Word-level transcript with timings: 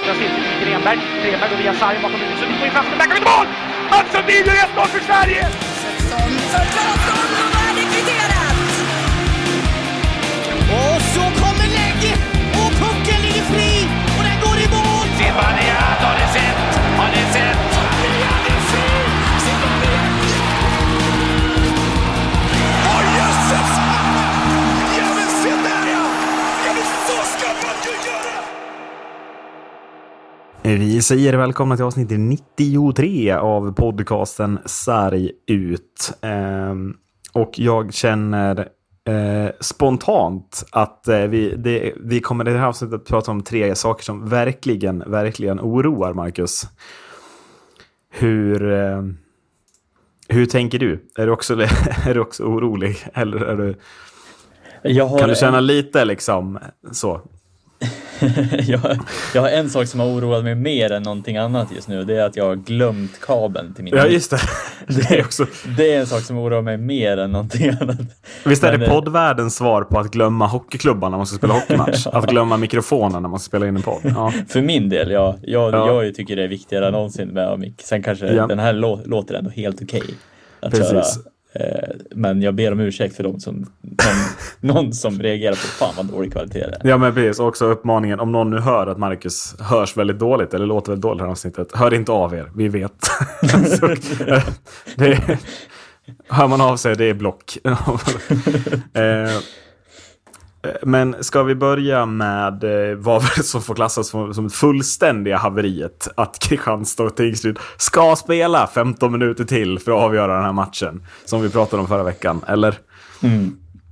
vänstra 0.00 0.14
cirkeln 0.14 0.60
Grenberg. 0.64 0.98
Grenberg 1.22 1.52
och 1.52 1.60
via 1.60 1.74
sarg 1.74 1.96
bakom 2.02 2.20
huvudet. 2.20 2.38
Sundin 2.38 2.58
går 2.58 2.66
in 2.66 2.72
fast, 2.72 2.88
men 2.98 3.10
till 3.10 3.24
mål! 3.24 3.46
Mats 3.90 4.12
Sundin 4.12 4.46
gör 4.46 4.54
1-0 4.54 4.86
för 4.86 5.00
Sverige! 5.00 5.48
16, 6.52 7.09
Vi 31.00 31.04
säger 31.04 31.32
välkomna 31.34 31.76
till 31.76 31.84
avsnitt 31.84 32.10
93 32.10 33.32
av 33.32 33.72
podcasten 33.72 34.58
Sarg 34.64 35.30
ut. 35.46 36.12
Ehm, 36.20 36.96
och 37.32 37.58
jag 37.58 37.94
känner 37.94 38.68
eh, 39.04 39.50
spontant 39.60 40.64
att 40.72 41.08
eh, 41.08 41.18
vi, 41.18 41.54
det, 41.56 41.92
vi 41.96 42.20
kommer 42.20 42.48
i 42.48 42.52
det 42.52 42.58
här 42.58 42.66
avsnittet 42.66 43.00
att 43.00 43.06
prata 43.06 43.30
om 43.30 43.42
tre 43.42 43.74
saker 43.74 44.04
som 44.04 44.28
verkligen, 44.28 44.98
verkligen 45.06 45.60
oroar 45.60 46.12
Marcus. 46.12 46.62
Hur, 48.10 48.72
eh, 48.72 49.02
hur 50.28 50.46
tänker 50.46 50.78
du? 50.78 51.08
Är 51.16 51.26
du 51.26 51.32
också, 51.32 51.54
är 52.06 52.14
du 52.14 52.20
också 52.20 52.44
orolig? 52.44 52.96
Eller 53.14 53.40
är 53.40 53.56
du, 53.56 53.74
Jag 54.82 55.06
har, 55.06 55.18
kan 55.18 55.28
du 55.28 55.34
känna 55.34 55.60
lite 55.60 56.04
liksom 56.04 56.58
så? 56.92 57.20
jag, 58.66 58.80
jag 59.34 59.42
har 59.42 59.48
en 59.48 59.70
sak 59.70 59.86
som 59.86 60.00
har 60.00 60.06
oroat 60.06 60.44
mig 60.44 60.54
mer 60.54 60.92
än 60.92 61.02
någonting 61.02 61.36
annat 61.36 61.68
just 61.74 61.88
nu. 61.88 62.04
Det 62.04 62.16
är 62.16 62.24
att 62.24 62.36
jag 62.36 62.44
har 62.44 62.56
glömt 62.56 63.20
kabeln 63.20 63.74
till 63.74 63.84
min 63.84 63.94
Ja, 63.96 64.06
just 64.06 64.30
det. 64.30 64.38
Det 64.86 65.18
är 65.18 65.24
också, 65.24 65.46
Det 65.76 65.94
är 65.94 66.00
en 66.00 66.06
sak 66.06 66.22
som 66.22 66.38
oroar 66.38 66.62
mig 66.62 66.76
mer 66.76 67.16
än 67.16 67.32
någonting 67.32 67.68
annat. 67.80 67.96
Visst 68.44 68.64
är 68.64 68.70
Men, 68.70 68.80
det 68.80 68.86
eh, 68.86 68.92
poddvärldens 68.92 69.56
svar 69.56 69.82
på 69.82 69.98
att 69.98 70.10
glömma 70.10 70.46
hockeyklubban 70.46 71.10
när 71.10 71.18
man 71.18 71.26
ska 71.26 71.36
spela 71.36 71.54
hockeymatch? 71.54 72.06
Att 72.06 72.26
glömma 72.30 72.56
mikrofonen 72.56 73.22
när 73.22 73.28
man 73.28 73.38
ska 73.40 73.48
spela 73.48 73.68
in 73.68 73.76
en 73.76 73.82
podd? 73.82 74.00
Ja. 74.04 74.32
För 74.48 74.62
min 74.62 74.88
del, 74.88 75.10
ja. 75.10 75.36
Jag, 75.42 75.74
Ja. 75.74 76.02
jag 76.04 76.14
tycker 76.14 76.36
det 76.36 76.44
är 76.44 76.48
viktigare 76.48 76.86
än 76.86 76.92
någonsin 76.92 77.28
med 77.28 77.58
mick. 77.58 77.82
Sen 77.84 78.02
kanske 78.02 78.26
Ja. 78.34 78.46
den 78.46 78.58
här 78.58 78.72
lå, 78.72 79.00
låter 79.04 79.34
ändå 79.34 79.50
helt 79.50 79.82
okej 79.82 80.02
att 80.60 80.70
Precis. 80.70 80.90
köra. 80.90 81.02
Eh, 81.52 81.88
men 82.10 82.42
jag 82.42 82.54
ber 82.54 82.72
om 82.72 82.80
ursäkt 82.80 83.16
för 83.16 83.22
de 83.22 83.40
som, 83.40 83.66
någon, 83.80 83.94
någon 84.74 84.92
som 84.92 85.18
reagerar 85.18 85.52
på 85.52 85.58
fan 85.58 85.94
vad 85.96 86.06
dålig 86.06 86.32
kvalitet 86.32 86.58
det 86.58 86.76
är. 86.80 86.88
ja, 86.88 86.98
men 86.98 87.14
precis. 87.14 87.40
Också 87.40 87.64
uppmaningen, 87.64 88.20
om 88.20 88.32
någon 88.32 88.50
nu 88.50 88.58
hör 88.58 88.86
att 88.86 88.98
Marcus 88.98 89.54
hörs 89.60 89.96
väldigt 89.96 90.18
dåligt 90.18 90.54
eller 90.54 90.66
låter 90.66 90.92
väldigt 90.92 91.02
dåligt 91.02 91.18
i 91.18 91.20
det 91.20 91.24
här 91.24 91.30
avsnittet, 91.30 91.68
hör 91.72 91.94
inte 91.94 92.12
av 92.12 92.34
er, 92.34 92.50
vi 92.56 92.68
vet. 92.68 92.92
Så, 93.78 93.86
eh, 93.86 94.42
det, 94.96 95.38
hör 96.28 96.48
man 96.48 96.60
av 96.60 96.76
sig, 96.76 96.96
det 96.96 97.04
är 97.04 97.14
block. 97.14 97.58
Eh, 100.62 100.70
Men 100.82 101.24
ska 101.24 101.42
vi 101.42 101.54
börja 101.54 102.06
med 102.06 102.64
eh, 102.64 102.96
vad 102.96 103.22
som 103.22 103.62
får 103.62 103.74
klassas 103.74 104.08
som, 104.08 104.34
som 104.34 104.46
ett 104.46 104.52
fullständiga 104.54 105.36
haveriet? 105.36 106.08
Att 106.14 106.38
Kristianstad 106.38 107.02
och 107.04 107.16
Tingsryd 107.16 107.58
ska 107.76 108.16
spela 108.16 108.66
15 108.66 109.12
minuter 109.12 109.44
till 109.44 109.78
för 109.78 109.92
att 109.92 109.98
avgöra 109.98 110.34
den 110.34 110.44
här 110.44 110.52
matchen. 110.52 111.02
Som 111.24 111.42
vi 111.42 111.50
pratade 111.50 111.82
om 111.82 111.88
förra 111.88 112.02
veckan, 112.02 112.44
eller? 112.48 112.74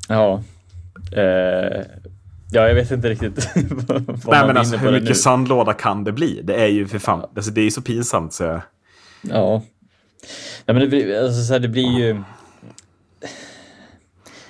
Ja. 0.08 0.42
Eh, 1.16 1.82
ja, 2.52 2.68
jag 2.68 2.74
vet 2.74 2.90
inte 2.90 3.08
riktigt 3.08 3.48
vad 3.86 4.06
Nej 4.26 4.46
men 4.46 4.56
alltså 4.56 4.76
hur 4.76 4.92
mycket 4.92 5.08
nu. 5.08 5.14
sandlåda 5.14 5.72
kan 5.72 6.04
det 6.04 6.12
bli? 6.12 6.40
Det 6.44 6.54
är 6.54 6.66
ju 6.66 6.86
för 6.86 6.98
fan, 6.98 7.24
alltså, 7.36 7.50
det 7.50 7.60
är 7.60 7.70
så 7.70 7.82
pinsamt 7.82 8.32
så. 8.32 8.60
Ja. 9.22 9.62
Nej, 10.66 10.74
men 10.74 10.80
det 10.80 10.86
blir, 10.86 11.22
alltså, 11.24 11.42
så 11.42 11.52
här, 11.52 11.60
det 11.60 11.68
blir 11.68 11.98
ju... 11.98 12.22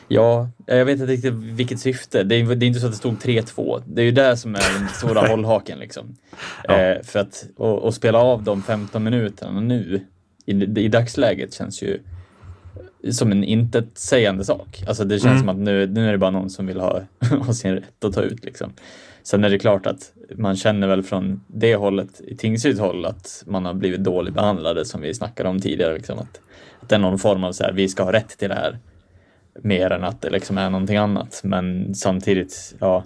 Ja, 0.09 0.49
jag 0.67 0.85
vet 0.85 1.01
inte 1.01 1.13
riktigt 1.13 1.35
vilket 1.35 1.81
syfte. 1.81 2.23
Det 2.23 2.35
är, 2.35 2.55
det 2.55 2.67
är 2.67 2.69
inte 2.69 2.81
så 2.81 2.87
att 2.87 2.93
det 2.93 2.99
stod 2.99 3.15
3-2. 3.15 3.83
Det 3.87 4.03
är 4.03 4.05
ju 4.05 4.13
det 4.13 4.37
som 4.37 4.55
är 4.55 4.79
den 4.79 4.89
stora 4.89 5.21
hållhaken. 5.29 5.79
Liksom. 5.79 6.17
Ja. 6.65 6.79
Eh, 6.81 7.03
för 7.03 7.19
att 7.19 7.47
och, 7.57 7.79
och 7.79 7.95
spela 7.95 8.19
av 8.19 8.43
de 8.43 8.63
15 8.63 9.05
minuterna 9.05 9.61
nu 9.61 10.01
i, 10.47 10.53
i 10.81 10.89
dagsläget 10.89 11.55
känns 11.55 11.83
ju 11.83 11.99
som 13.11 13.33
en 13.33 13.45
intetsägande 13.45 14.45
sak. 14.45 14.85
Alltså 14.89 15.05
det 15.05 15.19
känns 15.19 15.25
Mm. 15.25 15.39
som 15.39 15.49
att 15.49 15.57
nu, 15.57 15.87
nu 15.87 16.09
är 16.09 16.13
det 16.13 16.19
bara 16.19 16.31
någon 16.31 16.51
som 16.51 16.67
vill 16.67 16.81
ha, 16.81 17.01
ha 17.47 17.53
sin 17.53 17.75
rätt 17.75 18.05
att 18.05 18.15
ta 18.15 18.23
ut. 18.23 18.45
Liksom. 18.45 18.73
Sen 19.23 19.45
är 19.45 19.51
det 19.51 19.59
klart 19.59 19.87
att 19.87 20.13
man 20.37 20.57
känner 20.57 20.87
väl 20.87 21.03
från 21.03 21.41
det 21.47 21.77
hållet, 21.77 22.21
i 22.21 22.37
Tingsryds 22.37 22.81
håll, 22.81 23.05
att 23.07 23.43
man 23.47 23.65
har 23.65 23.75
blivit 23.75 24.05
dåligt 24.05 24.35
behandlade 24.35 24.85
som 24.85 25.01
vi 25.01 25.15
snackade 25.15 25.49
om 25.49 25.61
tidigare. 25.61 25.95
Liksom, 25.95 26.19
att, 26.19 26.41
att 26.81 26.89
det 26.89 26.95
är 26.95 26.99
någon 26.99 27.19
form 27.19 27.45
av 27.45 27.53
så 27.53 27.65
här, 27.65 27.73
vi 27.73 27.89
ska 27.89 28.03
ha 28.03 28.13
rätt 28.13 28.39
till 28.39 28.49
det 28.49 28.55
här. 28.55 28.79
Mer 29.63 29.91
än 29.93 30.05
att 30.05 30.21
det 30.23 30.31
liksom 30.31 30.59
är 30.59 30.71
någonting 30.71 30.97
annat. 30.97 31.41
Men 31.45 31.95
samtidigt, 31.95 32.75
ja, 32.81 33.05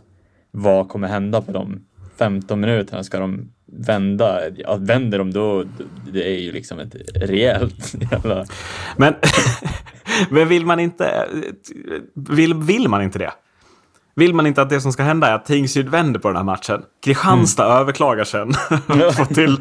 vad 0.51 0.89
kommer 0.89 1.09
hända 1.09 1.41
på 1.41 1.53
de 1.53 1.81
15 2.19 2.61
minuterna? 2.61 3.03
Ska 3.05 3.19
de 3.19 3.51
vända? 3.87 4.41
Ja, 4.57 4.77
vänder 4.81 5.19
de 5.19 5.33
då, 5.33 5.65
det 6.13 6.35
är 6.37 6.41
ju 6.41 6.53
liksom 6.53 6.79
ett 6.79 6.95
rejält 7.15 7.95
jävla... 8.13 8.45
Men, 8.97 9.15
men 10.31 10.49
vill 10.49 10.67
man 10.67 10.81
inte... 10.81 11.27
Vill, 12.15 12.55
vill 12.55 12.89
man 12.89 13.03
inte 13.03 13.19
det? 13.19 13.33
Vill 14.15 14.35
man 14.35 14.47
inte 14.47 14.63
att 14.63 14.71
det 14.71 14.81
som 14.81 14.93
ska 14.93 15.03
hända 15.03 15.27
är 15.27 15.35
att 15.35 15.45
Tingsryd 15.47 15.89
vänder 15.89 16.21
på 16.21 16.29
den 16.29 16.37
här 16.37 16.45
matchen? 16.45 16.83
Kristianstad 17.05 17.65
Mm. 17.65 17.77
överklagar 17.79 18.25
sen. 18.25 18.49
och, 19.07 19.15
får 19.15 19.35
till, 19.35 19.59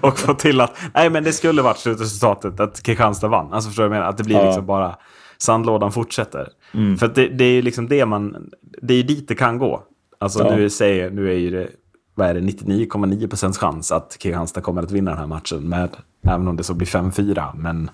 och 0.00 0.18
får 0.18 0.34
till 0.34 0.60
att... 0.60 0.78
Nej, 0.94 1.10
men 1.10 1.24
det 1.24 1.32
skulle 1.32 1.62
varit 1.62 1.78
slutresultatet 1.78 2.60
att 2.60 2.82
Kristianstad 2.82 3.28
vann. 3.28 3.52
Alltså 3.52 3.70
förstår 3.70 3.82
du 3.82 3.88
vad 3.88 3.96
jag 3.96 4.00
menar? 4.00 4.10
Att 4.10 4.18
det 4.18 4.24
blir 4.24 4.36
Ja. 4.36 4.46
liksom 4.46 4.66
bara... 4.66 4.96
Sandlådan 5.38 5.92
fortsätter. 5.92 6.48
Mm. 6.74 6.96
För 6.96 7.08
det, 7.08 7.28
det 7.28 7.44
är 7.44 7.52
ju 7.52 7.62
liksom 7.62 7.88
det 7.88 8.06
man... 8.06 8.50
Det 8.82 8.94
är 8.94 9.02
dit 9.02 9.28
det 9.28 9.34
kan 9.34 9.58
gå. 9.58 9.82
Alltså 10.18 10.44
Ja. 10.44 10.56
nu, 10.56 10.70
säger, 10.70 11.10
nu 11.10 11.28
är 11.30 11.36
ju 11.38 11.50
det... 11.50 11.68
Vad 12.14 12.28
är 12.28 12.34
det? 12.34 12.40
99,9 12.40 13.28
procents 13.28 13.58
chans 13.58 13.92
att 13.92 14.16
Kristianstad 14.20 14.60
kommer 14.60 14.82
att 14.82 14.90
vinna 14.90 15.10
den 15.10 15.20
här 15.20 15.26
matchen. 15.26 15.68
Med, 15.68 15.88
även 16.28 16.48
om 16.48 16.56
det 16.56 16.62
så 16.64 16.74
blir 16.74 16.86
5-4. 16.88 17.56
Men 17.56 17.90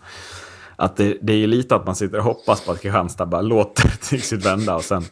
att 0.77 0.97
det, 0.97 1.19
det 1.23 1.33
är 1.33 1.37
ju 1.37 1.47
lite 1.47 1.75
att 1.77 1.87
man 1.87 1.95
sitter 1.97 2.19
och 2.19 2.25
hoppas 2.25 2.65
på 2.67 2.73
att 2.73 2.81
Kristianstad 2.83 3.27
bara 3.27 3.41
låter 3.41 3.89
Tingsryd 4.09 4.43
vända 4.43 4.77
och 4.77 4.85
sen 4.85 5.03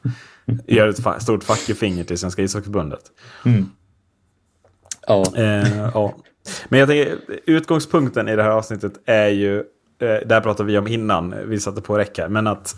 gör 0.67 0.89
ett 0.89 1.01
fa- 1.01 1.19
stort 1.19 1.45
fuckerfinger 1.45 2.05
till 2.05 2.19
Svenska 2.19 2.43
ishockeyförbundet. 2.43 3.01
Ja, 5.07 5.25
Eh, 5.37 5.79
ja. 5.95 6.15
Men 6.69 6.81
jag 6.81 6.89
tänker, 6.89 7.19
utgångspunkten 7.47 8.29
i 8.29 8.37
det 8.37 8.43
här 8.43 8.51
avsnittet 8.51 8.93
är 9.07 9.29
ju, 9.29 9.65
Eh, 10.01 10.27
det 10.27 10.35
här 10.35 10.41
pratade 10.41 10.73
vi 10.73 10.79
om 10.79 10.89
innan 10.89 11.35
vi 11.47 11.61
satte 11.61 11.81
på 11.81 11.99
räck 11.99 12.19
här, 12.19 12.29
men 12.29 12.47
att 12.47 12.77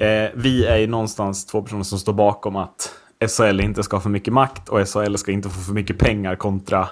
eh, 0.00 0.30
vi 0.34 0.66
är 0.66 0.76
ju 0.76 0.86
någonstans 0.86 1.46
två 1.46 1.62
personer 1.62 1.82
som 1.82 1.98
står 1.98 2.12
bakom 2.12 2.56
att 2.56 2.94
SHL 3.28 3.60
inte 3.60 3.82
ska 3.82 3.96
ha 3.96 4.00
för 4.00 4.10
mycket 4.10 4.32
makt 4.32 4.68
och 4.68 4.88
SHL 4.88 5.16
ska 5.16 5.32
inte 5.32 5.48
få 5.48 5.60
för 5.60 5.72
mycket 5.72 5.98
pengar 5.98 6.36
kontra, 6.36 6.88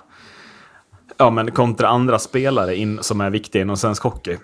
ja, 1.17 1.31
men 1.31 1.51
kontra 1.51 1.89
andra 1.89 2.19
spelare 2.19 2.77
in, 2.77 2.99
som 3.03 3.21
är 3.21 3.31
viktiga 3.31 3.63
inom 3.63 3.77
svensk 3.77 4.03
hockey. 4.03 4.37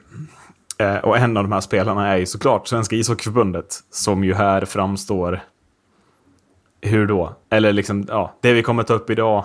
Eh, 0.78 0.96
och 0.96 1.18
en 1.18 1.36
av 1.36 1.42
de 1.42 1.52
här 1.52 1.60
spelarna 1.60 2.08
är 2.08 2.16
ju 2.16 2.26
såklart 2.26 2.68
Svenska 2.68 2.96
ishockeyförbundet 2.96 3.80
som 3.90 4.24
ju 4.24 4.34
här 4.34 4.64
framstår 4.64 5.40
hur 6.80 7.06
då? 7.06 7.36
Eller 7.50 7.72
liksom, 7.72 8.06
ja, 8.08 8.34
det 8.40 8.52
vi 8.52 8.62
kommer 8.62 8.82
ta 8.82 8.94
upp 8.94 9.10
idag 9.10 9.44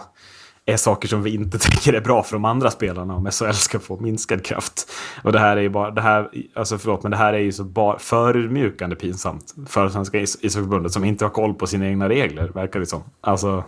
är 0.70 0.78
saker 0.78 1.08
som 1.08 1.24
vi 1.24 1.34
inte 1.34 1.58
tycker 1.72 1.94
är 1.94 2.02
bra 2.02 2.24
för 2.24 2.36
de 2.36 2.46
andra 2.46 2.72
spelarna 2.72 3.16
om 3.16 3.32
SHL 3.32 3.52
ska 3.52 3.80
få 3.80 4.00
minskad 4.00 4.46
kraft. 4.46 4.92
Och 5.24 5.32
det 5.32 5.40
här 5.40 5.58
är 5.58 5.62
ju 5.62 5.70
bara, 5.70 5.92
det 5.92 6.02
här, 6.02 6.30
alltså 6.54 6.78
förlåt, 6.78 7.04
men 7.04 7.12
det 7.12 7.18
här 7.18 7.34
är 7.34 7.40
ju 7.40 7.52
så 7.52 7.64
bara 7.64 8.00
förmjukande 8.00 8.96
pinsamt 8.96 9.56
för 9.68 9.90
Svenska 9.90 10.20
ishockeyförbundet 10.20 10.92
som 10.92 11.04
inte 11.04 11.26
har 11.26 11.30
koll 11.30 11.54
på 11.54 11.68
sina 11.68 11.88
egna 11.88 12.10
regler, 12.10 12.48
verkar 12.48 12.80
det 12.80 12.86
som. 12.86 13.04
Alltså, 13.22 13.64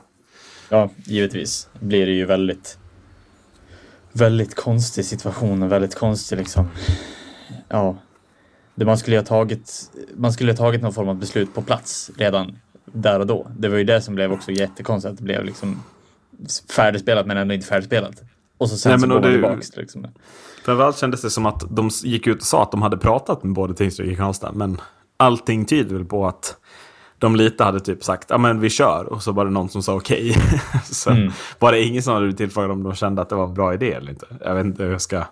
ja, 0.69 0.89
givetvis 1.05 1.69
blir 1.79 2.05
det 2.05 2.11
ju 2.11 2.25
väldigt 2.25 2.77
väldigt 4.11 4.55
konstig 4.55 5.05
situation 5.05 5.63
och 5.63 5.71
väldigt 5.71 5.95
konstig 5.95 6.37
liksom. 6.37 6.67
Ja, 7.67 7.97
det 8.75 8.85
man 8.85 8.97
skulle 8.97 9.17
ha 9.17 9.23
tagit. 9.23 9.91
Man 10.15 10.33
skulle 10.33 10.51
ha 10.51 10.57
tagit 10.57 10.81
någon 10.81 10.93
form 10.93 11.09
av 11.09 11.15
beslut 11.15 11.53
på 11.53 11.61
plats 11.61 12.11
redan 12.17 12.57
där 12.85 13.19
och 13.19 13.27
då. 13.27 13.47
Det 13.57 13.69
var 13.69 13.77
ju 13.77 13.83
det 13.83 14.01
som 14.01 14.15
blev 14.15 14.31
också 14.31 14.51
jättekonstigt 14.51 15.11
att 15.11 15.17
det 15.17 15.23
blev 15.23 15.45
liksom 15.45 15.83
färdigspelat 16.69 17.27
men 17.27 17.37
ändå 17.37 17.53
inte 17.53 17.67
färdigspelat. 17.67 18.21
Och 18.57 18.69
så 18.69 18.77
sen 18.77 18.91
Nej, 18.91 18.99
så 18.99 19.07
går 19.07 19.13
man 19.21 19.31
tillbaks 19.31 19.75
liksom. 19.75 20.07
framförallt 20.65 20.97
kändes 20.97 21.21
det 21.21 21.29
som 21.29 21.45
att 21.45 21.63
de 21.69 21.89
gick 22.03 22.27
ut 22.27 22.37
och 22.41 22.47
sa 22.47 22.63
att 22.63 22.71
de 22.71 22.81
hade 22.81 22.97
pratat 22.97 23.43
med 23.43 23.53
både 23.53 23.73
Tingsryd 23.73 24.05
och 24.07 24.11
Kristianstad, 24.11 24.51
men 24.51 24.81
allting 25.17 25.65
tyder 25.65 25.95
väl 25.95 26.05
på 26.05 26.27
att 26.27 26.55
de 27.17 27.35
lite 27.35 27.63
hade 27.63 27.79
typ 27.79 28.03
sagt, 28.03 28.29
ja 28.29 28.37
men 28.37 28.59
vi 28.59 28.69
kör, 28.69 29.05
och 29.13 29.23
så 29.23 29.31
var 29.31 29.45
det 29.45 29.51
någon 29.51 29.69
som 29.69 29.83
sa 29.83 29.95
okej. 29.95 30.35
så 30.83 31.09
Mm. 31.11 31.31
var 31.59 31.71
det 31.71 31.83
ingen 31.83 32.03
som 32.03 32.13
hade 32.13 32.23
blivit 32.25 32.37
tillfrågad 32.37 32.71
om 32.71 32.83
de 32.83 32.95
kände 32.95 33.21
att 33.21 33.29
det 33.29 33.35
var 33.35 33.45
en 33.47 33.53
bra 33.53 33.73
idé 33.73 33.91
eller 33.93 34.09
inte. 34.11 34.25
Jag 34.45 34.55
vet 34.55 34.65
inte 34.65 34.83
hur 34.83 34.91
jag 34.91 35.01
ska... 35.01 35.23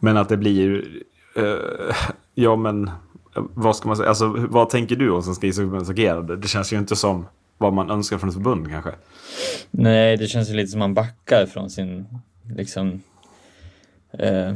Men 0.00 0.16
att 0.16 0.28
det 0.28 0.36
blir 0.36 0.52
ju... 0.52 1.02
eh, 1.36 1.94
ja 2.34 2.56
men, 2.56 2.90
vad 3.34 3.76
ska 3.76 3.88
man 3.88 3.96
säga? 3.96 4.08
Alltså 4.08 4.26
vad 4.48 4.70
tänker 4.70 4.96
du 4.96 5.10
om 5.10 5.22
Svenska 5.22 5.46
ishockeyförbundets 5.46 5.90
agerande? 5.90 6.36
Det 6.36 6.48
känns 6.48 6.72
ju 6.72 6.78
inte 6.78 6.96
som... 6.96 7.26
vad 7.58 7.72
man 7.72 7.90
önskar 7.90 8.18
från 8.18 8.28
ett 8.28 8.34
förbund 8.34 8.68
kanske. 8.70 8.90
Nej, 9.70 10.16
det 10.16 10.26
känns 10.26 10.50
ju 10.50 10.54
lite 10.54 10.68
som 10.68 10.78
man 10.78 10.94
backar 10.94 11.46
från 11.46 11.70
sin, 11.70 12.06
liksom, 12.56 13.02
eh, 14.18 14.54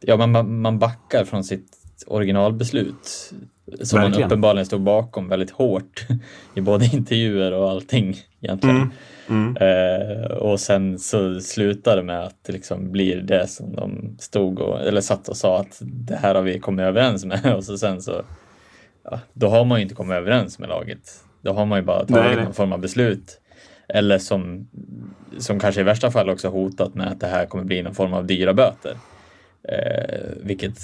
ja, 0.00 0.16
man- 0.16 0.32
man, 0.32 0.60
man 0.60 0.78
backar 0.78 1.24
från 1.24 1.44
sitt 1.44 1.78
originalbeslut 2.06 3.32
som 3.82 4.00
man 4.00 4.04
Verkligen. 4.10 4.26
uppenbarligen 4.26 4.66
stod 4.66 4.80
bakom 4.82 5.28
väldigt 5.28 5.50
hårt 5.50 6.06
i 6.54 6.60
både 6.60 6.84
intervjuer 6.92 7.52
och 7.52 7.70
allting 7.70 8.16
egentligen. 8.40 8.90
Mm. 9.28 9.56
Eh, 9.56 10.26
och 10.26 10.60
sen 10.60 10.98
så 10.98 11.40
slutar 11.40 11.96
det 11.96 12.02
med 12.02 12.24
att 12.24 12.36
det 12.42 12.52
liksom 12.52 12.92
blir 12.92 13.16
det 13.20 13.46
som 13.48 13.76
de 13.76 14.16
stod 14.18 14.58
och, 14.60 14.80
eller 14.80 15.00
satt 15.00 15.28
och 15.28 15.36
sa 15.36 15.60
att 15.60 15.78
det 15.80 16.16
här 16.16 16.34
har 16.34 16.42
vi 16.42 16.58
kommit 16.58 16.82
överens 16.84 17.24
med 17.24 17.54
och 17.56 17.64
så 17.64 17.78
sen 17.78 18.02
så, 18.02 18.22
ja, 19.04 19.20
då 19.32 19.48
har 19.48 19.64
man 19.64 19.78
ju 19.78 19.82
inte 19.82 19.94
kommit 19.94 20.14
överens 20.16 20.58
med 20.58 20.68
laget. 20.68 21.24
Då 21.42 21.52
har 21.52 21.66
man 21.66 21.78
ju 21.78 21.84
bara 21.84 21.98
tagit 21.98 22.10
Nej, 22.36 22.44
någon 22.44 22.54
form 22.54 22.72
av 22.72 22.80
beslut. 22.80 23.38
Eller 23.88 24.18
som, 24.18 24.68
som 25.38 25.60
kanske 25.60 25.80
i 25.80 25.84
värsta 25.84 26.10
fall 26.10 26.30
också 26.30 26.48
hotat 26.48 26.94
med 26.94 27.08
att 27.08 27.20
det 27.20 27.26
här 27.26 27.46
kommer 27.46 27.64
bli 27.64 27.82
någon 27.82 27.94
form 27.94 28.12
av 28.12 28.26
dyra 28.26 28.54
böter. 28.54 28.96
Eh, 29.68 30.30
vilket 30.42 30.78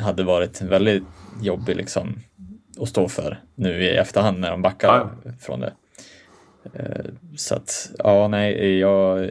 hade 0.00 0.24
varit 0.24 0.62
väldigt 0.62 1.04
jobbigt 1.42 1.76
liksom 1.76 2.18
att 2.80 2.88
stå 2.88 3.08
för 3.08 3.40
nu 3.54 3.82
i 3.82 3.96
efterhand 3.96 4.38
när 4.40 4.50
de 4.50 4.62
backar 4.62 4.88
Ja. 4.88 5.30
från 5.40 5.60
det. 5.60 5.72
Eh, 6.74 7.04
så 7.36 7.54
att, 7.54 7.90
ja, 7.98 8.28
nej, 8.28 8.78
jag 8.78 9.30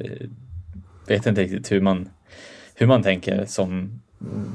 vet 1.08 1.26
inte 1.26 1.42
riktigt 1.42 1.72
hur 1.72 1.82
man, 1.82 2.10
hur 2.76 2.88
man 2.88 3.04
tänker 3.04 3.46
som, 3.46 4.02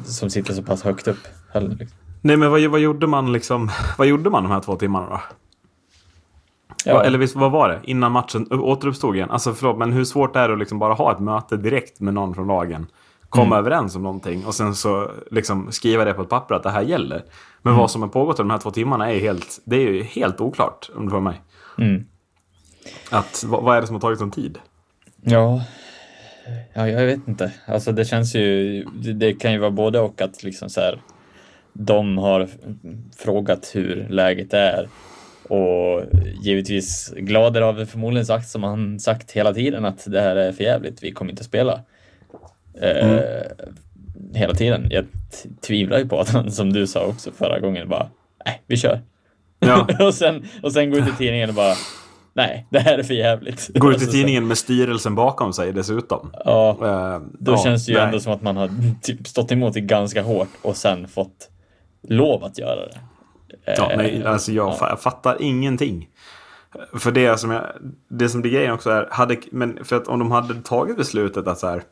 som 0.06 0.30
sitter 0.30 0.54
så 0.54 0.62
pass 0.62 0.82
högt 0.82 1.08
upp. 1.08 1.28
heller, 1.52 1.68
liksom. 1.76 1.98
Nej, 2.22 2.36
men 2.36 2.50
vad, 2.50 2.62
vad 2.64 2.80
gjorde 2.80 3.06
man 3.06 3.32
liksom? 3.32 3.70
Vad 3.98 4.06
gjorde 4.06 4.30
man 4.30 4.42
de 4.42 4.52
här 4.52 4.60
två 4.60 4.76
timmarna 4.76 5.08
då? 5.08 5.20
Ja, 6.84 7.04
Eller 7.04 7.18
visst, 7.18 7.36
vad 7.36 7.50
var 7.52 7.68
det? 7.68 7.80
Innan 7.84 8.12
matchen 8.12 8.46
återuppstod 8.50 9.16
igen? 9.16 9.30
Alltså 9.30 9.54
förlåt, 9.54 9.78
men 9.78 9.92
hur 9.92 10.04
svårt 10.04 10.36
är 10.36 10.48
det 10.48 10.52
att 10.54 10.58
liksom 10.58 10.78
bara 10.78 10.94
ha 10.94 11.12
ett 11.12 11.20
möte 11.20 11.56
direkt 11.56 12.00
med 12.00 12.14
någon 12.14 12.34
från 12.34 12.46
lagen? 12.46 12.86
Komma 13.28 13.44
Mm. 13.56 13.58
överens 13.58 13.96
om 13.96 14.02
någonting 14.02 14.44
och 14.46 14.54
sen 14.54 14.74
så 14.74 15.10
liksom 15.30 15.72
skriva 15.72 16.04
det 16.04 16.14
på 16.14 16.22
ett 16.22 16.28
papper 16.28 16.54
att 16.54 16.62
det 16.62 16.70
här 16.70 16.82
gäller. 16.82 17.24
Men 17.62 17.70
Mm. 17.72 17.80
vad 17.80 17.90
som 17.90 18.02
har 18.02 18.08
pågått 18.08 18.36
de 18.36 18.50
här 18.50 18.58
två 18.58 18.70
timmarna 18.70 19.12
är 19.12 19.20
helt, 19.20 19.60
det 19.64 19.76
är 19.76 19.80
ju 19.90 20.02
helt 20.02 20.40
oklart 20.40 20.90
om 20.96 21.04
du 21.04 21.10
får 21.10 21.20
mig. 21.20 21.40
Mm. 21.78 22.04
Att, 23.10 23.44
vad, 23.46 23.62
vad 23.62 23.76
är 23.76 23.80
det 23.80 23.86
som 23.86 23.96
har 23.96 24.00
tagit 24.00 24.18
sån 24.18 24.30
tid? 24.30 24.58
Ja, 25.22 25.62
ja, 26.74 26.88
jag 26.88 27.06
vet 27.06 27.28
inte. 27.28 27.52
Alltså 27.66 27.92
det 27.92 28.04
känns 28.04 28.34
ju, 28.34 28.82
det, 28.84 29.12
det 29.12 29.32
kan 29.32 29.52
ju 29.52 29.58
vara 29.58 29.70
både 29.70 30.00
och 30.00 30.20
att 30.22 30.42
liksom 30.42 30.70
så 30.70 30.80
här, 30.80 31.00
de 31.72 32.18
har 32.18 32.48
frågat 33.18 33.70
hur 33.74 34.06
läget 34.10 34.54
är 34.54 34.88
och 35.50 36.02
givetvis 36.42 37.14
Glader 37.16 37.60
har 37.60 37.84
förmodligen 37.84 38.26
sagt 38.26 38.48
som 38.48 38.62
han 38.62 39.00
sagt 39.00 39.30
hela 39.30 39.54
tiden 39.54 39.84
att 39.84 40.04
det 40.12 40.20
här 40.20 40.36
är 40.36 40.52
för 40.52 40.64
jävligt, 40.64 41.02
vi 41.02 41.12
kommer 41.12 41.30
inte 41.30 41.40
att 41.40 41.46
spela. 41.46 41.80
Eh, 42.82 43.18
hela 44.34 44.54
tiden. 44.54 44.86
Jag 44.90 45.04
tvivlar 45.66 45.98
ju 45.98 46.08
på 46.08 46.20
att 46.20 46.28
han, 46.28 46.50
som 46.50 46.72
du 46.72 46.86
sa 46.86 47.04
också 47.04 47.30
förra 47.32 47.60
gången, 47.60 47.88
bara 47.88 48.08
nej, 48.46 48.62
vi 48.66 48.76
kör. 48.76 49.00
Ja. 49.58 49.88
och, 50.06 50.14
sen, 50.14 50.44
och 50.62 50.72
sen 50.72 50.90
gå 50.90 50.98
ut 50.98 51.08
i 51.08 51.12
tidningen 51.18 51.48
och 51.48 51.54
bara 51.54 51.74
nej, 52.32 52.66
det 52.70 52.78
här 52.78 52.98
är 52.98 53.02
för 53.02 53.14
jävligt. 53.14 53.68
Går 53.74 53.94
ut 53.94 54.02
i 54.02 54.06
tidningen 54.06 54.46
med 54.46 54.58
styrelsen 54.58 55.14
bakom 55.14 55.52
sig 55.52 55.72
dessutom. 55.72 56.32
Ja, 56.44 56.70
Eh, 56.70 57.20
då 57.38 57.52
ja, 57.52 57.64
känns 57.64 57.86
det 57.86 57.92
ju 57.92 57.98
nej. 57.98 58.06
ändå 58.06 58.20
som 58.20 58.32
att 58.32 58.42
man 58.42 58.56
har 58.56 58.70
typ 59.02 59.26
stått 59.28 59.52
emot 59.52 59.74
det 59.74 59.80
ganska 59.80 60.22
hårt 60.22 60.48
och 60.62 60.76
sen 60.76 61.08
fått 61.08 61.48
lov 62.08 62.44
att 62.44 62.58
göra 62.58 62.86
det. 62.86 62.98
Ja, 63.64 63.90
Eh, 63.90 63.96
nej, 63.96 64.24
alltså 64.24 64.52
jag, 64.52 64.76
ja. 64.80 64.96
fattar 64.96 65.42
ingenting. 65.42 66.08
För 66.92 67.10
det 67.10 67.36
som, 67.40 67.50
jag, 67.50 67.66
det 68.08 68.28
som 68.28 68.40
blir 68.40 68.52
grejen 68.52 68.72
också 68.72 68.90
är, 68.90 69.08
hade, 69.10 69.36
men 69.50 69.84
för 69.84 69.96
att 69.96 70.08
om 70.08 70.18
de 70.18 70.30
hade 70.30 70.54
tagit 70.54 70.96
beslutet 70.96 71.46
att 71.46 71.58
så 71.58 71.66
här, 71.66 71.82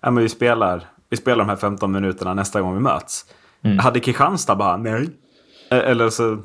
ja 0.00 0.10
men 0.10 0.22
vi 0.22 0.28
spelar, 0.28 0.84
vi 1.10 1.16
spelar 1.16 1.38
de 1.38 1.48
här 1.48 1.56
15 1.56 1.92
minuterna 1.92 2.34
nästa 2.34 2.60
gång 2.60 2.74
vi 2.74 2.80
möts. 2.80 3.24
Mm. 3.62 3.78
Hade 3.78 4.00
Kristianstad 4.00 4.56
bara, 4.56 4.76
nej. 4.76 5.10
Eh, 5.70 5.78
Eller 5.78 6.10
så 6.10 6.38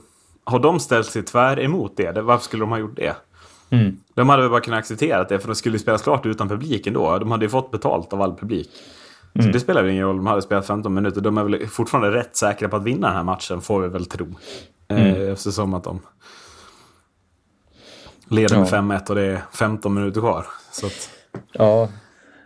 har 0.43 0.59
de 0.59 0.79
ställt 0.79 1.07
sig 1.07 1.23
tvär 1.23 1.59
emot 1.59 1.97
det. 1.97 2.21
Varför 2.21 2.43
skulle 2.43 2.63
de 2.63 2.69
ha 2.71 2.77
gjort 2.77 2.95
det? 2.95 3.15
Mm. 3.69 3.97
De 4.13 4.29
hade 4.29 4.41
väl 4.41 4.51
bara 4.51 4.61
kunnat 4.61 4.79
acceptera 4.79 5.23
det, 5.23 5.39
för 5.39 5.47
de 5.47 5.55
skulle 5.55 5.75
ju 5.75 5.79
spelas 5.79 6.01
klart 6.01 6.25
utan 6.25 6.49
publiken 6.49 6.93
då. 6.93 7.19
De 7.19 7.31
hade 7.31 7.45
ju 7.45 7.49
fått 7.49 7.71
betalt 7.71 8.13
av 8.13 8.21
all 8.21 8.35
publik. 8.37 8.69
Så 9.35 9.39
Mm. 9.39 9.51
det 9.51 9.59
spelar 9.59 9.83
väl 9.83 9.91
ingen 9.91 10.05
roll, 10.05 10.15
de 10.17 10.27
hade 10.27 10.41
spelat 10.41 10.67
15 10.67 10.93
minuter. 10.93 11.21
De 11.21 11.37
är 11.37 11.43
väl 11.43 11.67
fortfarande 11.67 12.11
rätt 12.17 12.35
säkra 12.35 12.69
på 12.69 12.75
att 12.75 12.83
vinna 12.83 13.07
den 13.07 13.15
här 13.15 13.23
matchen, 13.23 13.61
får 13.61 13.81
vi 13.81 13.87
väl 13.87 14.05
tro. 14.05 14.27
Mm. 14.87 15.05
Eh, 15.21 15.31
eftersom 15.33 15.73
att 15.73 15.83
de 15.83 15.99
leder 18.29 18.57
med 18.57 18.67
Ja. 18.67 18.71
5-1 18.71 19.09
och 19.09 19.15
det 19.15 19.21
är 19.21 19.41
15 19.53 19.93
minuter 19.93 20.21
kvar. 20.21 20.45
Så 20.71 20.85
att, 20.85 21.09
Ja, 21.51 21.89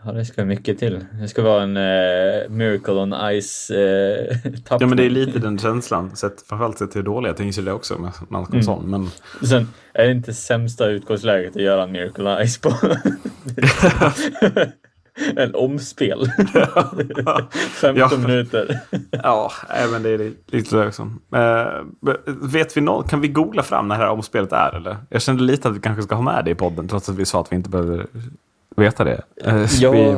ja, 0.06 0.12
det 0.12 0.26
ska 0.26 0.46
mycket 0.46 0.80
till. 0.80 1.06
Det 1.22 1.28
ska 1.28 1.42
vara 1.42 1.64
en 1.64 1.78
eh, 1.78 2.50
Miracle 2.50 2.94
on 2.94 3.16
Ice 3.42 3.70
eh, 3.72 4.36
tappning. 4.42 4.78
ja 4.80 4.88
men 4.88 4.98
det 4.98 5.06
är 5.06 5.10
lite 5.10 5.40
den 5.40 5.58
känslan. 5.60 6.16
Sett, 6.16 6.42
framförallt 6.42 6.78
sett 6.78 6.96
hur 6.96 7.04
dåliga 7.04 7.34
Tingsryd 7.34 7.68
är 7.68 7.72
också 7.74 7.98
med 7.98 8.12
Malcolm 8.30 8.62
Mm. 8.80 8.92
Men 8.92 9.10
Sen 9.50 9.68
är 9.94 10.06
det 10.06 10.12
inte 10.12 10.34
sämsta 10.34 10.86
utgångsläget 10.88 11.56
att 11.56 11.62
göra 11.62 11.84
en 11.84 11.92
Miracle 11.92 12.24
on 12.36 12.48
Ice 12.48 12.58
på. 12.58 12.70
en 15.36 15.56
omspel. 15.56 16.32
15 17.82 17.96
Ja. 17.96 18.10
minuter. 18.28 18.80
ja, 19.12 19.52
även 19.70 20.04
det 20.04 20.10
är 20.10 20.18
li- 20.18 20.34
lite 20.48 20.70
så 20.70 20.88
också. 20.88 21.12
Eh, 21.36 21.66
vet 22.26 22.78
vi 22.78 22.82
nå- 22.82 23.04
kan 23.04 23.22
vi 23.22 23.28
googla 23.28 23.64
fram 23.64 23.88
när 23.88 23.96
det 23.98 24.02
här 24.04 24.12
omspelet 24.12 24.54
är 24.54 24.76
eller? 24.76 24.98
Jag 25.10 25.22
kände 25.22 25.44
lite 25.44 25.68
att 25.70 25.76
vi 25.76 25.80
kanske 25.80 26.04
ska 26.04 26.16
ha 26.16 26.22
med 26.22 26.46
det 26.46 26.52
i 26.52 26.56
podden 26.56 26.88
trots 26.88 27.10
att 27.10 27.16
vi 27.16 27.26
sa 27.26 27.42
att 27.42 27.52
vi 27.52 27.56
inte 27.56 27.70
behöver 27.70 28.06
veta 28.76 29.04
det. 29.04 29.22
Eh, 29.46 29.66
Ja, 29.80 29.92
vi, 29.92 30.18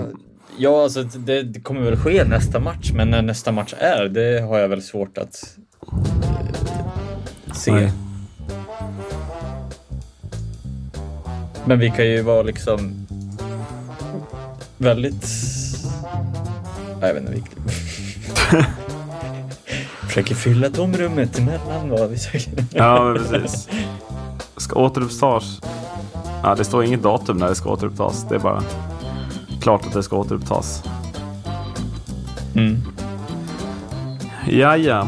ja 0.58 0.84
alltså 0.84 1.04
det, 1.04 1.44
det 1.44 1.60
kommer 1.62 1.82
väl 1.82 1.96
ske 1.98 2.24
nästa 2.26 2.60
match, 2.60 2.92
men 2.96 3.10
när 3.10 3.22
nästa 3.22 3.52
match 3.52 3.74
är, 3.78 4.06
det 4.06 4.42
har 4.42 4.60
jag 4.60 4.68
väl 4.68 4.82
svårt 4.82 5.18
att 5.18 5.58
eh, 7.48 7.54
se. 7.54 7.72
Nej. 7.72 7.92
Men 11.66 11.80
vi 11.80 11.90
kan 11.90 12.06
ju 12.08 12.22
vara 12.22 12.42
liksom 12.44 13.08
väldigt... 14.80 15.28
Jag 17.02 17.14
vet 17.14 17.22
inte 17.22 17.32
vilket... 17.32 17.58
Försöker 20.08 20.36
fylla 20.36 20.70
tomrummet 20.70 21.40
mellan 21.40 21.90
vad 21.90 22.10
vi 22.10 22.18
säger. 22.18 22.66
Ja, 22.74 23.04
men 23.04 23.24
precis. 23.24 23.70
Ska 24.58 24.80
återupptas. 24.80 25.62
Ja, 26.44 26.56
det 26.56 26.64
står 26.64 26.84
inget 26.84 27.04
datum 27.04 27.38
när 27.38 27.48
det 27.48 27.56
ska 27.56 27.70
återupptas. 27.70 28.26
Det 28.30 28.36
är 28.36 28.40
bara 28.40 28.64
klart 29.62 29.86
att 29.86 29.94
det 29.94 30.04
ska 30.04 30.18
återupptas. 30.18 30.84
Mm. 32.56 32.78
Ja, 34.48 34.78
ja. 34.78 35.08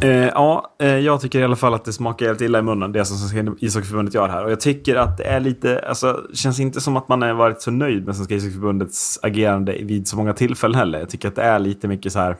Eh, 0.00 0.10
ja, 0.10 0.74
eh, 0.78 0.88
jag 0.98 1.20
tycker 1.20 1.38
i 1.40 1.44
alla 1.44 1.56
fall 1.56 1.74
att 1.74 1.84
det 1.84 1.92
smakar 1.92 2.26
helt 2.26 2.40
illa 2.40 2.58
i 2.58 2.62
munnen, 2.62 2.92
det 2.92 3.04
som 3.04 3.16
Svenska 3.16 3.54
ishockeyförbundet 3.66 4.14
gör 4.14 4.28
här. 4.28 4.44
Och 4.44 4.50
jag 4.50 4.60
tycker 4.60 4.96
att 4.96 5.16
det 5.18 5.24
är 5.24 5.40
lite, 5.40 5.78
alltså, 5.88 6.22
känns 6.34 6.60
inte 6.60 6.80
som 6.80 6.96
att 6.96 7.08
man 7.08 7.22
har 7.22 7.32
varit 7.32 7.62
så 7.62 7.70
nöjd 7.70 8.06
med 8.06 8.16
Svenska 8.16 8.34
ishockeyförbundets 8.34 9.18
agerande 9.22 9.72
vid 9.82 10.08
så 10.08 10.16
många 10.16 10.32
tillfällen 10.32 10.78
heller. 10.78 10.98
Jag 10.98 11.08
tycker 11.08 11.28
att 11.28 11.34
det 11.36 11.42
är 11.42 11.58
lite 11.58 11.88
mycket 11.88 12.12
så 12.12 12.18
här 12.18 12.36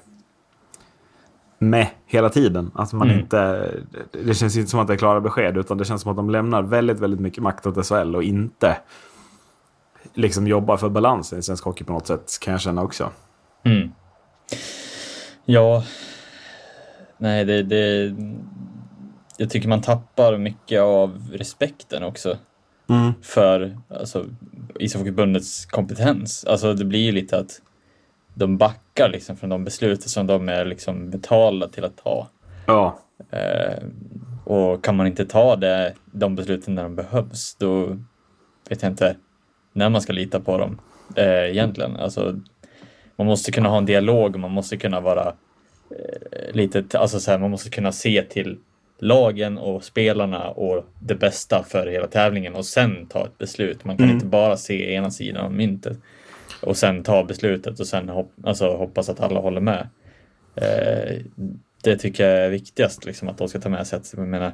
med 1.58 1.86
hela 2.06 2.28
tiden. 2.28 2.70
Att 2.74 2.92
man 2.92 3.08
Mm. 3.08 3.20
inte, 3.20 3.70
det 4.24 4.34
känns 4.34 4.56
inte 4.56 4.70
som 4.70 4.80
att 4.80 4.86
det 4.86 4.92
är 4.92 4.98
klara 4.98 5.20
besked, 5.20 5.56
utan 5.56 5.78
det 5.78 5.84
känns 5.84 6.02
som 6.02 6.10
att 6.10 6.16
de 6.16 6.30
lämnar 6.30 6.62
väldigt, 6.62 7.00
väldigt 7.00 7.20
mycket 7.20 7.42
makt 7.42 7.66
åt 7.66 7.86
SHL 7.86 8.16
och 8.16 8.22
inte 8.22 8.76
liksom 10.14 10.46
jobbar 10.46 10.76
för 10.76 10.88
balansen 10.88 11.38
i 11.38 11.42
svensk 11.42 11.64
hockey 11.64 11.84
på 11.84 11.92
något 11.92 12.06
sätt, 12.06 12.38
kan 12.40 12.52
jag 12.52 12.60
känna 12.60 12.82
också. 12.82 13.10
Mm. 13.64 13.88
Ja, 15.44 15.84
nej 17.18 17.44
det, 17.44 17.62
det... 17.62 18.14
Jag 19.38 19.50
tycker 19.50 19.68
man 19.68 19.82
tappar 19.82 20.38
mycket 20.38 20.80
av 20.80 21.30
respekten 21.32 22.02
också 22.02 22.36
Mm. 22.88 23.12
för 23.22 23.78
alltså, 23.90 24.26
ishockeyförbundets 24.78 25.66
kompetens. 25.66 26.44
Alltså 26.44 26.74
det 26.74 26.84
blir 26.84 27.00
ju 27.00 27.12
lite 27.12 27.38
att 27.38 27.62
de 28.34 28.56
backar 28.58 29.08
liksom 29.08 29.36
från 29.36 29.50
de 29.50 29.64
beslut 29.64 30.02
som 30.02 30.26
de 30.26 30.48
är 30.48 30.64
liksom 30.64 31.10
betalda 31.10 31.68
till 31.68 31.84
att 31.84 31.96
ta. 31.96 32.28
Ja, 32.66 32.98
Eh, 33.30 33.82
och 34.44 34.84
kan 34.84 34.96
man 34.96 35.06
inte 35.06 35.24
ta 35.26 35.56
det, 35.56 35.94
de 36.04 36.34
besluten 36.34 36.74
när 36.74 36.82
de 36.82 36.96
behövs, 36.96 37.56
då 37.58 37.86
vet 38.68 38.82
jag 38.82 38.92
inte 38.92 39.16
när 39.72 39.88
man 39.88 40.00
ska 40.00 40.12
lita 40.12 40.40
på 40.40 40.58
dem 40.58 40.80
eh, 41.14 41.50
egentligen. 41.50 41.96
Alltså, 41.96 42.40
man 43.16 43.26
måste 43.26 43.52
kunna 43.52 43.68
ha 43.68 43.78
en 43.78 43.86
dialog, 43.86 44.38
man 44.38 44.50
måste 44.50 44.76
kunna 44.76 45.00
vara 45.00 45.32
eh, 45.90 46.54
lite, 46.54 46.98
alltså 46.98 47.20
så 47.20 47.30
här, 47.30 47.38
man 47.38 47.50
måste 47.50 47.70
kunna 47.70 47.92
se 47.92 48.22
till 48.22 48.58
lagen 48.98 49.58
och 49.58 49.84
spelarna 49.84 50.48
och 50.50 50.84
det 51.00 51.14
bästa 51.14 51.62
för 51.68 51.86
hela 51.86 52.06
tävlingen 52.06 52.54
och 52.54 52.64
sen 52.64 53.06
ta 53.06 53.24
ett 53.26 53.38
beslut. 53.38 53.84
Man 53.84 53.96
kan 53.96 54.04
Mm. 54.04 54.14
inte 54.16 54.26
bara 54.26 54.56
se 54.56 54.92
ena 54.94 55.10
sidan 55.10 55.44
av 55.44 55.52
myntet 55.52 55.98
och 56.62 56.76
sen 56.76 57.02
ta 57.02 57.24
beslutet 57.24 57.80
och 57.80 57.86
sen 57.86 58.08
hopp, 58.08 58.32
alltså, 58.44 58.76
hoppas 58.76 59.08
att 59.08 59.20
alla 59.20 59.40
håller 59.40 59.60
med. 59.60 59.88
Eh, 60.54 61.16
det 61.82 61.96
tycker 61.96 62.28
jag 62.28 62.44
är 62.46 62.50
viktigast, 62.50 63.04
liksom, 63.04 63.28
att 63.28 63.38
de 63.38 63.48
ska 63.48 63.60
ta 63.60 63.68
med 63.68 63.86
sig 63.86 63.96
att 63.96 64.12
jag 64.16 64.26
menar, 64.28 64.52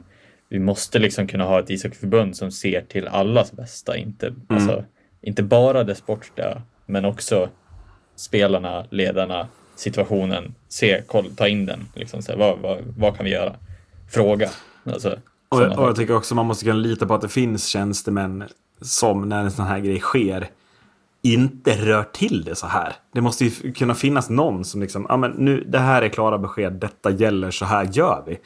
vi 0.48 0.58
måste 0.58 0.98
liksom 0.98 1.26
kunna 1.26 1.44
ha 1.44 1.60
ett 1.60 1.70
ishockeyförbund 1.70 2.36
som 2.36 2.50
ser 2.52 2.80
till 2.80 3.08
allas 3.08 3.52
bästa, 3.52 3.96
inte, 3.96 4.26
Mm. 4.26 4.40
alltså, 4.48 4.84
inte 5.20 5.42
bara 5.42 5.84
det 5.84 5.94
sportsliga, 5.94 6.62
men 6.86 7.04
också 7.04 7.48
spelarna, 8.16 8.86
ledarna, 8.90 9.48
situationen, 9.82 10.54
se, 10.68 11.02
koll, 11.06 11.30
ta 11.36 11.48
in 11.48 11.66
den. 11.66 11.88
Liksom, 11.94 12.22
så 12.22 12.32
här, 12.32 12.38
vad, 12.38 12.58
vad, 12.58 12.78
vad 12.98 13.16
kan 13.16 13.24
vi 13.24 13.30
göra? 13.30 13.52
Fråga. 14.10 14.50
Alltså, 14.84 15.18
Och, 15.48 15.60
och 15.60 15.88
jag 15.88 15.96
tycker 15.96 16.16
också 16.16 16.34
man 16.34 16.46
måste 16.46 16.64
kunna 16.64 16.76
lita 16.78 17.06
på 17.06 17.14
att 17.14 17.20
det 17.20 17.28
finns 17.28 17.66
tjänstemän 17.66 18.44
som 18.80 19.28
när 19.28 19.44
en 19.44 19.50
sån 19.50 19.66
här 19.66 19.78
grej 19.78 20.00
sker 20.00 20.48
inte 21.22 21.70
rör 21.72 22.02
till 22.02 22.44
det 22.44 22.54
så 22.54 22.66
här. 22.66 22.92
Det 23.12 23.20
måste 23.20 23.44
ju 23.44 23.72
kunna 23.72 23.94
finnas 23.94 24.30
någon 24.30 24.64
som 24.64 24.80
liksom, 24.80 25.06
ja 25.08 25.16
men 25.16 25.30
nu, 25.30 25.64
det 25.68 25.78
här 25.78 26.02
är 26.02 26.08
klara 26.08 26.38
besked, 26.38 26.72
detta 26.72 27.10
gäller, 27.10 27.50
så 27.50 27.64
här 27.64 27.88
gör 27.92 28.22
vi. 28.26 28.38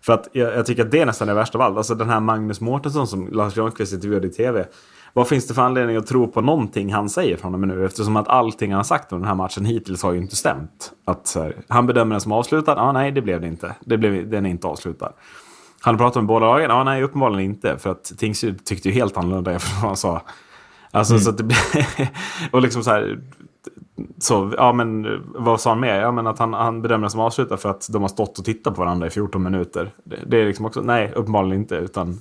För 0.00 0.12
att 0.12 0.28
jag, 0.32 0.54
jag 0.54 0.66
tycker 0.66 0.84
att 0.84 0.90
det 0.90 1.00
är 1.00 1.06
nästan 1.06 1.28
det 1.28 1.34
värsta 1.34 1.58
av 1.58 1.62
allt. 1.62 1.76
Alltså 1.76 1.94
den 1.94 2.08
här 2.08 2.20
Magnus 2.20 2.60
Mårtensson 2.60 3.06
som 3.06 3.28
Lars 3.32 3.54
Granqvist 3.54 3.92
intervjuade 3.92 4.26
i 4.26 4.30
tv. 4.30 4.66
Vad 5.16 5.28
finns 5.28 5.46
det 5.46 5.54
för 5.54 5.62
anledning 5.62 5.96
att 5.96 6.06
tro 6.06 6.28
på 6.28 6.40
någonting 6.40 6.92
han 6.92 7.08
säger 7.08 7.36
från 7.36 7.54
och 7.54 7.60
med 7.60 7.68
nu? 7.68 7.84
Eftersom 7.84 8.16
att 8.16 8.28
allting 8.28 8.70
han 8.70 8.76
har 8.76 8.84
sagt 8.84 9.12
om 9.12 9.18
den 9.18 9.28
här 9.28 9.34
matchen 9.34 9.64
hittills 9.64 10.02
har 10.02 10.12
ju 10.12 10.18
inte 10.18 10.36
stämt. 10.36 10.92
Att 11.04 11.32
här, 11.34 11.56
han 11.68 11.86
bedömer 11.86 12.14
den 12.14 12.20
som 12.20 12.32
avslutad. 12.32 12.74
Ja, 12.76 12.92
nej, 12.92 13.12
det 13.12 13.22
blev 13.22 13.40
det 13.40 13.46
inte. 13.46 13.74
Det 13.80 13.98
blev, 13.98 14.30
den 14.30 14.46
är 14.46 14.50
inte 14.50 14.66
avslutad. 14.66 15.12
Han 15.80 15.98
pratat 15.98 16.22
med 16.22 16.26
båda 16.26 16.46
lagen? 16.46 16.70
Ja, 16.70 16.84
nej, 16.84 17.02
uppenbarligen 17.02 17.50
inte. 17.50 17.78
För 17.78 17.90
att 17.90 18.04
Tingsryd 18.18 18.64
tyckte 18.64 18.88
ju 18.88 18.94
helt 18.94 19.16
annorlunda 19.16 19.50
än 19.52 19.60
vad 19.80 19.88
han 19.88 19.96
sa. 19.96 20.22
Alltså 20.90 21.18
så 21.18 21.30
att 21.30 21.38
det 21.38 21.44
blir... 21.44 21.58
och 22.50 22.62
liksom 22.62 22.84
så 22.84 22.90
här... 22.90 23.20
Så, 24.18 24.52
ja 24.56 24.72
men 24.72 25.06
vad 25.34 25.60
sa 25.60 25.70
han 25.70 25.80
mer? 25.80 26.00
Ja 26.00 26.12
men 26.12 26.26
att 26.26 26.38
han, 26.38 26.52
han 26.52 26.82
bedömer 26.82 27.02
den 27.02 27.10
som 27.10 27.20
avslutad 27.20 27.56
för 27.56 27.68
att 27.68 27.88
de 27.92 28.02
har 28.02 28.08
stått 28.08 28.38
och 28.38 28.44
tittat 28.44 28.74
på 28.74 28.80
varandra 28.80 29.06
i 29.06 29.10
14 29.10 29.42
minuter. 29.42 29.90
Det, 30.04 30.18
det 30.26 30.36
är 30.36 30.46
liksom 30.46 30.66
också, 30.66 30.80
nej 30.80 31.12
uppenbarligen 31.14 31.60
inte. 31.60 31.76
Utan 31.76 32.20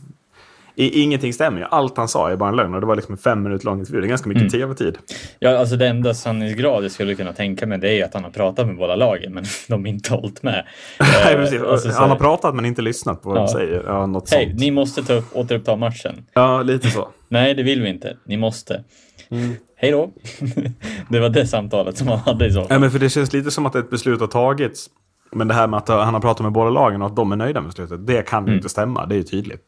i, 0.76 1.02
ingenting 1.02 1.34
stämmer 1.34 1.60
ju. 1.60 1.66
Allt 1.66 1.98
han 1.98 2.08
sa 2.08 2.30
är 2.32 2.36
bara 2.36 2.50
en 2.50 2.56
lögn. 2.56 2.74
Och 2.74 2.82
det 2.82 2.88
var 2.88 2.96
liksom 2.96 3.12
en 3.14 3.18
fem 3.18 3.44
minuter 3.44 3.66
lång 3.66 3.80
intervju. 3.80 4.02
Det 4.02 4.08
är 4.08 4.10
ganska 4.10 4.30
mycket 4.30 4.52
tv-tid. 4.52 4.98
Ja, 5.40 5.58
alltså 5.58 5.76
det 5.76 5.88
enda 5.88 6.14
sanningsgrad 6.14 6.84
jag 6.84 6.92
skulle 6.92 7.16
kunna 7.16 7.34
tänka 7.34 7.68
mig 7.68 7.78
det 7.78 8.00
är 8.02 8.06
att 8.06 8.14
han 8.14 8.24
har 8.24 8.32
pratat 8.32 8.68
med 8.68 8.78
båda 8.78 8.96
lagen, 8.96 9.34
men 9.34 9.44
de 9.68 9.86
inte 9.86 10.12
har 10.14 10.18
hållit 10.22 10.44
med. 10.44 10.66
Nej, 11.00 11.34
Eh, 11.34 11.40
precis. 11.40 11.62
alltså, 11.62 11.90
så 11.92 12.00
han 12.00 12.10
har 12.10 12.18
pratat 12.18 12.56
men 12.56 12.66
inte 12.66 12.82
lyssnat 12.82 13.22
på 13.22 13.30
vad 13.30 13.38
Ja. 13.38 13.42
de 13.42 13.48
säger. 13.48 13.84
Ja, 13.88 14.06
något 14.06 14.32
Hej, 14.32 14.46
sånt. 14.48 14.60
ni 14.60 14.72
måste 14.72 15.04
ta 15.04 15.14
upp, 15.14 15.26
återuppta 15.36 15.76
matchen. 15.76 16.26
Ja, 16.34 16.62
lite 16.62 16.90
så. 16.90 17.08
Nej, 17.30 17.54
det 17.54 17.64
vill 17.64 17.82
vi 17.82 17.90
inte. 17.90 18.18
Ni 18.26 18.38
måste. 18.38 18.84
Mm. 19.30 19.56
Hej 19.76 19.92
då. 19.92 20.10
det 21.10 21.20
var 21.20 21.30
det 21.30 21.48
samtalet 21.48 21.98
som 21.98 22.08
han 22.08 22.20
hade 22.20 22.46
i 22.48 22.52
så 22.52 22.60
Ja, 22.60 22.66
fall. 22.68 22.80
men 22.80 22.92
för 22.92 23.00
det 23.00 23.10
känns 23.10 23.34
lite 23.34 23.52
som 23.52 23.66
att 23.66 23.76
ett 23.76 23.90
beslut 23.90 24.20
har 24.20 24.28
tagits. 24.28 24.90
Men 25.32 25.48
det 25.48 25.54
här 25.54 25.68
med 25.68 25.78
att 25.78 25.88
han 25.88 26.14
har 26.14 26.22
pratat 26.22 26.44
med 26.44 26.52
båda 26.52 26.70
lagen 26.70 27.02
och 27.02 27.08
att 27.08 27.16
de 27.16 27.32
är 27.32 27.36
nöjda 27.36 27.62
med 27.62 27.70
beslutet. 27.70 28.08
Det 28.08 28.22
kan 28.22 28.48
ju 28.48 28.56
inte 28.56 28.70
stämma. 28.70 29.06
Det 29.06 29.16
är 29.16 29.18
ju 29.18 29.24
tydligt. 29.24 29.62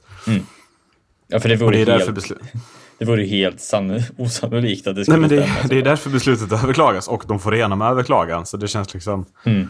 Ja, 1.27 1.39
för 1.39 1.50
det 1.50 1.55
vore 1.55 1.75
det 1.75 1.82
är 1.82 1.86
därför 1.86 2.05
helt, 2.05 2.15
beslut... 2.15 2.39
det 2.98 3.05
vore 3.05 3.24
helt 3.24 3.62
sann, 3.62 4.01
osannolikt 4.17 4.88
att 4.88 4.96
det 4.96 5.00
Nej, 5.00 5.05
skulle 5.05 5.17
men 5.20 5.29
det, 5.29 5.44
stämma. 5.44 5.67
det 5.70 5.77
är 5.77 5.84
därför 5.84 6.10
beslutet 6.10 6.51
överklagas 6.51 7.08
och 7.08 7.24
de 7.27 7.39
får 7.39 7.55
igenom 7.55 7.82
överklagan. 7.82 8.46
Så 8.46 8.58
det 8.58 8.67
känns 8.67 8.94
liksom... 8.94 9.25
Mm. 9.44 9.70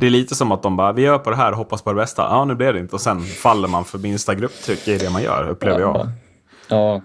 Det 0.00 0.06
är 0.06 0.10
lite 0.10 0.34
som 0.34 0.52
att 0.52 0.62
de 0.62 0.76
bara, 0.76 0.92
vi 0.92 1.02
gör 1.02 1.18
på 1.18 1.30
det 1.30 1.36
här 1.36 1.50
och 1.50 1.58
hoppas 1.58 1.82
på 1.82 1.92
det 1.92 1.96
bästa. 1.96 2.22
Ja, 2.22 2.44
nu 2.44 2.54
blev 2.54 2.74
det 2.74 2.80
inte. 2.80 2.94
Och 2.94 3.00
sen 3.00 3.22
faller 3.22 3.68
man 3.68 3.84
för 3.84 3.98
minsta 3.98 4.34
grupptryck 4.34 4.88
i 4.88 4.98
det 4.98 5.10
man 5.10 5.22
gör, 5.22 5.48
upplever 5.48 5.80
jag. 5.80 6.08
Ja, 6.68 7.02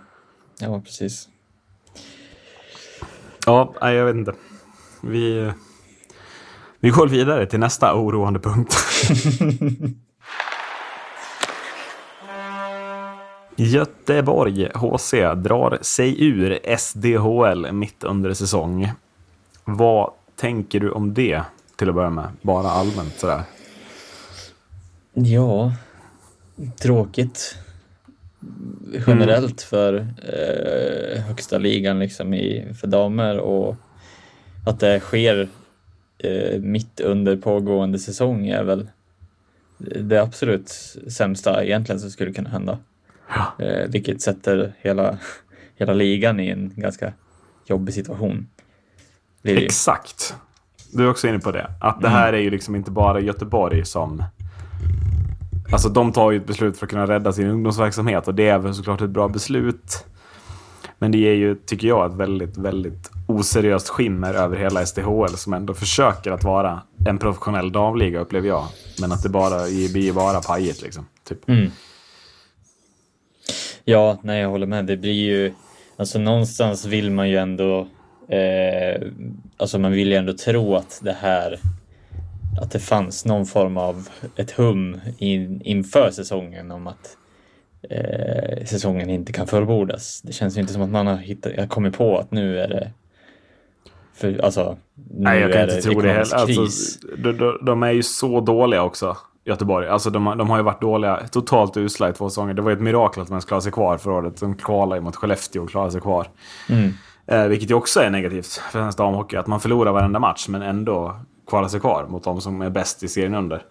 ja 0.59 0.81
precis. 0.81 1.27
Ja, 3.45 3.73
nej, 3.81 3.95
jag 3.95 4.05
vet 4.05 4.15
inte. 4.15 4.33
Vi, 5.01 5.51
vi 6.79 6.89
går 6.89 7.07
vidare 7.07 7.45
till 7.45 7.59
nästa 7.59 7.95
oroande 7.95 8.39
punkt. 8.39 8.75
Göteborg 13.55 14.69
HC 14.73 15.11
drar 15.35 15.77
sig 15.81 16.23
ur 16.23 16.59
SDHL 16.77 17.71
mitt 17.71 18.03
under 18.03 18.33
säsong. 18.33 18.91
Vad 19.63 20.11
tänker 20.35 20.79
du 20.79 20.91
om 20.91 21.13
det 21.13 21.41
till 21.75 21.89
att 21.89 21.95
börja 21.95 22.09
med? 22.09 22.29
Bara 22.41 22.67
allmänt 22.67 23.19
sådär. 23.19 23.41
Ja, 25.13 25.73
tråkigt. 26.77 27.57
Generellt 29.07 29.61
för 29.61 30.07
eh, 30.23 31.21
högsta 31.21 31.57
ligan 31.57 31.99
liksom 31.99 32.33
i, 32.33 32.73
för 32.79 32.87
damer 32.87 33.37
och 33.39 33.75
att 34.65 34.79
det 34.79 34.99
sker 34.99 35.49
eh, 36.17 36.59
mitt 36.59 36.99
under 36.99 37.37
pågående 37.37 37.99
säsong 37.99 38.47
är 38.47 38.63
väl 38.63 38.89
det 39.77 40.21
absolut 40.21 40.69
sämsta 41.07 41.63
egentligen 41.63 42.01
som 42.01 42.11
skulle 42.11 42.33
kunna 42.33 42.49
hända. 42.49 42.77
Eh, 43.59 43.87
vilket 43.89 44.21
sätter 44.21 44.73
hela, 44.77 45.17
hela 45.75 45.93
ligan 45.93 46.39
i 46.39 46.49
en 46.49 46.73
ganska 46.75 47.13
jobbig 47.65 47.93
situation. 47.93 48.47
Exakt. 49.43 50.35
Du 50.93 51.03
är 51.03 51.09
också 51.09 51.27
inne 51.27 51.39
på 51.39 51.51
det. 51.51 51.71
Att 51.81 52.01
det 52.01 52.09
här 52.09 52.33
är 52.33 52.37
ju 52.37 52.49
liksom 52.49 52.75
inte 52.75 52.91
bara 52.91 53.19
Göteborg 53.19 53.85
som... 53.85 54.23
Alltså 55.71 55.89
de 55.89 56.11
tar 56.11 56.31
ju 56.31 56.37
ett 56.37 56.47
beslut 56.47 56.77
för 56.77 56.85
att 56.85 56.89
kunna 56.89 57.07
rädda 57.07 57.33
sin 57.33 57.47
ungdomsverksamhet 57.47 58.27
och 58.27 58.35
det 58.35 58.47
är 58.47 58.57
väl 58.57 58.73
såklart 58.73 59.01
ett 59.01 59.09
bra 59.09 59.27
beslut. 59.27 60.05
Men 60.99 61.11
det 61.11 61.17
är 61.17 61.33
ju, 61.33 61.55
tycker 61.55 61.87
jag, 61.87 62.11
ett 62.11 62.17
väldigt, 62.17 62.57
väldigt 62.57 63.11
oseriöst 63.27 63.89
skimmer 63.89 64.33
över 64.33 64.57
hela 64.57 64.85
SDHL 64.85 65.37
som 65.37 65.53
ändå 65.53 65.73
försöker 65.73 66.31
att 66.31 66.43
vara 66.43 66.81
en 67.07 67.17
professionell 67.17 67.71
damliga 67.71 68.19
upplever 68.19 68.47
jag. 68.47 68.67
Men 69.01 69.11
att 69.11 69.23
det 69.23 69.29
bara 69.29 69.63
blir 69.93 70.13
bara 70.13 70.41
pajigt 70.41 70.81
liksom. 70.81 71.05
Typ. 71.27 71.49
Mm. 71.49 71.71
Ja, 73.85 74.17
nej, 74.23 74.41
jag 74.41 74.49
håller 74.49 74.67
med. 74.67 74.85
Det 74.85 74.97
blir 74.97 75.13
ju, 75.13 75.53
alltså 75.97 76.19
någonstans 76.19 76.85
vill 76.85 77.11
man 77.11 77.29
ju 77.29 77.37
ändå, 77.37 77.87
eh, 78.29 79.01
alltså 79.57 79.79
man 79.79 79.91
vill 79.91 80.07
ju 80.07 80.15
ändå 80.15 80.33
tro 80.33 80.75
att 80.75 80.99
det 81.03 81.15
här, 81.19 81.59
att 82.61 82.71
det 82.71 82.79
fanns 82.79 83.25
någon 83.25 83.45
form 83.45 83.77
av 83.77 84.07
ett 84.35 84.51
hum 84.51 84.99
in, 85.17 85.61
inför 85.61 86.11
säsongen 86.11 86.71
om 86.71 86.87
att 86.87 87.17
eh, 87.89 88.65
säsongen 88.65 89.09
inte 89.09 89.33
kan 89.33 89.47
fullbordas. 89.47 90.21
Det 90.21 90.33
känns 90.33 90.57
ju 90.57 90.61
inte 90.61 90.73
som 90.73 90.81
att 90.81 90.89
man 90.89 91.07
har 91.07 91.17
hittat, 91.17 91.69
kommit 91.69 91.97
på 91.97 92.17
att 92.17 92.31
nu 92.31 92.59
är 92.59 92.67
det, 92.67 92.91
för, 94.13 94.45
alltså, 94.45 94.77
nu 94.95 95.23
Nej, 95.23 95.39
jag 95.39 95.51
kan 95.51 95.61
är 95.61 95.63
inte 95.63 95.75
det 95.75 95.81
tro 95.81 96.01
det 96.01 96.09
heller. 96.09 96.35
Alltså, 96.35 96.67
de, 97.17 97.59
de 97.65 97.83
är 97.83 97.91
ju 97.91 98.03
så 98.03 98.41
dåliga 98.41 98.83
också, 98.83 99.17
Göteborg. 99.45 99.87
Alltså, 99.87 100.09
de, 100.09 100.37
de 100.37 100.49
har 100.49 100.57
ju 100.57 100.63
varit 100.63 100.81
dåliga, 100.81 101.19
totalt 101.31 101.77
usla 101.77 102.09
i 102.09 102.13
två 102.13 102.29
säsonger. 102.29 102.53
Det 102.53 102.61
var 102.61 102.69
ju 102.69 102.75
ett 102.75 102.81
mirakel 102.81 103.23
att 103.23 103.29
man 103.29 103.41
klarade 103.41 103.63
sig 103.63 103.71
kvar 103.71 103.97
förra 103.97 104.13
året. 104.13 104.39
De 104.39 104.55
kvalade 104.55 104.95
ju 104.95 105.03
mot 105.03 105.15
Skellefteå 105.15 105.63
och 105.63 105.69
klarade 105.69 105.91
sig 105.91 106.01
kvar. 106.01 106.27
Mm. 106.69 106.91
Eh, 107.27 107.47
vilket 107.47 107.69
ju 107.69 107.73
också 107.73 107.99
är 107.99 108.09
negativt 108.09 108.47
för 108.47 108.79
svensk 108.79 108.97
damhockey. 108.97 109.35
Att 109.35 109.47
man 109.47 109.59
förlorar 109.59 109.91
varenda 109.91 110.19
match 110.19 110.47
men 110.49 110.61
ändå 110.61 111.15
kvalar 111.47 111.67
sig 111.67 111.79
kvar 111.79 112.05
mot 112.09 112.23
de 112.23 112.41
som 112.41 112.61
är 112.61 112.69
bäst 112.69 113.03
i 113.03 113.07
serien 113.07 113.35
under. 113.35 113.63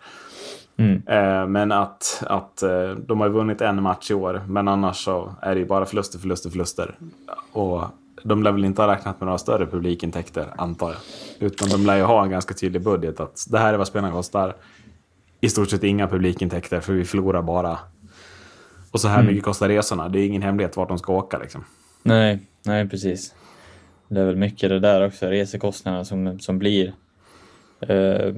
Mm. 0.77 1.03
Eh, 1.07 1.47
men 1.47 1.73
att, 1.73 2.23
att 2.27 2.63
eh, 2.63 2.91
de 2.91 3.21
har 3.21 3.27
ju 3.27 3.33
vunnit 3.33 3.61
en 3.61 3.83
match 3.83 4.11
i 4.11 4.15
år. 4.15 4.43
Men 4.49 4.69
annars 4.69 5.05
så 5.05 5.35
är 5.43 5.55
det 5.55 5.61
ju 5.61 5.67
bara 5.67 5.87
förluster, 5.87 6.19
förluster, 6.19 6.51
förluster. 6.51 6.95
Och 7.53 7.83
de 8.23 8.43
lär 8.43 8.53
väl 8.53 8.65
inte 8.65 8.83
ha 8.83 8.93
räknat 8.93 9.21
med 9.21 9.27
några 9.27 9.39
större 9.39 9.67
publikintäkter, 9.67 10.47
antar 10.59 10.89
jag. 10.89 10.99
Utan 11.49 11.69
de 11.69 11.87
lär 11.87 11.97
ju 11.97 12.03
ha 12.03 12.23
en 12.23 12.31
ganska 12.31 12.55
tydlig 12.55 12.83
budget. 12.83 13.21
Att 13.21 13.47
det 13.51 13.59
här 13.59 13.75
är 13.75 13.79
vad 13.79 13.87
spelarna 13.87 14.13
kostar. 14.13 14.55
I 15.41 15.49
stort 15.49 15.71
sett 15.71 15.85
inga 15.85 16.07
publikintäkter, 16.09 16.81
för 16.81 16.93
vi 16.93 17.05
förlorar 17.05 17.43
bara. 17.43 17.79
Och 18.91 19.01
så 19.01 19.09
här 19.09 19.23
mycket 19.23 19.45
kostar 19.45 19.69
resorna. 19.69 20.09
Det 20.09 20.19
är 20.21 20.27
ingen 20.27 20.43
hemlighet 20.43 20.77
vart 20.77 20.89
de 20.89 20.99
ska 20.99 21.13
åka 21.13 21.39
liksom. 21.39 21.65
Nej, 22.03 22.39
nej 22.67 22.89
precis. 22.89 23.35
Det 24.09 24.21
är 24.21 24.25
väl 24.25 24.37
mycket 24.37 24.69
det 24.71 24.81
där 24.81 25.07
också, 25.07 25.27
resekostnaderna 25.27 26.05
som, 26.05 26.39
som 26.41 26.59
blir. 26.59 26.93
Eh, 27.81 28.35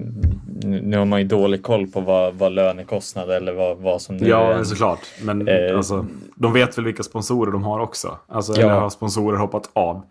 nu 0.64 0.98
har 0.98 1.04
man 1.04 1.20
ju 1.20 1.26
dålig 1.26 1.62
koll 1.62 1.86
på 1.86 2.00
vad, 2.00 2.34
vad 2.34 2.52
lönekostnad 2.52 3.30
eller 3.30 3.52
vad, 3.52 3.76
vad 3.78 4.02
som 4.02 4.16
nu 4.16 4.28
Ja, 4.28 4.52
är. 4.52 4.64
såklart. 4.64 5.00
Men 5.22 5.48
Eh, 5.48 5.76
alltså, 5.76 6.06
de 6.36 6.52
vet 6.52 6.78
väl 6.78 6.84
vilka 6.84 7.02
sponsorer 7.02 7.52
de 7.52 7.62
har 7.62 7.80
också. 7.80 8.18
Alltså, 8.26 8.52
Ja. 8.52 8.60
Eller 8.60 8.80
har 8.80 8.90
sponsorer 8.90 9.36
hoppat 9.38 9.70
av. 9.72 10.02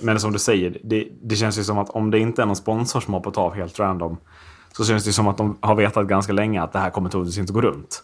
Men 0.00 0.20
som 0.20 0.32
du 0.32 0.38
säger, 0.38 0.78
det, 0.84 1.08
det 1.22 1.36
känns 1.36 1.58
ju 1.58 1.64
som 1.64 1.78
att 1.78 1.90
om 1.90 2.10
det 2.10 2.18
inte 2.18 2.42
är 2.42 2.46
någon 2.46 2.56
sponsor 2.56 3.00
som 3.00 3.14
hoppat 3.14 3.38
av 3.38 3.54
helt 3.54 3.78
random. 3.80 4.16
Så 4.76 4.84
känns 4.84 5.04
det 5.04 5.12
som 5.12 5.28
att 5.28 5.38
de 5.38 5.58
har 5.60 5.74
vetat 5.74 6.06
ganska 6.06 6.32
länge 6.32 6.62
att 6.62 6.72
det 6.72 6.78
här 6.78 6.90
kommer 6.90 7.10
troligtvis 7.10 7.38
inte 7.38 7.52
gå 7.52 7.60
runt. 7.60 8.02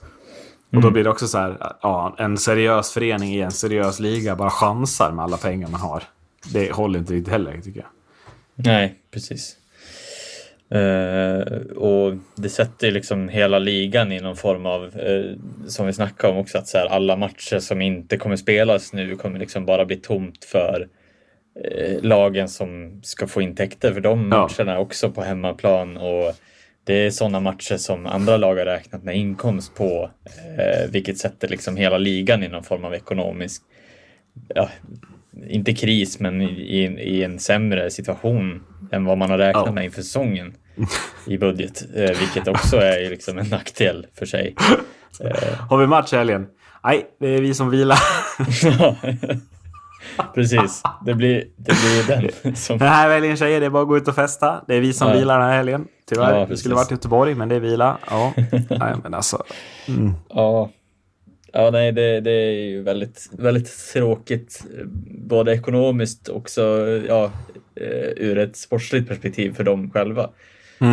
Och 0.67 0.73
Mm. 0.75 0.83
då 0.83 0.91
blir 0.91 1.05
det 1.05 1.11
också 1.11 1.29
så 1.29 1.39
här, 1.39 1.57
ja, 1.83 2.15
en 2.19 2.39
seriös 2.39 2.93
förening 2.93 3.35
i 3.35 3.41
en 3.41 3.51
seriös 3.53 4.01
liga 4.01 4.37
bara 4.37 4.51
chansar 4.51 5.13
med 5.13 5.25
alla 5.25 5.37
pengar 5.37 5.69
man 5.69 5.81
har. 5.81 6.03
Det 6.53 6.73
håller 6.73 6.99
inte 6.99 7.13
riktigt 7.13 7.33
heller, 7.33 7.61
tycker 7.61 7.81
jag. 7.81 7.89
Nej, 8.55 8.95
precis. 9.11 9.57
Eh, 10.71 11.43
och 11.77 12.15
det 12.35 12.49
sätter 12.49 12.91
liksom 12.91 13.29
hela 13.29 13.59
ligan 13.59 14.13
i 14.13 14.21
någon 14.21 14.37
form 14.37 14.67
av, 14.67 14.85
eh, 14.85 15.37
som 15.69 15.87
vi 15.87 15.93
snackade 15.93 16.33
om 16.33 16.39
också, 16.39 16.59
att 16.59 16.69
så 16.69 16.79
här, 16.79 16.87
alla 16.87 17.17
matcher 17.17 17.59
som 17.59 17.83
inte 17.83 18.17
kommer 18.17 18.37
spelas 18.37 18.93
nu 18.93 19.17
kommer 19.17 19.39
liksom 19.39 19.67
bara 19.67 19.85
bli 19.85 19.97
tomt 19.97 20.45
för 20.45 20.89
eh, 21.65 22.03
lagen 22.03 22.49
som 22.49 23.01
ska 23.05 23.27
få 23.27 23.43
intäkter 23.43 23.93
för 23.93 24.01
de 24.01 24.33
Ja. 24.33 24.49
matcherna 24.59 24.79
också 24.79 25.11
på 25.11 25.23
hemmaplan 25.23 25.97
och 25.97 26.33
det 26.85 26.95
är 27.07 27.11
sådana 27.11 27.41
matcher 27.41 27.77
som 27.77 28.07
andra 28.07 28.37
lag 28.37 28.57
har 28.57 28.65
räknat 28.65 29.03
med 29.05 29.17
inkomst 29.17 29.75
på, 29.75 30.11
eh, 30.59 30.91
vilket 30.91 31.19
sätter 31.19 31.49
liksom 31.49 31.77
hela 31.77 31.99
ligan 31.99 32.43
i 32.43 32.49
någon 32.49 32.65
form 32.65 32.85
av 32.85 32.95
ekonomisk, 32.95 33.63
ja, 34.55 34.69
inte 35.49 35.75
kris, 35.75 36.21
men 36.21 36.41
i, 36.43 36.79
i 37.01 37.25
en 37.25 37.39
sämre 37.39 37.91
situation 37.91 38.63
än 38.93 39.05
vad 39.05 39.19
man 39.19 39.31
har 39.31 39.39
räknat 39.39 39.67
Ja. 39.67 39.73
med 39.73 39.85
inför 39.85 40.03
säsongen 40.03 40.55
i 41.27 41.39
budget, 41.39 41.85
eh, 41.97 42.19
vilket 42.19 42.49
också 42.49 42.77
är 42.77 43.11
liksom 43.11 43.39
en 43.39 43.47
nackdel 43.47 44.07
för 44.19 44.27
sig. 44.27 44.55
Har 45.71 45.79
vi 45.79 45.87
match 45.87 46.13
i 46.13 46.17
helgen? 46.17 46.47
Nej, 46.85 47.07
det 47.21 47.29
är 47.29 47.41
vi 47.41 47.55
som 47.55 47.71
vilar. 47.71 47.99
Precis, 50.35 50.83
det 51.07 51.15
blir, 51.15 51.45
det 51.57 51.73
blir 51.73 52.17
den 52.43 52.57
som... 52.57 52.79
Den 52.79 52.89
här 52.89 53.11
helgen 53.11 53.37
tjejer, 53.37 53.61
det 53.61 53.67
är 53.67 53.71
bara 53.71 53.83
att 53.83 53.89
gå 53.89 53.97
ut 53.97 54.09
och 54.09 54.15
festa. 54.15 54.65
Det 54.69 54.75
är 54.75 54.81
vi 54.81 54.93
som 54.93 55.09
Ja. 55.09 55.15
vilar 55.15 55.39
den 55.39 55.49
här 55.49 55.57
helgen. 55.57 55.87
Tyvärr. 56.09 56.39
Ja, 56.39 56.47
precis. 56.47 56.61
skulle 56.61 56.75
varit 56.75 56.91
i 56.91 56.95
Göteborg, 56.95 57.35
men 57.35 57.49
det 57.49 57.55
är 57.55 57.61
vila. 57.61 57.99
Ja, 58.11 58.33
nej, 58.71 58.95
men 59.03 59.15
alltså. 59.15 59.43
Ja, 60.29 60.71
ja 61.53 61.71
nej, 61.73 61.93
det, 61.93 62.21
det 62.21 62.31
är 62.31 62.51
ju 62.71 62.83
väldigt, 62.83 63.29
väldigt 63.33 63.93
tråkigt, 63.93 64.65
både 65.29 65.53
ekonomiskt 65.55 66.29
och 66.29 66.37
också 66.37 66.63
ja, 67.09 67.25
eh, 67.75 68.09
ur 68.17 68.39
ett 68.39 68.57
sportsligt 68.57 69.09
perspektiv 69.09 69.55
för 69.55 69.65
dem 69.65 69.91
själva. 69.91 70.31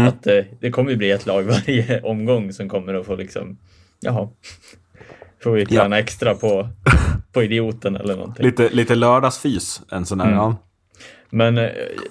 Att 0.08 0.28
eh, 0.28 0.44
det 0.60 0.72
kommer 0.72 0.92
ju 0.92 0.98
bli 0.98 1.12
ett 1.12 1.26
lag 1.26 1.44
varje 1.68 2.02
omgång 2.02 2.54
som 2.54 2.70
kommer 2.70 2.94
att 2.94 3.06
få 3.06 3.16
liksom, 3.16 3.58
jaha, 4.00 4.30
får 5.44 5.52
vi 5.52 5.66
träna 5.66 6.00
extra 6.00 6.34
på, 6.36 6.70
på 7.34 7.44
idioten 7.44 7.96
eller 7.96 8.16
någonting. 8.16 8.46
Lite, 8.46 8.70
lite 8.70 8.96
lördagsfys, 8.96 9.82
en 9.92 10.06
sån 10.06 10.22
Mm. 10.22 10.34
här. 10.34 10.40
Ja. 10.42 10.56
Men 11.30 11.58
eh, 11.58 11.70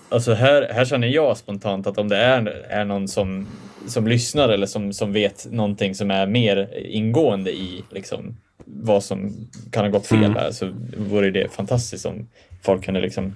alltså 0.08 0.32
här, 0.34 0.68
här 0.72 0.84
känner 0.84 1.08
jag 1.08 1.37
spontant 1.37 1.87
att 1.87 1.98
om 1.98 2.08
det 2.08 2.16
är, 2.16 2.46
är 2.68 2.84
någon 2.84 3.08
som, 3.08 3.46
som 3.87 4.06
lyssnar 4.06 4.48
eller 4.48 4.66
som, 4.66 4.92
som 4.92 5.12
vet 5.12 5.46
någonting 5.50 5.94
som 5.94 6.10
är 6.10 6.26
mer 6.26 6.68
ingående 6.87 7.50
i 7.50 7.84
liksom, 7.90 8.37
vad 8.64 9.04
som 9.04 9.32
kan 9.72 9.84
ha 9.84 9.90
gått 9.90 10.06
fel 10.06 10.34
här 10.37 10.50
så 10.50 10.72
vore 10.96 11.30
det 11.30 11.52
fantastiskt 11.52 12.06
om 12.06 12.28
folk 12.62 12.84
kunde 12.84 13.00
liksom 13.00 13.34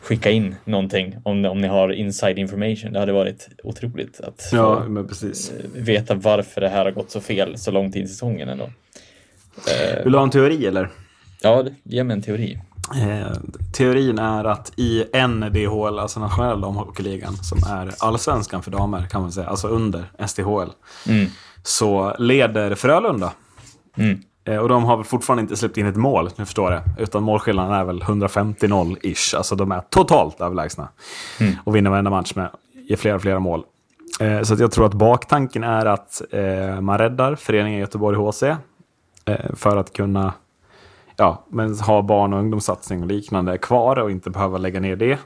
skicka 0.00 0.30
in 0.30 0.54
någonting 0.64 1.16
om, 1.22 1.44
om 1.44 1.60
ni 1.60 1.68
har 1.68 1.92
inside 1.92 2.38
information. 2.38 2.92
Det 2.92 2.98
hade 2.98 3.12
varit 3.12 3.48
otroligt 3.64 4.20
att 4.20 4.48
ja, 4.52 4.84
precis. 5.08 5.52
veta 5.74 6.14
varför 6.14 6.60
det 6.60 6.68
här 6.68 6.84
har 6.84 6.92
gått 6.92 7.10
så 7.10 7.20
fel 7.20 7.58
så 7.58 7.70
långt 7.70 7.96
in 7.96 8.04
i 8.04 8.08
säsongen 8.08 8.48
ändå. 8.48 8.70
Eh, 9.56 10.02
Vill 10.04 10.12
du 10.12 10.18
ha 10.18 10.24
en 10.24 10.30
teori 10.30 10.66
eller? 10.66 10.88
ja, 11.42 11.64
ge 11.84 12.04
mig 12.04 12.16
en 12.16 12.22
teori. 12.22 12.60
Eh, 12.96 13.32
teorin 13.72 14.18
är 14.18 14.44
att 14.44 14.72
i 14.76 15.04
NDHL, 15.28 15.98
alltså 15.98 16.20
nationella 16.20 16.56
damhockeyligan, 16.56 17.36
som 17.36 17.58
är 17.70 17.94
allsvenskan 17.98 18.62
för 18.62 18.70
damer 18.70 19.06
kan 19.06 19.22
man 19.22 19.32
säga, 19.32 19.46
alltså 19.48 19.68
under 19.68 20.04
SDHL, 20.26 20.68
Mm. 21.08 21.26
så 21.62 22.14
leder 22.18 22.74
Frölunda. 22.74 23.32
Mm. 23.96 24.20
Eh, 24.44 24.56
och 24.56 24.68
de 24.68 24.84
har 24.84 24.96
väl 24.96 25.04
fortfarande 25.06 25.40
inte 25.42 25.56
släppt 25.56 25.76
in 25.76 25.86
ett 25.86 25.96
mål, 25.96 26.30
nu 26.36 26.44
förstår 26.44 26.70
det. 26.70 26.82
Utan 26.98 27.22
målskillnaden 27.22 27.72
är 27.72 27.84
väl 27.84 28.02
150-0-ish. 28.02 29.36
Alltså 29.36 29.54
de 29.56 29.72
är 29.72 29.80
totalt 29.80 30.40
överlägsna. 30.40 30.88
Och 31.64 31.76
vinner 31.76 31.90
varenda 31.90 32.10
match 32.10 32.32
med 32.34 32.50
i 32.88 32.96
flera, 32.96 33.18
flera 33.18 33.38
mål. 33.40 33.62
Eh, 34.20 34.42
så 34.42 34.54
jag 34.58 34.70
tror 34.72 34.86
att 34.86 34.94
baktanken 34.94 35.64
är 35.64 35.86
att 35.86 36.22
man 36.80 36.98
räddar 36.98 37.34
föreningen 37.34 37.80
Göteborg 37.80 38.16
HC. 38.16 38.42
Eh, 39.24 39.54
för 39.54 39.76
att 39.76 39.92
kunna 39.92 40.32
ja, 41.16 41.44
men 41.48 41.78
ha 41.78 42.02
barn 42.02 42.32
och 42.32 42.38
ungdomssatsning 42.38 43.02
och 43.02 43.06
liknande 43.06 43.58
kvar 43.58 43.98
och 43.98 44.10
inte 44.10 44.30
behöva 44.30 44.58
lägga 44.58 44.80
ner 44.80 44.96
det. 44.96 45.18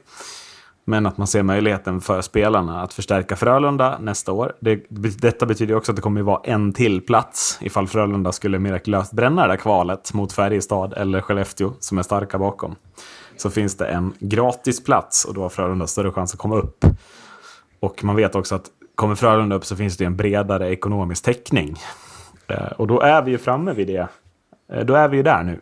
Men 0.87 1.07
att 1.07 1.19
man 1.19 1.27
ser 1.27 1.43
möjligheten 1.43 2.01
för 2.01 2.23
spelarna 2.23 2.83
att 2.83 2.93
förstärka 2.93 3.37
Frölunda 3.37 3.99
nästa 4.01 4.33
år. 4.33 4.57
Det, 4.61 4.85
detta 5.19 5.47
betyder 5.47 5.75
också 5.75 5.93
att 5.93 5.97
det 5.97 6.03
kommer 6.03 6.21
att 6.21 6.27
vara 6.27 6.41
en 6.45 6.73
till 6.73 7.01
plats 7.01 7.59
ifall 7.61 7.89
Frölunda 7.89 8.33
skulle 8.33 8.59
mirakulöst 8.59 9.13
bränna 9.13 9.43
det 9.43 9.49
där 9.49 9.57
kvalet 9.57 10.15
mot 10.15 10.33
Färjestad 10.33 10.93
eller 10.93 11.21
Skellefteå 11.21 11.73
som 11.81 11.99
är 11.99 12.03
starka 12.03 12.39
bakom. 12.39 12.75
Så 13.37 13.51
finns 13.51 13.77
det 13.77 13.87
en 13.87 14.15
gratis 14.19 14.85
plats 14.85 15.25
och 15.25 15.35
då 15.35 15.43
har 15.43 15.49
Frölunda 15.49 15.87
större 15.87 16.13
chans 16.13 16.33
att 16.33 16.39
komma 16.39 16.57
upp. 16.57 16.85
Och 17.81 18.05
man 18.05 18.17
vet 18.17 18.35
också 18.35 18.55
att 18.55 18.71
kommer 18.95 19.15
Frölunda 19.15 19.57
upp 19.57 19.65
så 19.65 19.77
finns 19.77 19.97
det 19.97 20.05
en 20.05 20.17
bredare 20.17 20.73
ekonomisk 20.73 21.25
täckning. 21.25 21.77
Eh, 22.49 22.67
Och 22.77 22.87
då 22.87 23.01
är 23.01 23.23
vi 23.23 23.31
ju 23.31 23.39
framme 23.39 23.73
vid 23.73 23.87
det. 23.87 24.09
Eh, 24.73 24.85
Då 24.85 24.95
är 24.95 25.09
vi 25.09 25.17
ju 25.17 25.23
där 25.23 25.43
nu. 25.43 25.61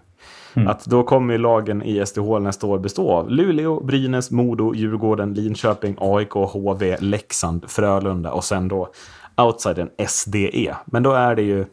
Att 0.68 0.84
då 0.84 1.02
kommer 1.02 1.38
lagen 1.38 1.82
i 1.82 2.06
SDHL 2.06 2.42
nästa 2.42 2.66
år 2.66 2.78
bestå 2.78 3.10
av 3.12 3.30
Luleå, 3.30 3.80
Brynäs, 3.80 4.30
Modo, 4.30 4.74
Djurgården, 4.74 5.34
Linköping, 5.34 5.96
AIK, 6.00 6.32
HV, 6.32 6.96
Leksand, 7.00 7.70
Frölunda 7.70 8.32
och 8.32 8.44
sen 8.44 8.68
då 8.68 8.88
outsidern 9.36 9.88
SDE. 10.08 10.74
Men 10.84 11.02
då 11.02 11.12
är 11.12 11.34
det 11.34 11.42
ju 11.42 11.64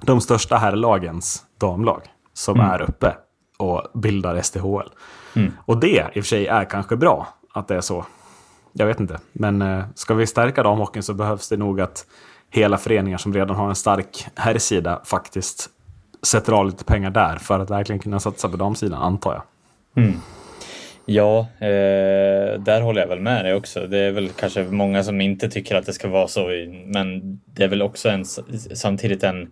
de 0.00 0.20
största 0.20 0.56
herrlagens 0.56 1.44
damlag 1.58 2.02
som 2.32 2.60
är 2.60 2.82
uppe 2.82 3.16
och 3.58 3.82
bildar 3.94 4.42
SDHL. 4.42 4.88
Och 5.64 5.80
det 5.80 5.88
i 6.14 6.20
och 6.20 6.24
för 6.24 6.28
sig 6.28 6.46
är 6.46 6.64
kanske 6.64 6.96
bra 6.96 7.28
att 7.54 7.68
det 7.68 7.76
är 7.76 7.80
så. 7.80 8.04
Jag 8.72 8.86
vet 8.86 9.00
inte. 9.00 9.18
Men 9.32 9.62
eh, 9.62 9.84
ska 9.94 10.14
vi 10.14 10.26
stärka 10.26 10.62
damhockeyn 10.62 11.02
så 11.02 11.14
behövs 11.14 11.48
det 11.48 11.56
nog 11.56 11.80
att 11.80 12.06
hela 12.52 12.78
föreningar 12.78 13.18
som 13.18 13.34
redan 13.34 13.56
har 13.56 13.68
en 13.68 13.74
stark 13.74 14.26
herrsida 14.34 15.00
faktiskt 15.04 15.70
sätter 16.22 16.52
av 16.52 16.66
lite 16.66 16.84
pengar 16.84 17.10
där 17.10 17.36
för 17.36 17.60
att 17.60 17.70
verkligen 17.70 17.98
kunna 17.98 18.20
satsa 18.20 18.48
på 18.48 18.56
damsidan, 18.56 19.02
antar 19.02 19.32
jag. 19.32 20.04
Mm. 20.04 20.20
Ja, 21.06 21.40
eh, 21.58 22.60
där 22.60 22.80
håller 22.80 23.00
jag 23.00 23.08
väl 23.08 23.20
med 23.20 23.44
dig 23.44 23.54
också. 23.54 23.86
Det 23.86 23.98
är 23.98 24.10
väl 24.10 24.28
kanske 24.28 24.62
många 24.62 25.02
som 25.02 25.20
inte 25.20 25.48
tycker 25.48 25.76
att 25.76 25.86
det 25.86 25.92
ska 25.92 26.08
vara 26.08 26.28
så, 26.28 26.48
men 26.84 27.40
det 27.44 27.64
är 27.64 27.68
väl 27.68 27.82
också 27.82 28.08
en, 28.08 28.24
samtidigt 28.74 29.22
en, 29.22 29.50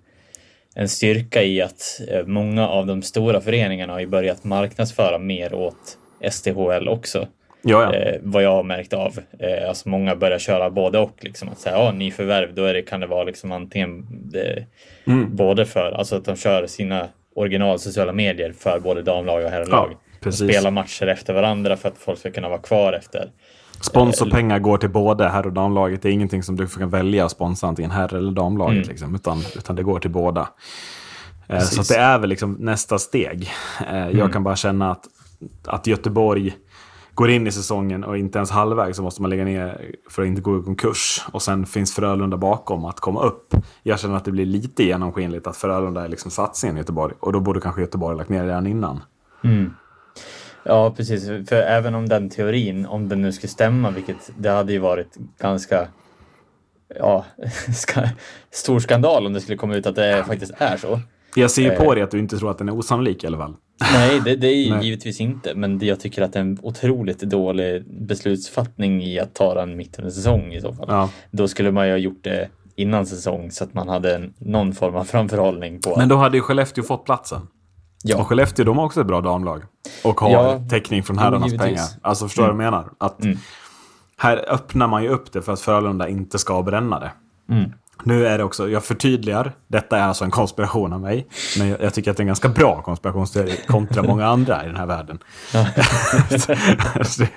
en 0.75 0.89
styrka 0.89 1.43
i 1.43 1.63
att 1.63 2.01
eh, 2.09 2.27
många 2.27 2.69
av 2.69 2.87
de 2.87 3.03
stora 3.03 3.41
föreningarna 3.41 3.93
har 3.93 4.01
ju 4.01 4.07
börjat 4.07 4.45
marknadsföra 4.45 5.19
mer 5.19 5.55
åt 5.55 5.99
STHL 6.31 6.89
också. 6.89 7.29
Ja, 7.63 7.83
ja. 7.83 7.95
Eh, 7.95 8.17
vad 8.23 8.43
jag 8.43 8.51
har 8.53 8.63
märkt 8.63 8.93
av. 8.93 9.19
Eh, 9.39 9.69
alltså 9.69 9.89
många 9.89 10.17
börjar 10.17 10.39
köra 10.39 10.71
både 10.71 10.99
och. 10.99 11.17
Liksom, 11.21 11.49
att 11.49 11.59
säga, 11.59 11.77
ja, 11.79 11.93
nyförvärv, 11.93 12.55
då 12.55 12.65
är 12.65 12.75
det, 12.75 12.83
kan 12.83 13.01
det 13.01 13.07
vara 13.07 13.25
liksom 13.25 13.53
antingen 13.53 14.07
det, 14.11 14.67
Mm. 15.05 15.37
både 15.37 15.67
för, 15.67 15.93
alltså 15.93 16.17
att 16.17 16.25
de 16.25 16.37
kör 16.37 16.67
sina 16.67 17.09
original 17.35 17.79
sociala 17.79 18.13
medier 18.13 18.53
för 18.59 18.81
både 18.81 19.03
damlag 19.03 19.45
och 19.45 19.51
herrlag. 19.51 19.97
Ja, 20.25 20.33
spelar 20.33 20.71
matcher 20.71 21.07
efter 21.07 21.35
varandra 21.35 21.77
för 21.77 21.89
att 21.89 21.99
folk 21.99 22.19
ska 22.19 22.31
kunna 22.31 22.49
vara 22.49 22.59
kvar 22.61 22.93
efter. 22.93 23.31
Sponsorpengar 23.81 24.59
går 24.59 24.79
till 24.79 24.91
både 24.91 25.29
herr 25.29 25.47
och 25.47 25.53
damlaget. 25.53 26.03
Det 26.03 26.09
är 26.09 26.13
ingenting 26.13 26.43
som 26.43 26.57
du 26.57 26.67
kan 26.67 26.91
välja 26.91 27.25
att 27.25 27.31
sponsra 27.31 27.69
antingen 27.69 27.91
herr 27.91 28.15
eller 28.15 28.33
damlaget. 28.33 28.77
Mm. 28.77 28.89
Liksom, 28.89 29.15
utan, 29.15 29.43
utan 29.57 29.77
det 29.77 29.83
går 29.83 29.99
till 29.99 30.11
båda. 30.11 30.41
Eh, 30.41 30.47
Precis. 31.59 31.87
Så 31.87 31.95
det 31.95 32.01
är 32.01 32.19
väl 32.19 32.29
liksom 32.31 32.53
nästa 32.61 32.99
steg. 32.99 33.49
Eh, 33.91 33.95
Mm. 34.03 34.19
Jag 34.19 34.33
kan 34.33 34.45
bara 34.45 34.57
känna 34.57 34.91
att, 34.91 35.05
att 35.67 35.87
Göteborg 35.87 36.53
går 37.21 37.31
in 37.31 37.47
i 37.47 37.53
säsongen 37.53 38.05
och 38.05 38.19
inte 38.19 38.39
ens 38.39 38.51
halvvägs 38.51 38.97
så 38.97 39.03
måste 39.03 39.23
man 39.23 39.31
lägga 39.31 39.45
ner 39.45 39.95
för 40.11 40.23
att 40.23 40.29
inte 40.29 40.41
gå 40.41 40.61
i 40.61 40.63
konkurs. 40.63 41.25
Och 41.33 41.43
sen 41.43 41.67
finns 41.67 41.95
Frölunda 41.95 42.37
bakom 42.37 42.85
att 42.85 43.01
komma 43.01 43.23
upp. 43.23 43.55
Jag 43.83 44.01
känner 44.01 44.17
att 44.17 44.25
det 44.25 44.31
blir 44.31 44.47
lite 44.47 44.85
genomskinligt 44.85 45.47
att 45.47 45.57
Frölunda 45.57 46.05
är 46.05 46.09
liksom 46.09 46.31
satsningen 46.31 46.77
i 46.77 46.81
Göteborg. 46.81 47.15
Och 47.21 47.33
då 47.33 47.41
borde 47.41 47.61
kanske 47.61 47.81
Göteborg 47.81 48.17
lagt 48.17 48.29
ner 48.29 48.45
redan 48.45 48.67
innan. 48.67 49.01
Mm. 49.45 49.75
Ja, 50.63 50.95
precis. 50.97 51.49
För 51.49 51.57
även 51.57 51.95
om 51.95 52.09
den 52.09 52.31
teorin, 52.31 52.87
om 52.87 53.09
den 53.09 53.23
nu 53.23 53.33
skulle 53.33 53.51
stämma, 53.51 53.91
vilket 53.91 54.31
det 54.37 54.51
hade 54.51 54.73
ju 54.73 54.79
varit 54.79 55.17
ganska 55.39 55.89
ja, 56.99 57.25
ska, 57.75 58.03
stor 58.51 58.81
skandal 58.81 59.27
om 59.27 59.33
det 59.33 59.41
skulle 59.41 59.59
komma 59.59 59.75
ut 59.75 59.87
att 59.87 59.95
det 59.95 60.25
faktiskt 60.27 60.53
är 60.59 60.77
så. 60.77 61.01
Jag 61.35 61.51
ser 61.51 61.63
ju 61.63 61.71
på 61.71 61.83
Eh. 61.83 61.91
dig 61.91 62.03
att 62.03 62.11
du 62.11 62.19
inte 62.19 62.39
tror 62.39 62.51
att 62.51 62.59
den 62.59 62.69
är 62.69 62.73
osannolik 62.79 63.25
i 63.25 63.27
alla 63.27 63.39
fall. 63.39 63.55
Nej, 63.93 64.21
det, 64.25 64.37
det 64.37 64.47
är 64.47 64.55
ju 64.65 64.71
Nej. 64.75 64.85
givetvis 64.85 65.21
inte, 65.21 65.55
men 65.55 65.79
jag 65.87 66.01
tycker 66.01 66.23
att 66.23 66.33
det 66.33 66.39
är 66.39 66.41
en 66.41 66.59
otroligt 66.63 67.19
dålig 67.21 67.85
beslutsfattning 68.07 69.03
i 69.03 69.21
att 69.21 69.35
ta 69.35 69.55
den 69.55 69.77
mitt 69.77 69.99
under 69.99 70.11
säsong 70.11 70.53
i 70.53 70.61
så 70.61 70.73
fall. 70.75 70.87
Ja. 70.89 71.11
Då 71.31 71.49
skulle 71.49 71.71
man 71.73 71.87
ju 71.87 71.93
ha 71.93 71.99
gjort 71.99 72.25
det 72.25 72.49
innan 72.77 73.07
säsong 73.07 73.51
så 73.51 73.65
att 73.65 73.75
man 73.75 73.89
hade 73.89 74.15
en, 74.15 74.35
någon 74.39 74.73
form 74.73 74.95
av 74.97 75.05
framförhållning 75.05 75.81
på 75.81 75.95
Men 75.97 76.09
då 76.09 76.17
hade 76.17 76.37
ju 76.37 76.43
Skellefteå 76.43 76.85
fått 76.85 77.05
platsen. 77.05 77.41
Ja. 78.03 78.17
Och 78.21 78.27
Skellefteå, 78.27 78.65
de 78.65 78.79
har 78.79 78.85
också 78.85 79.01
ett 79.01 79.07
bra 79.07 79.21
damlag. 79.21 79.63
Och 80.05 80.21
har 80.21 80.31
Ja. 80.31 80.63
täckning 80.71 81.03
från 81.03 81.19
herrarnas 81.19 81.53
givetvis. 81.53 81.67
pengar. 81.67 81.85
Alltså 82.03 82.27
förstår 82.27 82.43
du 82.43 82.47
vad 82.49 82.65
jag 82.65 82.73
menar? 82.73 82.91
Att 82.99 83.25
Mm. 83.25 83.39
Här 84.17 84.45
öppnar 84.53 84.87
man 84.89 85.03
ju 85.03 85.09
upp 85.09 85.33
det 85.33 85.43
för 85.43 85.53
att 85.53 85.61
Frölunda 85.61 86.09
inte 86.09 86.39
ska 86.39 86.63
bränna 86.63 87.01
det. 87.01 87.11
Mm. 87.51 87.73
Nu 88.05 88.27
är 88.27 88.39
det 88.39 88.45
också, 88.45 88.69
jag 88.69 88.85
förtydligar, 88.85 89.53
detta 89.69 89.99
är 89.99 90.03
alltså 90.03 90.25
en 90.25 90.31
konspiration 90.31 90.93
av 90.93 91.01
mig. 91.01 91.27
Men 91.59 91.69
jag, 91.69 91.83
jag 91.83 91.95
tycker 91.95 92.11
att 92.11 92.17
det 92.17 92.21
är 92.21 92.25
en 92.25 92.27
ganska 92.27 92.49
bra 92.49 92.83
konspirationsteori 92.83 93.57
kontra 93.67 94.03
många 94.03 94.27
andra 94.27 94.65
i 94.65 94.67
den 94.67 94.77
här 94.77 94.87
världen. 94.87 95.19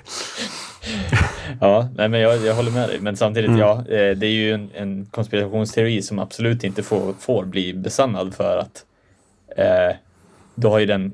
Ja, 1.60 1.88
nej, 1.96 2.08
men 2.08 2.20
jag, 2.20 2.38
jag 2.46 2.54
håller 2.54 2.70
med 2.70 2.88
dig. 2.88 2.98
Men 3.00 3.16
samtidigt, 3.16 3.48
Mm. 3.48 3.60
ja, 3.60 3.72
eh, 3.78 4.16
det 4.16 4.26
är 4.26 4.30
ju 4.30 4.52
en, 4.54 4.70
en 4.74 5.06
konspirationsteori 5.06 6.02
som 6.02 6.18
absolut 6.18 6.64
inte 6.64 6.82
får, 6.82 7.14
får 7.20 7.44
bli 7.44 7.74
besannad 7.74 8.34
för 8.34 8.58
att 8.58 8.84
eh, 9.56 9.96
då 10.54 10.70
har 10.70 10.78
ju 10.78 10.86
den 10.86 11.12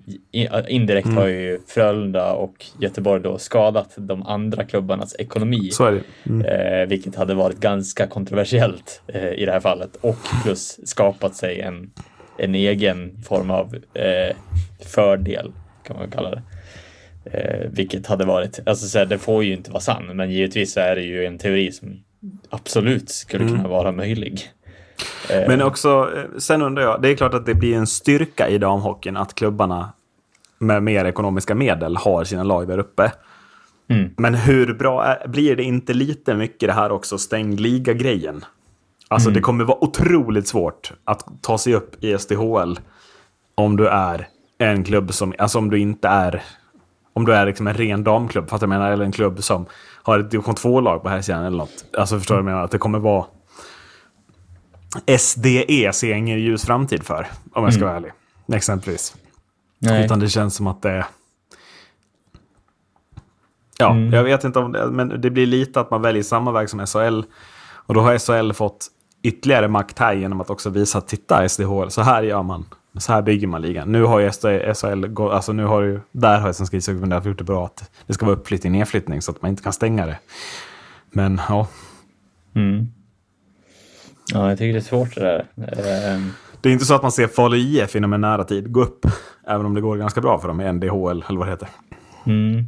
indirekt 0.68 1.09
har 1.09 1.26
ju 1.26 1.61
Frölunda 1.66 2.33
och 2.33 2.66
Göteborg 2.79 3.22
då 3.22 3.38
skadat 3.38 3.94
de 3.96 4.22
andra 4.22 4.64
klubbarnas 4.64 5.16
ekonomi. 5.18 5.70
Så. 5.70 5.98
Mm. 6.26 6.46
Eh, 6.46 6.88
vilket 6.88 7.16
hade 7.16 7.35
varit 7.35 7.61
ganska 7.61 8.07
kontroversiellt 8.07 9.03
eh, 9.07 9.33
i 9.33 9.44
det 9.44 9.53
här 9.53 9.61
fallet 9.61 9.96
och 10.00 10.18
plus 10.44 10.81
skapat 10.85 11.37
sig 11.37 11.61
en, 11.61 11.90
en 12.38 12.55
egen 12.55 13.22
form 13.22 13.50
av 13.50 13.74
eh, 13.94 14.37
fördel 14.81 15.53
kan 15.87 15.96
man 15.96 16.11
kalla 16.11 16.31
det. 16.31 16.42
Eh, 17.24 17.70
vilket 17.70 18.07
hade 18.07 18.24
varit, 18.24 18.61
alltså 18.66 18.87
så 18.87 18.98
här, 18.98 19.07
det 19.07 19.18
får 19.18 19.44
ju 19.44 19.53
inte 19.53 19.70
vara 19.70 19.81
sann, 19.81 20.16
men 20.16 20.31
givetvis 20.31 20.72
så 20.72 20.81
är 20.81 20.96
det 20.96 21.03
ju 21.03 21.24
en 21.24 21.38
teori 21.38 21.72
som 21.72 22.03
absolut 22.50 23.11
skulle 23.11 23.48
kunna 23.48 23.68
vara 23.68 23.92
möjlig. 23.92 24.40
Eh, 25.31 25.49
Men 25.49 25.63
också, 25.63 26.11
eh, 26.17 26.39
sen 26.39 26.63
undrar 26.63 26.83
jag, 26.83 27.03
det 27.03 27.09
är 27.09 27.17
klart 27.17 27.35
att 27.35 27.47
det 27.47 27.55
blir 27.55 27.77
en 27.77 27.87
styrka 27.87 28.49
i 28.49 28.59
damhockeyn 28.59 29.17
att 29.17 29.35
klubbarna 29.35 29.93
med 30.59 30.83
mer 30.83 31.05
ekonomiska 31.05 31.55
medel 31.55 31.97
har 31.97 32.25
sina 32.25 32.43
lag 32.43 32.69
där 32.69 32.79
uppe. 32.79 33.13
Mm. 33.89 34.11
Men 34.17 34.35
hur 34.35 34.75
bra 34.75 35.05
är, 35.05 35.29
blir 35.29 35.57
det 35.57 35.63
inte 35.63 35.93
lite 35.93 36.35
mycket 36.35 36.69
det 36.69 36.73
här 36.73 36.93
också 36.93 37.19
stängd 37.19 37.61
liga-grejen? 37.61 38.45
Alltså 39.09 39.29
Mm. 39.29 39.35
det 39.35 39.41
kommer 39.41 39.65
vara 39.65 39.85
otroligt 39.85 40.49
svårt 40.49 40.93
att 41.05 41.27
ta 41.43 41.59
sig 41.59 41.75
upp 41.75 42.05
i 42.05 42.19
SDHL 42.19 42.79
om 43.55 43.77
du 43.77 43.89
är 43.89 44.29
en 44.59 44.85
klubb 44.85 45.13
som, 45.15 45.35
alltså 45.39 45.59
om 45.59 45.71
du 45.71 45.79
inte 45.79 46.09
är, 46.09 46.43
om 47.13 47.25
du 47.25 47.35
är 47.35 47.47
liksom 47.47 47.67
en 47.67 47.75
ren 47.75 48.05
damklubb, 48.05 48.51
fattar 48.51 48.67
du 48.67 48.73
jag 48.73 48.79
menar? 48.81 48.93
Eller 48.93 49.05
en 49.05 49.13
klubb 49.13 49.43
som 49.43 49.67
har 50.03 50.19
ett 50.19 50.31
division 50.31 50.55
2-lag 50.55 51.03
på 51.03 51.09
här 51.09 51.21
sidan 51.21 51.45
eller 51.45 51.59
något. 51.59 51.85
Alltså 51.99 52.19
förstår 52.19 52.35
du 52.35 52.43
vad 52.43 52.51
jag 52.51 52.55
menar? 52.55 52.65
Att 52.65 52.71
det 52.71 52.79
kommer 52.79 52.99
vara 52.99 53.25
SDE 55.18 55.92
ser 55.92 56.09
jag 56.11 56.18
ingen 56.18 56.38
ljus 56.40 56.64
framtid 56.64 57.03
för, 57.03 57.26
om 57.53 57.64
jag 57.64 57.74
ska 57.74 57.85
vara 57.85 57.96
ärlig. 57.96 58.12
Exempelvis. 58.53 59.14
nej. 59.79 60.05
Utan 60.05 60.18
det 60.20 60.29
känns 60.29 60.55
som 60.55 60.66
att 60.66 60.83
det... 60.83 61.07
Ja, 63.79 63.90
Mm. 63.92 64.12
jag 64.12 64.24
vet 64.24 64.44
inte 64.44 64.59
om 64.59 64.72
det, 64.72 64.87
men 64.90 65.20
det 65.20 65.31
blir 65.31 65.46
lite 65.46 65.81
att 65.81 65.90
man 65.90 66.03
väljer 66.03 66.22
samma 66.22 66.53
väg 66.53 66.70
som 66.70 66.87
SHL. 66.87 67.22
Och 67.72 67.94
då 67.94 68.00
har 68.00 68.18
SHL 68.18 68.53
fått 68.53 68.87
ytterligare 69.22 69.68
makt 69.68 69.98
här 69.98 70.12
genom 70.14 70.40
att 70.40 70.50
också 70.50 70.70
visa 70.70 70.98
att 70.98 71.09
titta 71.09 71.48
SDHL, 71.48 71.90
så 71.90 72.03
här 72.03 72.22
gör 72.22 72.42
man. 72.42 72.64
Så 72.98 73.12
här 73.12 73.22
bygger 73.22 73.46
man 73.46 73.62
ligan. 73.62 73.92
Nu 73.92 74.03
har 74.03 74.18
ju 74.20 74.31
SHL, 74.74 75.20
alltså 75.31 75.53
nu 75.53 75.64
har 75.64 75.83
ju, 75.83 76.00
där 76.12 76.38
har 76.40 76.53
Svenska 76.53 76.76
ishockeyförbundet 76.76 77.24
gjort 77.24 77.38
det 77.38 77.44
bra 77.44 77.64
att 77.66 77.90
det 78.07 78.12
ska 78.12 78.26
vara 78.26 78.37
uppflyttning, 78.37 78.72
nedflyttning 78.72 79.22
så 79.22 79.31
att 79.31 79.42
man 79.42 79.50
inte 79.50 79.62
kan 79.62 79.72
stänga 79.72 80.07
det. 80.07 80.18
Men 81.11 81.40
ja, 81.48 81.68
Mm. 82.55 82.88
Ja, 84.33 84.49
jag 84.49 84.59
tycker 84.59 84.73
det 84.73 84.79
är 84.79 84.81
svårt 84.81 85.14
det 85.14 85.21
där. 85.55 86.14
Ehm, 86.14 86.31
det 86.61 86.69
är 86.69 86.73
inte 86.73 86.85
så 86.85 86.95
att 86.95 87.03
man 87.03 87.12
ser 87.12 87.27
Falu 87.27 87.57
IF 87.57 87.97
inom 87.97 88.12
en 88.12 88.21
nära 88.21 88.45
tid 88.45 88.73
gå 88.73 88.83
upp. 88.83 89.07
Även 89.47 89.66
om 89.66 89.75
det 89.75 89.81
går 89.81 89.97
ganska 89.97 90.21
bra 90.21 90.38
för 90.38 90.49
dem 90.49 90.61
i 90.61 90.73
NDHL, 90.73 91.25
eller 91.29 91.38
vad 91.38 91.47
det 91.47 91.51
heter. 91.51 91.69
Mm. 92.27 92.64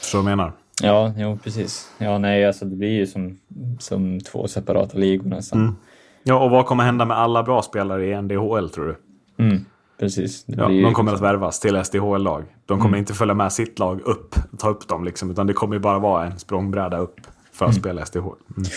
Så 0.00 0.16
jag 0.16 0.24
menar. 0.24 0.52
Ja, 0.82 1.12
jo, 1.16 1.38
precis. 1.44 1.90
Ja, 1.98 2.18
nej, 2.18 2.46
alltså 2.46 2.64
det 2.64 2.76
blir 2.76 2.88
ju 2.92 3.06
som, 3.06 3.38
som 3.78 4.20
två 4.20 4.48
separata 4.48 4.98
ligor 4.98 5.24
nästan. 5.28 5.60
Mm. 5.60 5.74
Ja, 6.22 6.44
och 6.44 6.50
vad 6.50 6.66
kommer 6.66 6.84
hända 6.84 7.04
med 7.04 7.18
alla 7.18 7.42
bra 7.42 7.62
spelare 7.62 8.06
i 8.06 8.22
NDHL 8.22 8.68
tror 8.68 8.86
du? 8.86 8.96
Mm. 9.44 9.64
Precis. 10.00 10.44
Ja, 10.46 10.68
de 10.68 10.94
kommer 10.94 11.12
att 11.12 11.14
liksom- 11.14 11.26
värvas 11.26 11.60
till 11.60 11.76
SDHL-lag. 11.84 12.44
De 12.66 12.80
kommer 12.80 12.98
inte 12.98 13.14
följa 13.14 13.34
med 13.34 13.52
sitt 13.52 13.78
lag 13.78 14.00
upp, 14.00 14.34
ta 14.58 14.68
upp 14.68 14.88
dem 14.88 15.04
liksom, 15.04 15.30
utan 15.30 15.46
det 15.46 15.52
kommer 15.52 15.78
bara 15.78 15.98
vara 15.98 16.26
en 16.26 16.38
språngbräda 16.38 16.98
upp 16.98 17.20
för 17.52 17.66
att 17.66 17.74
spela 17.74 18.04
SDHL. 18.06 18.26
Mm. 18.56 18.68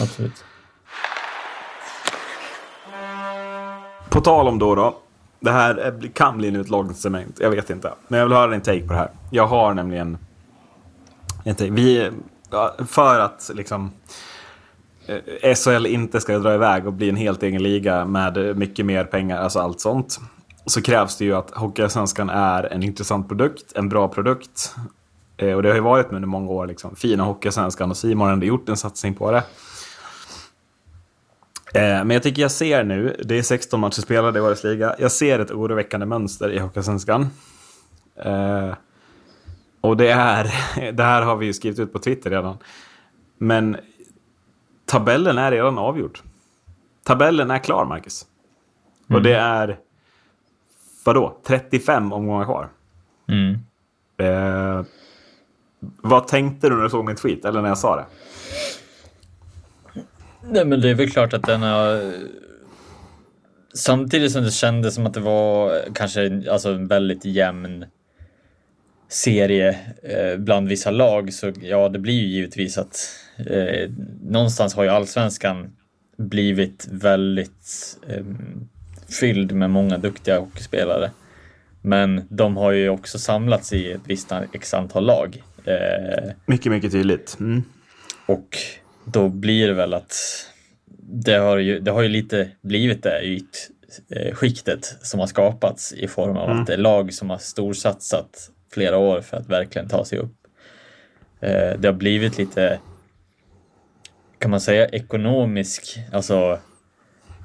Absolut. 0.00 0.44
På 4.10 4.20
tal 4.20 4.48
om 4.48 4.58
då 4.58 4.74
då. 4.74 4.96
Det 5.40 5.50
här 5.50 6.10
kan 6.14 6.38
bli 6.38 6.50
nu 6.50 6.60
ett 6.60 6.96
cement. 6.96 7.36
Jag 7.40 7.50
vet 7.50 7.70
inte. 7.70 7.92
Men 8.08 8.18
jag 8.18 8.26
vill 8.26 8.36
höra 8.36 8.50
din 8.50 8.60
take 8.60 8.80
på 8.80 8.92
det 8.92 8.98
här. 8.98 9.10
Jag 9.30 9.46
har 9.46 9.74
nämligen 9.74 10.18
en 11.44 11.54
take. 11.54 11.70
Vi, 11.70 12.10
för 12.86 13.20
att 13.20 13.50
liksom 13.54 13.90
eh, 15.06 15.54
SHL 15.54 15.86
inte 15.86 16.20
ska 16.20 16.38
dra 16.38 16.54
iväg 16.54 16.86
och 16.86 16.92
bli 16.92 17.08
en 17.08 17.16
helt 17.16 17.42
egen 17.42 17.62
liga 17.62 18.04
med 18.04 18.56
mycket 18.56 18.86
mer 18.86 19.04
pengar, 19.04 19.38
alltså 19.38 19.58
allt 19.58 19.80
sånt. 19.80 20.20
Så 20.66 20.82
krävs 20.82 21.16
det 21.16 21.24
ju 21.24 21.34
att 21.34 21.50
Hockeyallsvenskan 21.50 22.30
är 22.30 22.72
en 22.72 22.82
intressant 22.82 23.28
produkt, 23.28 23.72
en 23.74 23.88
bra 23.88 24.08
produkt. 24.08 24.74
Eh, 25.36 25.52
och 25.52 25.62
det 25.62 25.68
har 25.68 25.76
ju 25.76 25.82
varit 25.82 26.06
med 26.06 26.16
under 26.16 26.28
många 26.28 26.50
år. 26.50 26.66
Liksom. 26.66 26.96
Fina 26.96 27.24
Hockeyallsvenskan 27.24 27.90
och 27.90 27.96
Simon 27.96 28.26
har 28.26 28.32
ändå 28.32 28.46
gjort 28.46 28.68
en 28.68 28.76
satsning 28.76 29.14
på 29.14 29.30
det. 29.30 29.42
Eh, 31.74 31.82
Men 31.82 32.10
jag 32.10 32.22
tycker 32.22 32.42
jag 32.42 32.50
ser 32.50 32.84
nu, 32.84 33.16
det 33.24 33.38
är 33.38 33.42
16 33.42 33.80
matcher 33.80 34.00
spelade 34.00 34.38
i 34.38 34.42
årets 34.42 34.64
liga, 34.64 34.94
jag 34.98 35.12
ser 35.12 35.38
ett 35.38 35.50
oroväckande 35.50 36.06
mönster 36.06 36.50
i 36.50 36.58
Hockeyallsvenskan. 36.58 37.28
Eh, 38.16 38.74
och 39.80 39.96
det 39.96 40.10
är, 40.10 40.44
det 40.92 41.02
här 41.02 41.22
har 41.22 41.36
vi 41.36 41.46
ju 41.46 41.52
skrivit 41.52 41.78
ut 41.78 41.92
på 41.92 41.98
Twitter 41.98 42.30
redan. 42.30 42.58
Men 43.38 43.76
tabellen 44.86 45.38
är 45.38 45.50
redan 45.50 45.78
avgjord. 45.78 46.18
Tabellen 47.04 47.50
är 47.50 47.58
klar, 47.58 47.84
Marcus. 47.84 48.26
Och 49.08 49.22
det 49.22 49.34
är, 49.34 49.78
vadå, 51.04 51.36
35 51.46 52.12
omgångar 52.12 52.44
kvar. 52.44 52.68
Mm. 53.28 53.58
Eh, 54.16 54.84
vad 55.80 56.28
tänkte 56.28 56.68
du 56.68 56.76
när 56.76 56.82
du 56.82 56.90
såg 56.90 57.04
min 57.06 57.16
tweet, 57.16 57.44
eller 57.44 57.62
när 57.62 57.68
jag 57.68 57.78
sa 57.78 57.96
det? 57.96 58.04
Nej, 60.42 60.64
men 60.64 60.80
det 60.80 60.90
är 60.90 60.94
väl 60.94 61.10
klart 61.10 61.32
att 61.32 61.42
den 61.42 61.62
har... 61.62 62.12
Samtidigt 63.74 64.32
som 64.32 64.42
det 64.42 64.50
kändes 64.50 64.94
som 64.94 65.06
att 65.06 65.14
det 65.14 65.20
var 65.20 65.80
kanske 65.94 66.50
alltså 66.50 66.68
en 66.68 66.86
väldigt 66.86 67.24
jämn 67.24 67.84
serie 69.08 69.78
eh, 70.02 70.36
bland 70.38 70.68
vissa 70.68 70.90
lag 70.90 71.32
så 71.32 71.52
ja, 71.62 71.88
det 71.88 71.98
blir 71.98 72.14
ju 72.14 72.26
givetvis 72.26 72.78
att 72.78 73.08
eh, 73.46 73.90
någonstans 74.22 74.74
har 74.74 74.82
ju 74.82 74.88
allsvenskan 74.88 75.72
blivit 76.16 76.88
väldigt 76.90 77.98
eh, 78.08 78.24
fylld 79.20 79.52
med 79.52 79.70
många 79.70 79.98
duktiga 79.98 80.38
hockeyspelare. 80.38 81.10
Men 81.82 82.22
de 82.28 82.56
har 82.56 82.70
ju 82.70 82.88
också 82.88 83.18
samlats 83.18 83.72
i 83.72 83.92
ett 83.92 84.00
visst 84.04 84.32
x 84.52 84.74
antal 84.74 85.06
lag. 85.06 85.42
Eh, 85.64 86.30
Mycket, 86.46 86.72
mycket 86.72 86.92
tydligt. 86.92 87.36
Mm. 87.40 87.62
och 88.26 88.58
då 89.04 89.28
blir 89.28 89.68
det 89.68 89.74
väl 89.74 89.94
att 89.94 90.16
det 91.02 91.34
har 91.34 91.56
ju, 91.56 91.80
det 91.80 91.90
har 91.90 92.02
ju 92.02 92.08
lite 92.08 92.50
blivit 92.62 93.02
det 93.02 93.22
ytskiktet 93.24 94.96
som 95.02 95.20
har 95.20 95.26
skapats 95.26 95.92
i 95.92 96.08
form 96.08 96.36
av 96.36 96.50
att 96.50 96.66
det 96.66 96.72
är 96.72 96.78
lag 96.78 97.14
som 97.14 97.30
har 97.30 97.38
storsatsat 97.38 98.50
flera 98.72 98.96
år 98.96 99.20
för 99.20 99.36
att 99.36 99.48
verkligen 99.48 99.88
ta 99.88 100.04
sig 100.04 100.18
upp. 100.18 100.36
Eh, 101.40 101.78
Det 101.78 101.88
har 101.88 101.92
blivit 101.92 102.38
lite, 102.38 102.78
kan 104.38 104.50
man 104.50 104.60
säga, 104.60 104.88
ekonomisk, 104.88 105.98
alltså 106.12 106.58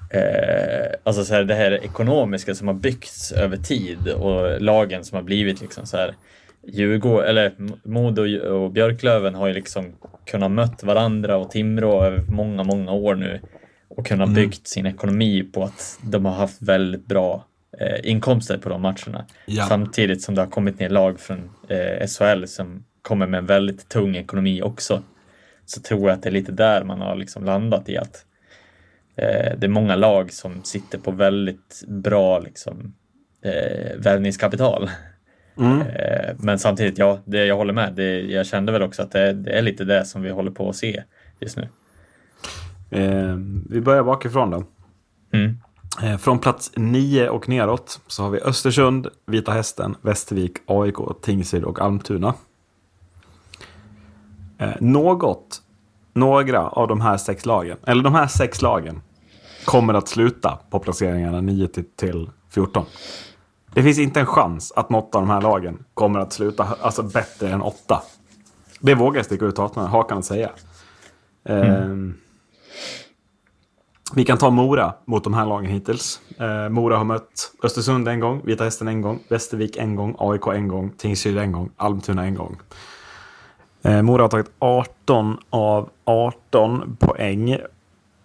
Eh, 0.10 0.96
alltså 1.04 1.26
så 1.26 1.34
här, 1.34 1.44
det 1.44 1.56
här 1.56 1.72
ekonomiska 1.72 2.56
som 2.56 2.68
har 2.68 2.76
byggts 2.76 3.32
över 3.32 3.58
tid 3.58 4.08
och 4.08 4.62
lagen 4.62 5.04
som 5.04 5.16
har 5.16 5.24
blivit 5.24 5.62
liksom 5.62 5.86
så 5.86 5.98
här 5.98 6.16
Djurgården, 6.68 7.30
eller 7.30 7.54
Modo 7.84 8.40
och 8.40 8.72
Björklöven 8.72 9.36
har 9.36 9.48
ju 9.48 9.54
liksom 9.54 9.96
kunnat 10.26 10.52
mött 10.52 10.84
varandra 10.84 11.38
och 11.38 11.52
Timrå 11.52 12.04
över 12.04 12.24
många, 12.30 12.64
många 12.64 12.92
år 12.92 13.16
nu 13.16 13.40
och 13.88 14.06
kunnat 14.06 14.30
byggt 14.30 14.68
sin 14.68 14.86
ekonomi 14.86 15.44
på 15.44 15.64
att 15.64 16.00
de 16.02 16.26
har 16.26 16.34
haft 16.34 16.62
väldigt 16.62 17.06
bra 17.06 17.46
eh, 17.80 18.10
inkomster 18.10 18.58
på 18.58 18.70
de 18.70 18.82
matcherna. 18.82 19.26
Ja. 19.46 19.66
Samtidigt 19.66 20.22
som 20.22 20.36
det 20.36 20.42
har 20.42 20.48
kommit 20.48 20.80
ner 20.80 20.90
lag 20.90 21.20
från 21.20 21.50
eh, 21.68 22.08
SHL 22.08 22.46
som 22.46 22.84
kommer 23.02 23.28
med 23.28 23.38
en 23.38 23.46
väldigt 23.46 23.90
tung 23.90 24.16
ekonomi 24.16 24.62
också. 24.62 25.02
Så 25.66 25.82
tror 25.82 26.02
jag 26.02 26.12
att 26.12 26.24
det 26.24 26.30
är 26.30 26.34
lite 26.34 26.52
där 26.52 26.84
man 26.84 27.02
har 27.02 27.16
liksom 27.16 27.46
landat 27.46 27.90
i 27.90 27.98
att 27.98 28.26
eh, 29.16 29.58
det 29.58 29.64
är 29.64 29.68
många 29.68 29.96
lag 29.96 30.34
som 30.34 30.64
sitter 30.64 30.98
på 30.98 31.12
väldigt 31.12 31.84
bra 31.88 32.40
liksom, 32.40 32.94
eh, 33.42 33.98
värvningskapital. 33.98 34.90
Eh, 35.64 36.36
men 36.38 36.60
samtidigt, 36.60 36.98
ja, 36.98 37.20
det, 37.26 37.46
jag 37.46 37.58
håller 37.58 37.74
med. 37.74 37.94
Det, 37.94 38.22
jag 38.22 38.46
kände 38.46 38.72
väl 38.72 38.82
också 38.82 39.02
att 39.02 39.12
det, 39.12 39.34
det 39.34 39.52
är 39.52 39.62
lite 39.62 39.84
det 39.84 40.06
som 40.06 40.22
vi 40.22 40.30
håller 40.30 40.52
på 40.52 40.70
att 40.70 40.76
se 40.76 41.04
just 41.40 41.58
nu. 41.58 41.68
Eh, 42.90 43.36
vi 43.70 43.82
börjar 43.82 44.04
bakifrån 44.04 44.52
då. 44.52 44.64
Mm. 45.32 45.58
Eh, 46.04 46.18
från 46.18 46.40
plats 46.40 46.72
9 46.76 47.30
och 47.30 47.50
neråt 47.50 48.02
så 48.08 48.24
har 48.24 48.30
vi 48.30 48.40
Östersund, 48.40 49.08
Vita 49.26 49.52
Hästen, 49.52 49.96
Västervik, 50.02 50.54
AIK, 50.66 50.96
Tingsryd 51.22 51.64
och 51.64 51.82
Almtuna. 51.82 52.34
Eh, 54.58 54.70
något, 54.80 55.62
några 56.14 56.70
av 56.70 56.88
de 56.88 57.02
här 57.02 57.18
sex 57.18 57.46
lagen, 57.46 57.78
eller 57.88 58.04
de 58.04 58.16
här 58.16 58.28
sex 58.28 58.62
lagen, 58.62 59.02
kommer 59.66 59.94
att 59.94 60.08
sluta 60.08 60.60
på 60.70 60.80
placeringarna 60.80 61.42
9 61.42 61.68
till, 61.68 61.86
till 61.96 62.30
14. 62.50 62.86
Det 63.76 63.84
finns 63.84 64.00
inte 64.00 64.20
en 64.20 64.26
chans 64.26 64.74
att 64.76 64.90
något 64.90 65.16
av 65.16 65.22
de 65.22 65.30
här 65.30 65.42
lagen 65.42 65.84
kommer 65.94 66.20
att 66.20 66.34
sluta 66.34 66.68
alltså 66.82 67.04
bättre 67.04 67.50
än 67.50 67.62
8. 67.62 68.02
Det 68.80 68.96
vågar 68.96 69.20
jag 69.20 69.26
sticka 69.26 69.46
ut 69.46 69.58
hakan 69.58 70.18
och 70.18 70.26
säga. 70.26 70.50
Ehm, 71.46 72.14
Vi 74.14 74.26
kan 74.26 74.38
ta 74.38 74.50
Mora 74.50 74.94
mot 75.06 75.24
de 75.24 75.34
här 75.34 75.46
lagen 75.46 75.72
hittills. 75.72 76.22
Eh, 76.40 76.70
Mora 76.70 76.98
har 76.98 77.04
mött 77.04 77.52
Östersund 77.64 78.08
en 78.08 78.20
gång, 78.20 78.42
Vita 78.46 78.64
Hästen 78.64 78.88
en 78.88 79.02
gång, 79.02 79.20
Västervik 79.30 79.78
en 79.78 79.96
gång, 79.96 80.16
AIK 80.20 80.48
en 80.48 80.68
gång, 80.68 80.92
Tingsryd 80.98 81.38
en 81.38 81.52
gång, 81.52 81.70
Almtuna 81.78 82.26
en 82.26 82.36
gång. 82.36 82.58
Eh, 83.84 84.02
Mora 84.02 84.22
har 84.24 84.30
tagit 84.30 84.52
18 84.60 85.38
av 85.50 85.90
18 86.06 86.98
poäng 87.00 87.50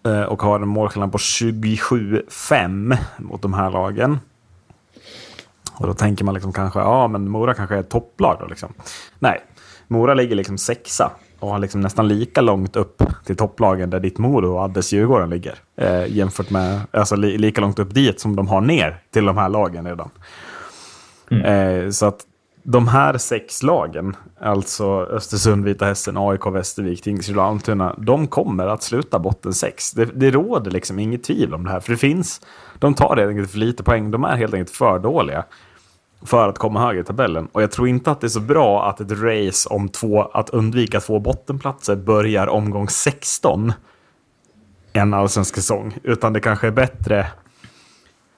eh, 0.07 0.23
och 0.23 0.43
har 0.43 0.61
en 0.61 0.69
målskillnad 0.69 1.13
på 1.13 1.19
27-5 1.19 2.97
mot 3.19 3.43
de 3.43 3.55
här 3.55 3.71
lagen. 3.71 4.19
Och 5.81 5.87
då 5.87 5.95
tänker 5.95 6.25
man 6.25 6.35
liksom 6.35 6.53
kanske, 6.53 6.79
ja 6.79 7.09
men 7.09 7.29
Mora 7.29 7.55
kanske 7.55 7.75
är 7.75 7.81
ett 7.81 7.90
topplag 7.90 8.37
då 8.40 8.47
liksom. 8.47 8.73
Nej, 9.19 9.40
Mora 9.88 10.14
ligger 10.14 10.37
liksom 10.37 10.59
sexa 10.59 11.11
och 11.38 11.49
har 11.49 11.59
liksom 11.59 11.81
nästan 11.81 12.09
lika 12.09 12.40
långt 12.40 12.77
upp 12.77 13.03
till 13.25 13.37
topplagen 13.37 13.90
där 13.90 14.01
ditt 14.01 14.19
Modo 14.19 14.49
och 14.49 14.62
Addes 14.62 14.93
Djurgården 14.93 15.31
ligger. 15.31 15.55
Eh, 15.77 16.16
jämfört 16.16 16.51
med, 16.51 16.81
alltså 16.90 17.16
li, 17.16 17.38
lika 17.38 17.61
långt 17.61 17.79
upp 17.79 17.95
dit 17.95 18.21
som 18.21 18.37
de 18.37 18.49
har 18.49 18.61
ner 18.61 19.03
till 19.11 19.25
de 19.25 19.38
här 19.38 19.49
lagen 19.49 19.87
redan. 19.87 20.11
Eh, 21.45 21.90
så 21.90 22.07
att 22.07 22.21
de 22.62 22.88
här 22.88 23.19
sex 23.19 23.62
lagen, 23.62 24.16
alltså 24.40 25.07
Östersund, 25.11 25.64
Vita 25.64 25.85
Hästen, 25.85 26.16
AIK, 26.16 26.47
Västervik, 26.47 27.03
Tingsryd 27.03 27.38
och 27.38 27.45
Almtuna, 27.45 27.95
de 27.99 28.27
kommer 28.27 28.66
att 28.66 28.83
sluta 28.83 29.19
botten 29.19 29.53
sex. 29.53 29.93
Det, 29.93 30.05
det 30.05 30.31
råder 30.31 30.71
liksom 30.71 30.99
inget 30.99 31.25
tvivel 31.25 31.55
om 31.55 31.64
det 31.64 31.71
här, 31.71 31.81
för 31.81 31.93
det 31.93 31.99
finns, 31.99 32.40
de 32.79 32.95
tar 32.95 33.16
helt 33.16 33.29
enkelt 33.29 33.51
för 33.51 33.59
lite 33.59 33.83
poäng, 33.83 34.11
de 34.11 34.25
är 34.25 34.37
helt 34.37 34.55
enkelt 34.55 34.77
för 34.77 34.99
dåliga 34.99 35.45
för 36.25 36.49
att 36.49 36.59
komma 36.59 36.81
högre 36.81 37.01
i 37.01 37.05
tabellen. 37.05 37.49
Och 37.53 37.63
jag 37.63 37.71
tror 37.71 37.89
inte 37.89 38.11
att 38.11 38.21
det 38.21 38.27
är 38.27 38.29
så 38.29 38.41
bra 38.41 38.89
att 38.89 39.01
ett 39.01 39.11
race 39.11 39.69
om 39.69 39.89
två, 39.89 40.23
att 40.23 40.51
undvika 40.51 41.01
två 41.01 41.19
bottenplatser 41.19 41.97
börjar 41.97 42.47
omgång 42.47 42.89
16 42.89 43.73
en 44.93 45.15
allsvensk 45.15 45.55
säsong, 45.55 45.99
utan 46.03 46.33
det 46.33 46.41
kanske 46.41 46.67
är 46.67 46.71
bättre 46.71 47.27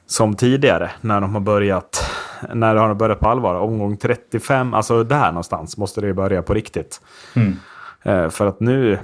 som 0.06 0.36
tidigare 0.36 0.90
när 1.00 1.20
de 1.20 1.34
har 1.34 1.40
börjat 1.40 2.10
när 2.54 2.74
det 2.74 2.80
har 2.80 2.94
börjat 2.94 3.20
på 3.20 3.28
allvar. 3.28 3.54
Omgång 3.54 3.96
35, 3.96 4.74
alltså 4.74 5.04
där 5.04 5.26
någonstans 5.26 5.76
måste 5.76 6.00
det 6.00 6.14
börja 6.14 6.42
på 6.42 6.54
riktigt. 6.54 7.00
Mm. 7.34 7.56
Eh, 8.02 8.30
för 8.30 8.46
att 8.46 8.60
nu 8.60 8.98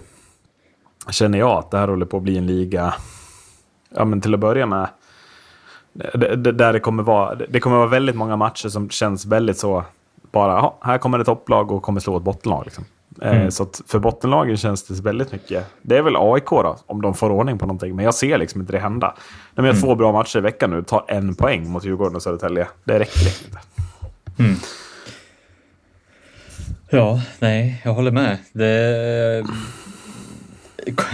känner 1.11 1.39
jag 1.39 1.59
att 1.59 1.71
det 1.71 1.79
här 1.79 1.89
håller 1.89 2.07
på 2.07 2.17
att 2.17 2.23
bli 2.23 2.39
en 2.39 2.47
liga, 2.47 2.95
ja 3.91 4.05
men 4.05 4.21
till 4.21 4.35
att 4.35 4.41
börja 4.41 4.67
med, 4.67 4.89
där 6.37 6.73
det 6.73 6.81
kommer 6.81 7.03
vara, 7.03 7.35
det 7.35 7.61
kommer 7.61 7.77
vara 7.77 7.87
väldigt 7.87 8.17
många 8.17 8.37
matcher 8.37 8.69
som 8.69 8.91
känns 8.91 9.27
väldigt 9.27 9.59
så, 9.59 9.85
bara 10.33 10.53
"Jaha, 10.53 10.73
här 10.81 10.99
kommer 10.99 11.19
det 11.19 11.25
topplag 11.25 11.71
och 11.73 11.83
kommer 11.83 12.01
slå 12.01 12.17
ett 12.17 12.23
bottenlag. 12.23 12.65
Liksom. 12.65 12.85
Eh, 13.23 13.37
Mm. 13.37 13.51
Så 13.51 13.63
att 13.63 13.81
för 13.87 13.99
bottenlagen 13.99 14.57
känns 14.57 14.83
det 14.87 15.03
väldigt 15.03 15.33
mycket. 15.33 15.65
Det 15.83 15.97
är 15.97 16.03
väl 16.03 16.17
AIK 16.17 16.51
då, 16.51 16.77
om 16.87 17.03
de 17.03 17.15
får 17.15 17.31
ordning 17.31 17.59
på 17.59 17.67
någonting. 17.67 17.97
Men 17.97 18.05
jag 18.05 18.15
ser 18.15 18.39
liksom 18.39 18.61
inte 18.61 18.73
det 18.73 18.79
hända. 18.79 19.15
De 19.55 19.65
Mm. 19.65 19.75
har 19.77 19.83
två 19.83 19.95
bra 19.95 20.13
matcher 20.13 20.39
i 20.39 20.41
veckan 20.41 20.71
nu, 20.71 20.83
tar 20.83 21.05
en 21.09 21.35
poäng 21.35 21.69
mot 21.71 21.85
Djurgården 21.85 22.17
och 22.17 22.23
Södertälje. 22.23 22.69
Det 22.85 22.99
räcker 22.99 23.25
liksom 23.25 23.47
inte. 24.39 24.57
Ja, 26.91 27.21
nej, 27.39 27.81
jag 27.85 27.95
håller 27.95 28.11
med. 28.11 28.39
Det 28.53 28.67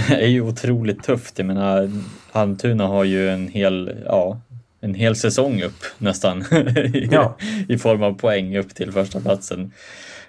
är 0.09 0.27
ju 0.27 0.41
otroligt 0.41 1.03
tufft. 1.03 1.39
Jag 1.39 1.47
menar, 1.47 1.91
Almtuna 2.33 2.87
har 2.87 3.05
ju 3.05 3.31
en 3.31 3.49
hel, 3.49 4.03
ja, 4.07 4.39
en 4.85 4.95
hel 4.95 5.17
säsong 5.17 5.63
upp 5.63 5.85
nästan 5.99 6.43
i, 6.95 7.09
Ja. 7.13 7.37
i 7.69 7.79
form 7.79 8.03
av 8.03 8.19
poäng 8.19 8.57
upp 8.57 8.75
till 8.75 8.93
första 8.93 9.21
platsen. 9.21 9.73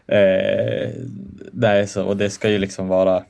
Eh, 0.07 0.89
nej, 1.51 1.87
så, 1.87 2.03
och 2.03 2.17
det 2.17 2.29
ska 2.29 2.49
ju 2.49 2.57
liksom 2.57 2.87
vara 2.87 3.23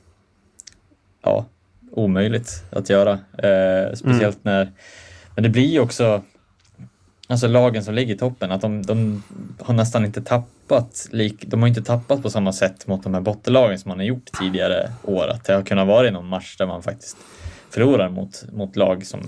ja, 1.22 1.46
omöjligt 1.90 2.64
att 2.70 2.90
göra. 2.90 3.12
Eh, 3.38 3.94
speciellt 3.94 4.44
när, 4.44 4.72
men 5.34 5.42
det 5.42 5.48
blir 5.48 5.66
ju 5.72 5.80
också 5.80 6.22
Alltså 7.28 7.46
lagen 7.46 7.84
som 7.84 7.94
ligger 7.94 8.14
i 8.14 8.18
toppen, 8.18 8.52
att 8.52 8.60
de, 8.60 8.82
de 8.82 9.22
har 9.60 9.74
nästan 9.74 10.04
inte 10.04 10.22
tappat, 10.22 11.08
lik, 11.10 11.44
de 11.46 11.60
har 11.60 11.68
inte 11.68 11.82
tappat 11.82 12.22
på 12.22 12.30
samma 12.30 12.52
sätt 12.52 12.86
mot 12.86 13.02
de 13.02 13.14
här 13.14 13.20
bottenlagen 13.20 13.78
som 13.78 13.88
man 13.88 13.98
har 13.98 14.04
gjort 14.04 14.30
tidigare 14.40 14.92
år. 15.02 15.28
Att 15.28 15.44
det 15.44 15.54
har 15.54 15.62
kunnat 15.62 15.86
vara 15.86 16.10
någon 16.10 16.26
match 16.26 16.56
där 16.56 16.66
man 16.66 16.82
faktiskt 16.82 17.16
förlorar 17.70 18.08
mot, 18.08 18.44
mot 18.52 18.76
lag 18.76 19.06
som, 19.06 19.20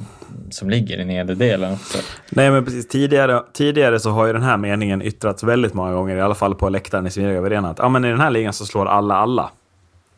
som 0.50 0.70
ligger 0.70 0.98
i 0.98 1.04
nedre 1.04 1.34
delen 1.34 1.72
också. 1.72 1.98
Nej, 2.30 2.50
men 2.50 2.64
precis. 2.64 2.88
Tidigare, 2.88 3.42
tidigare 3.52 4.00
så 4.00 4.10
har 4.10 4.26
ju 4.26 4.32
den 4.32 4.42
här 4.42 4.56
meningen 4.56 5.02
yttrats 5.02 5.42
väldigt 5.42 5.74
många 5.74 5.92
gånger, 5.92 6.16
i 6.16 6.20
alla 6.20 6.34
fall 6.34 6.54
på 6.54 6.68
läktaren 6.68 7.06
i 7.06 7.10
Smirgov 7.10 7.44
Arena. 7.44 7.70
Att 7.70 7.78
ja, 7.78 7.88
men 7.88 8.04
i 8.04 8.08
den 8.08 8.20
här 8.20 8.30
ligan 8.30 8.52
så 8.52 8.66
slår 8.66 8.86
alla 8.86 9.14
alla. 9.14 9.50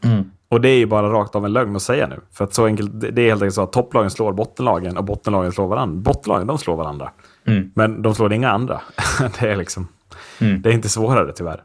Mm. 0.05 0.31
Och 0.49 0.61
det 0.61 0.69
är 0.69 0.79
ju 0.79 0.87
bara 0.87 1.13
rakt 1.13 1.35
av 1.35 1.45
en 1.45 1.53
lögn 1.53 1.77
att 1.77 1.83
säga 1.83 2.07
nu. 2.07 2.17
För 2.33 2.45
att 2.45 2.55
så 2.55 2.67
enkelt, 2.67 3.01
det 3.01 3.23
är 3.23 3.29
helt 3.29 3.43
enkelt 3.43 3.55
så 3.55 3.63
att 3.63 3.73
topplagen 3.73 4.11
slår 4.11 4.33
bottenlagen 4.33 4.97
och 4.97 5.05
bottenlagen 5.05 5.53
slår 5.53 5.67
varandra. 5.67 6.01
Bottenlagen, 6.03 6.47
de 6.47 6.59
slår 6.59 6.77
varandra. 6.77 7.11
Mm. 7.45 7.71
Men 7.75 8.03
de 8.03 8.15
slår 8.15 8.33
inga 8.33 8.51
andra. 8.51 8.81
det 9.41 9.49
är 9.49 9.57
liksom... 9.57 9.89
Mm. 10.39 10.63
Det 10.63 10.69
är 10.69 10.73
inte 10.73 10.89
svårare 10.89 11.33
tyvärr. 11.33 11.63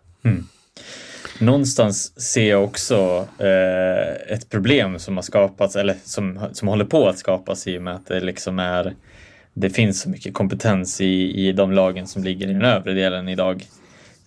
Någonstans 1.39 2.21
ser 2.21 2.49
jag 2.49 2.63
också 2.63 3.27
eh, 3.39 4.33
ett 4.33 4.49
problem 4.49 4.99
som 4.99 5.15
har 5.15 5.21
skapats, 5.23 5.75
eller 5.75 5.95
som, 6.03 6.39
som 6.51 6.67
håller 6.67 6.85
på 6.85 7.07
att 7.07 7.17
skapas 7.17 7.67
i 7.67 7.77
och 7.77 7.81
med 7.81 7.95
att 7.95 8.07
det 8.07 8.19
liksom 8.19 8.59
är 8.59 8.93
det 9.53 9.69
finns 9.69 10.01
så 10.01 10.09
mycket 10.09 10.33
kompetens 10.33 11.01
i, 11.01 11.47
i 11.47 11.51
de 11.51 11.71
lagen 11.71 12.07
som 12.07 12.23
ligger 12.23 12.47
i 12.47 12.53
den 12.53 12.61
övre 12.65 12.93
delen 12.93 13.29
idag. 13.29 13.65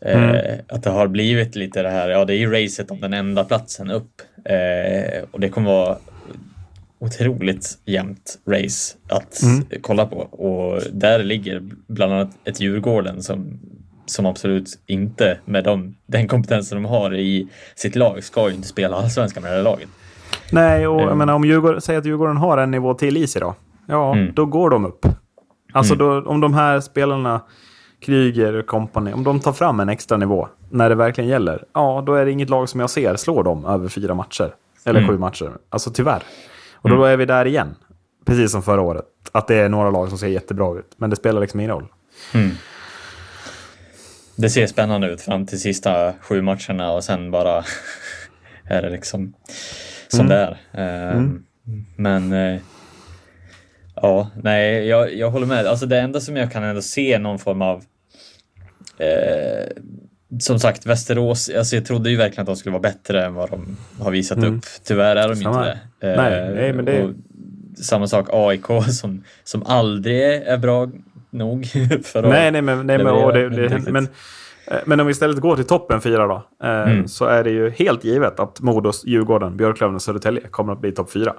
Eh, 0.00 0.54
Att 0.68 0.82
det 0.82 0.90
har 0.90 1.08
blivit 1.08 1.56
lite 1.56 1.82
det 1.82 1.90
här, 1.90 2.08
ja 2.08 2.24
det 2.24 2.34
är 2.34 2.38
ju 2.38 2.50
racet 2.64 2.90
om 2.90 3.00
den 3.00 3.12
enda 3.14 3.44
platsen 3.44 3.90
upp. 3.90 4.22
Eh, 4.44 5.22
och 5.30 5.40
det 5.40 5.48
kommer 5.48 5.70
vara 5.70 5.98
otroligt 6.98 7.78
jämnt 7.84 8.38
race 8.46 8.96
att 9.08 9.40
kolla 9.80 10.06
på. 10.06 10.16
Och 10.16 10.82
där 10.92 11.22
ligger 11.24 11.62
bland 11.86 12.12
annat 12.12 12.30
ett 12.44 12.60
Djurgården 12.60 13.22
som, 13.22 13.60
som 14.10 14.26
absolut 14.26 14.78
inte 14.86 15.38
med 15.44 15.64
de, 15.64 15.96
den 16.06 16.28
kompetensen 16.28 16.82
de 16.82 16.88
har 16.88 17.14
i 17.14 17.48
sitt 17.76 17.96
lag 17.96 18.24
ska 18.24 18.48
ju 18.48 18.54
inte 18.54 18.68
spela 18.68 18.96
allsvenskan 18.96 19.42
med 19.42 19.52
det 19.52 19.56
här 19.56 19.62
laget. 19.64 19.88
Nej, 20.52 20.86
och 20.86 20.94
jag 21.00 21.02
Mm. 21.06 21.18
menar 21.18 21.34
om 21.34 21.44
Djurgården, 21.44 21.80
säg 21.80 21.96
att 21.96 22.04
Djurgården 22.06 22.36
har 22.36 22.58
en 22.58 22.70
nivå 22.70 22.94
till 22.94 23.16
i 23.16 23.26
sig 23.26 23.40
då. 23.40 23.54
Ja, 23.86 24.12
Mm. 24.14 24.32
då 24.34 24.46
går 24.46 24.70
de 24.70 24.86
upp. 24.86 25.06
Alltså 25.72 25.94
då, 25.94 26.22
om 26.22 26.40
de 26.40 26.54
här 26.54 26.80
spelarna, 26.80 27.40
Kryger 28.00 28.52
och 28.54 28.66
company, 28.66 29.12
om 29.12 29.24
de 29.24 29.40
tar 29.40 29.52
fram 29.52 29.80
en 29.80 29.88
extra 29.88 30.16
nivå 30.16 30.48
när 30.70 30.88
det 30.88 30.94
verkligen 30.94 31.30
gäller, 31.30 31.64
ja, 31.74 32.02
då 32.06 32.14
är 32.14 32.24
det 32.24 32.30
inget 32.32 32.50
lag 32.50 32.68
som 32.68 32.80
jag 32.80 32.90
ser 32.90 33.16
slår 33.16 33.44
dem 33.44 33.64
över 33.64 33.88
fyra 33.88 34.14
matcher. 34.14 34.54
Eller 34.84 35.00
Mm. 35.00 35.10
sju 35.10 35.18
matcher. 35.18 35.52
Alltså 35.70 35.90
tyvärr. 35.90 36.22
Och 36.74 36.90
då 36.90 37.04
är 37.04 37.16
vi 37.16 37.24
där 37.24 37.44
igen. 37.44 37.74
Precis 38.26 38.52
som 38.52 38.62
förra 38.62 38.80
året. 38.80 39.04
Att 39.32 39.46
det 39.46 39.54
är 39.54 39.68
några 39.68 39.90
lag 39.90 40.08
som 40.08 40.18
ser 40.18 40.26
jättebra 40.26 40.78
ut. 40.78 40.92
Men 40.96 41.10
det 41.10 41.16
spelar 41.16 41.40
liksom 41.40 41.60
ingen 41.60 41.72
roll. 41.72 41.86
Det 44.38 44.50
ser 44.50 44.66
spännande 44.66 45.08
ut 45.10 45.20
fram 45.20 45.46
till 45.46 45.60
sista 45.60 46.12
sju 46.20 46.42
matcherna 46.42 46.92
och 46.92 47.04
sen 47.04 47.30
bara 47.30 47.64
är 48.64 48.82
det 48.82 48.90
liksom 48.90 49.34
som 50.08 50.28
det 50.28 50.34
är. 50.34 50.58
Ehm, 50.72 51.44
Men 51.96 52.32
eh, 52.32 52.60
ja, 53.94 54.30
nej, 54.42 54.86
jag, 54.86 55.14
jag 55.14 55.30
håller 55.30 55.46
med. 55.46 55.66
Alltså 55.66 55.86
det 55.86 56.00
enda 56.00 56.20
som 56.20 56.36
jag 56.36 56.52
kan 56.52 56.62
ändå 56.64 56.82
se 56.82 57.18
någon 57.18 57.38
form 57.38 57.62
av 57.62 57.84
eh, 58.98 59.66
som 60.40 60.58
sagt, 60.58 60.86
Västerås, 60.86 61.50
alltså 61.58 61.76
jag 61.76 61.86
trodde 61.86 62.10
ju 62.10 62.16
verkligen 62.16 62.42
att 62.42 62.46
de 62.46 62.56
skulle 62.56 62.72
vara 62.72 62.82
bättre 62.82 63.24
än 63.26 63.34
vad 63.34 63.50
de 63.50 63.76
har 64.00 64.10
visat 64.10 64.44
upp. 64.44 64.64
Tyvärr 64.84 65.16
är 65.16 65.28
de 65.28 65.36
Samma. 65.36 65.58
inte 65.68 65.78
det. 66.00 66.16
Nej, 66.16 66.54
nej, 66.54 66.72
men 66.72 66.84
det- 66.84 67.14
samma 67.82 68.06
sak 68.06 68.28
AIK 68.32 68.66
som, 68.90 69.24
som 69.44 69.62
aldrig 69.66 70.22
är 70.22 70.56
bra 70.58 70.88
nog 71.30 71.66
för 72.04 72.22
att 72.22 72.28
Nej, 72.28 72.50
nej, 72.50 72.62
men, 72.62 72.86
nej, 72.86 72.98
men, 72.98 73.06
och 73.06 73.32
det, 73.32 73.48
det, 73.48 73.92
men, 73.92 74.08
men 74.84 75.00
om 75.00 75.06
vi 75.06 75.10
istället 75.10 75.38
går 75.40 75.56
till 75.56 75.64
toppen 75.64 76.00
fyra 76.00 76.26
då. 76.26 76.66
Eh, 76.66 76.82
Mm. 76.92 77.08
Så 77.08 77.24
är 77.24 77.44
det 77.44 77.50
ju 77.50 77.70
helt 77.70 78.04
givet 78.04 78.40
att 78.40 78.60
Modos, 78.60 79.04
Djurgården, 79.06 79.56
Björklöven 79.56 79.94
och 79.94 80.02
Södertälje 80.02 80.40
kommer 80.50 80.72
att 80.72 80.80
bli 80.80 80.92
topp 80.92 81.10
fyra. 81.10 81.34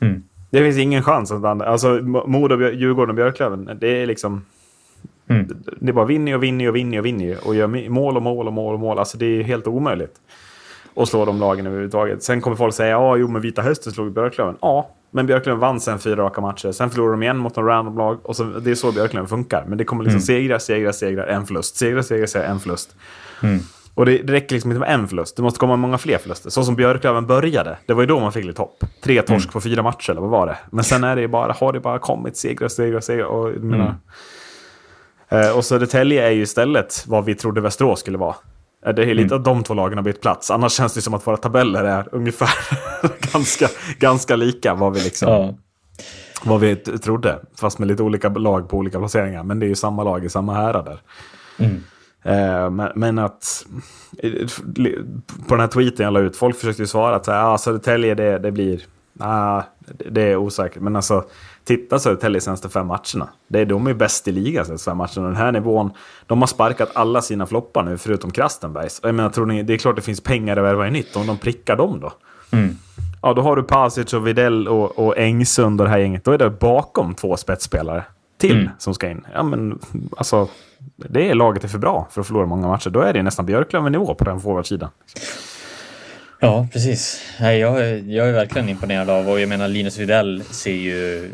Mm. 0.00 0.22
Det 0.50 0.58
finns 0.58 0.78
ingen 0.78 1.02
chans 1.02 1.32
att 1.32 1.44
alltså 1.44 1.88
Mo- 1.88 2.26
Modo, 2.26 2.70
Djurgården 2.70 3.10
och 3.10 3.16
Björklöven, 3.16 3.70
det 3.80 4.02
är 4.02 4.06
liksom... 4.06 4.44
Mm. 5.28 5.46
Det 5.80 5.88
är 5.88 5.92
bara 5.92 6.04
vinner 6.04 6.34
och 6.34 6.42
vinner 6.42 6.68
och 6.68 6.76
vinner 6.76 6.98
och 6.98 7.06
vinner 7.06 7.36
och 7.46 7.54
gör 7.54 7.88
mål 7.88 8.16
och 8.16 8.22
mål 8.22 8.46
och 8.46 8.52
mål 8.52 8.74
och 8.74 8.80
mål. 8.80 8.98
Alltså 8.98 9.18
det 9.18 9.26
är 9.26 9.42
helt 9.42 9.66
omöjligt 9.66 10.14
att 10.96 11.08
slå 11.08 11.24
de 11.24 11.40
lagen 11.40 11.66
överhuvudtaget. 11.66 12.22
Sen 12.22 12.40
kommer 12.40 12.56
folk 12.56 12.74
säga 12.74 12.90
ja, 12.90 13.16
jo 13.16 13.28
men 13.28 13.42
Vita 13.42 13.62
Hästen 13.62 13.92
slog 13.92 14.12
Björklöven. 14.12 14.56
Ja, 14.60 14.90
men 15.16 15.26
Björklöven 15.26 15.60
vann 15.60 15.80
sen 15.80 15.98
fyra 15.98 16.16
raka 16.16 16.40
matcher. 16.40 16.72
Sen 16.72 16.90
förlorade 16.90 17.12
de 17.12 17.22
igen 17.22 17.36
mot 17.36 17.56
en 17.56 17.64
random 17.64 17.98
lag 17.98 18.18
och 18.22 18.36
så, 18.36 18.44
det 18.44 18.70
är 18.70 18.74
så 18.74 18.92
Björklöven 18.92 19.28
funkar. 19.28 19.64
Men 19.68 19.78
det 19.78 19.84
kommer 19.84 20.04
liksom 20.04 20.20
segra, 20.20 20.58
segra, 20.58 20.92
segra, 20.92 21.26
en 21.26 21.46
förlust. 21.46 21.76
Segra, 21.76 22.02
segra, 22.02 22.26
segra, 22.26 22.46
en 22.46 22.60
förlust. 22.60 22.96
Och 23.94 24.06
det, 24.06 24.18
det 24.18 24.32
räcker 24.32 24.54
liksom 24.54 24.70
inte 24.70 24.80
med 24.80 24.94
en 24.94 25.08
förlust. 25.08 25.36
Det 25.36 25.42
måste 25.42 25.58
komma 25.58 25.76
många 25.76 25.98
fler 25.98 26.18
förluster. 26.18 26.50
Så 26.50 26.64
som 26.64 26.76
Björklöven 26.76 27.26
började. 27.26 27.76
Det 27.86 27.94
var 27.94 28.02
ju 28.02 28.06
då 28.06 28.20
man 28.20 28.32
fick 28.32 28.44
lite 28.44 28.62
hopp. 28.62 28.84
Tre 29.02 29.22
torsk 29.22 29.52
på 29.52 29.60
fyra 29.60 29.82
matcher, 29.82 30.10
eller 30.10 30.20
vad 30.20 30.30
var 30.30 30.46
det? 30.46 30.58
Men 30.70 30.84
sen 30.84 31.04
är 31.04 31.16
det 31.16 31.28
bara, 31.28 31.52
har 31.52 31.72
det 31.72 31.80
bara 31.80 31.98
kommit 31.98 32.36
segrar, 32.36 32.68
segrar, 32.68 33.00
segrar. 33.00 33.26
Och, 33.26 33.62
menar, 33.62 33.94
eh, 35.28 35.56
och 35.56 35.64
Södertälje 35.64 36.26
är 36.26 36.30
ju 36.30 36.42
istället 36.42 37.04
vad 37.06 37.24
vi 37.24 37.34
trodde 37.34 37.60
Västerås 37.60 38.00
skulle 38.00 38.18
vara. 38.18 38.34
Eh, 38.86 38.94
Det 38.94 39.04
är 39.10 39.14
lite 39.14 39.34
att 39.36 39.44
de 39.44 39.62
två 39.62 39.74
lagen 39.74 39.98
har 39.98 40.02
bytt 40.04 40.20
plats. 40.20 40.50
Annars 40.50 40.72
känns 40.72 40.94
det 40.94 41.02
som 41.02 41.14
att 41.14 41.26
våra 41.26 41.36
tabeller 41.36 41.84
är 41.84 42.08
ungefär 42.12 42.50
ganska, 43.32 43.68
ganska 43.98 44.36
lika. 44.36 44.74
Vad 44.74 44.94
vi 44.94 45.00
liksom... 45.00 45.28
Ja. 45.28 45.54
vad 46.44 46.60
vi 46.60 46.76
trodde. 46.76 47.38
Fast 47.60 47.78
med 47.78 47.88
lite 47.88 48.02
olika 48.02 48.28
lag 48.28 48.68
på 48.68 48.76
olika 48.76 48.98
placeringar. 48.98 49.42
Men 49.42 49.60
det 49.60 49.66
är 49.66 49.68
ju 49.68 49.74
samma 49.74 50.04
lag 50.04 50.24
i 50.24 50.28
samma 50.28 50.54
härader. 50.54 51.00
Mm. 51.58 51.82
Eh, 52.22 52.70
men, 52.70 52.92
men 52.94 53.18
att 53.18 53.66
på 55.48 55.54
den 55.54 55.60
här 55.60 55.66
tweeten 55.68 56.04
jag 56.04 56.12
la 56.12 56.20
ut, 56.20 56.36
folk 56.36 56.56
försökte 56.56 56.82
ju 56.82 56.86
svara 56.86 57.16
att 57.16 57.24
så 57.24 57.32
här, 57.32 57.54
ah, 57.54 57.58
Södertälje 57.58 58.14
det, 58.14 58.38
det 58.38 58.52
blir, 58.52 58.80
ah, 59.18 59.62
det, 59.78 60.10
det 60.10 60.22
är 60.22 60.36
osäkert. 60.36 60.82
Men 60.82 60.96
alltså, 60.96 61.24
titta 61.66 61.98
Södertälje 61.98 62.40
senaste 62.40 62.68
fem 62.68 62.86
matcherna. 62.86 63.28
Det, 63.48 63.64
de 63.64 63.86
är 63.86 63.94
bäst 63.94 64.28
i 64.28 64.32
ligan 64.32 64.64
senaste 64.66 64.90
fem 64.90 64.96
matcherna. 64.96 65.22
Den 65.26 65.36
här 65.36 65.52
nivån, 65.52 65.90
de 66.26 66.40
har 66.42 66.46
sparkat 66.46 66.90
alla 66.94 67.22
sina 67.22 67.46
floppar 67.46 67.82
nu 67.82 67.98
förutom 67.98 68.30
Krastenbergs. 68.30 69.00
Jag 69.02 69.14
menar, 69.14 69.30
tror 69.30 69.46
ni, 69.46 69.62
det 69.62 69.74
är 69.74 69.78
klart 69.78 69.96
det 69.96 70.02
finns 70.02 70.20
pengar 70.20 70.56
att 70.56 70.64
värva 70.64 70.88
i 70.88 70.90
nytt. 70.90 71.16
Om 71.16 71.26
de 71.26 71.38
prickar 71.38 71.76
dem 71.76 72.00
då? 72.00 72.12
Mm. 72.50 72.76
Ja, 73.22 73.32
då 73.34 73.42
har 73.42 73.56
du 73.56 73.62
Pasic 73.62 74.12
och 74.14 74.26
Videll 74.26 74.68
och, 74.68 74.98
och 74.98 75.18
Engsund 75.18 75.80
och 75.80 75.86
det 75.86 75.90
här 75.90 75.98
gänget. 75.98 76.24
Då 76.24 76.32
är 76.32 76.38
det 76.38 76.50
bakom 76.50 77.14
två 77.14 77.36
spetsspelare 77.36 78.04
till 78.38 78.52
Mm. 78.60 78.68
som 78.78 78.94
ska 78.94 79.10
in. 79.10 79.26
Ja, 79.34 79.42
men 79.42 79.78
alltså, 80.16 80.48
det 80.96 81.30
är 81.30 81.34
laget 81.34 81.64
är 81.64 81.68
för 81.68 81.78
bra 81.78 82.08
för 82.10 82.20
att 82.20 82.26
förlora 82.26 82.46
många 82.46 82.68
matcher. 82.68 82.90
Då 82.90 83.00
är 83.00 83.12
det 83.12 83.22
nästan 83.22 83.46
Björklöven-nivå 83.46 84.14
på 84.14 84.24
den 84.24 84.40
forwardsidan. 84.40 84.90
Ja, 86.40 86.68
precis. 86.72 87.20
Jag, 87.38 87.52
är- 87.80 88.12
jag 88.16 88.28
är 88.28 88.32
verkligen 88.32 88.68
imponerad 88.68 89.10
av 89.10 89.28
och 89.28 89.40
jag 89.40 89.48
menar 89.48 89.68
Linus 89.68 89.98
Widell 89.98 90.42
ser 90.50 90.72
ju... 90.72 91.30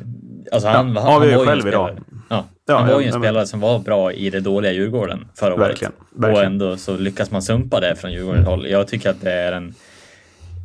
Alltså 0.53 0.69
han, 0.69 0.95
Ja, 0.95 1.01
han, 1.01 1.13
han 1.13 1.31
var 1.31 1.47
själv 1.47 1.69
idag. 1.69 1.99
Ja, 2.31 2.45
Ja, 2.67 2.79
han 2.79 2.89
var 2.89 3.01
ju 3.01 3.07
en 3.07 3.13
spelare 3.13 3.47
som 3.47 3.61
var 3.61 3.79
bra 3.79 4.13
i 4.13 4.31
det 4.31 4.41
dåliga 4.41 4.73
Djurgården 4.73 5.29
förra 5.35 5.57
Verkligen, 5.57 5.93
året. 5.93 6.03
verkligen. 6.13 6.37
Och 6.37 6.43
ändå 6.45 6.77
så 6.77 6.97
lyckas 6.97 7.31
man 7.31 7.43
sumpa 7.43 7.81
det 7.81 7.97
från 7.97 8.13
Djurgårdens 8.13 8.47
håll. 8.47 8.71
Jag 8.71 8.89
tycker 8.89 9.11
att 9.11 9.21
det 9.21 9.33
är 9.33 9.53
en 9.53 9.75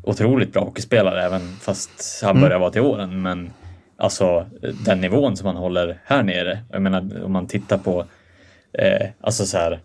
otroligt 0.03 0.53
bra 0.53 0.63
hockeyspelare 0.63 1.23
även 1.23 1.55
fast 1.61 2.19
han 2.23 2.31
Mm. 2.31 2.41
börjar 2.41 2.59
vara 2.59 2.71
till 2.71 2.81
åren. 2.81 3.21
Men 3.21 3.49
alltså 3.97 4.45
den 4.85 5.01
nivån 5.01 5.37
som 5.37 5.47
han 5.47 5.55
håller 5.55 5.99
här 6.05 6.23
nere. 6.23 6.59
Jag 6.71 6.81
menar 6.81 7.23
om 7.23 7.31
man 7.31 7.47
tittar 7.47 7.77
på 7.77 8.05
eh, 8.73 9.07
alltså 9.21 9.45
så 9.45 9.57
här 9.57 9.79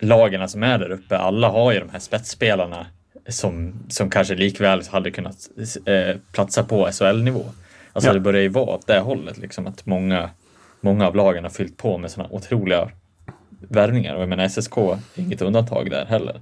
lagarna 0.00 0.48
som 0.48 0.62
är 0.62 0.78
där 0.78 0.90
uppe. 0.90 1.18
Alla 1.18 1.48
har 1.48 1.72
ju 1.72 1.80
de 1.80 1.90
här 1.90 1.98
spetsspelarna 1.98 2.86
som, 3.28 3.74
som 3.88 4.10
kanske 4.10 4.34
likväl 4.34 4.82
hade 4.90 5.10
kunnat 5.10 5.36
eh, 5.86 6.16
platsa 6.32 6.62
på 6.64 6.88
SHL-nivå. 6.92 7.44
Alltså 7.96 8.08
Ja. 8.08 8.14
det 8.14 8.20
börjar 8.20 8.42
ju 8.42 8.48
vara 8.48 8.64
åt 8.66 8.86
det 8.86 8.98
hållet 9.00 9.38
liksom 9.38 9.66
att 9.66 9.86
många, 9.86 10.30
många 10.80 11.06
av 11.06 11.16
lagen 11.16 11.42
har 11.44 11.50
fyllt 11.50 11.76
på 11.76 11.98
med 11.98 12.10
sådana 12.10 12.30
otroliga 12.34 12.88
värvningar 13.68 14.14
och 14.14 14.22
jag 14.22 14.28
menar 14.28 14.44
SSK 14.48 14.76
är 14.78 14.98
inget 15.14 15.42
undantag 15.42 15.90
där 15.90 16.06
heller. 16.06 16.40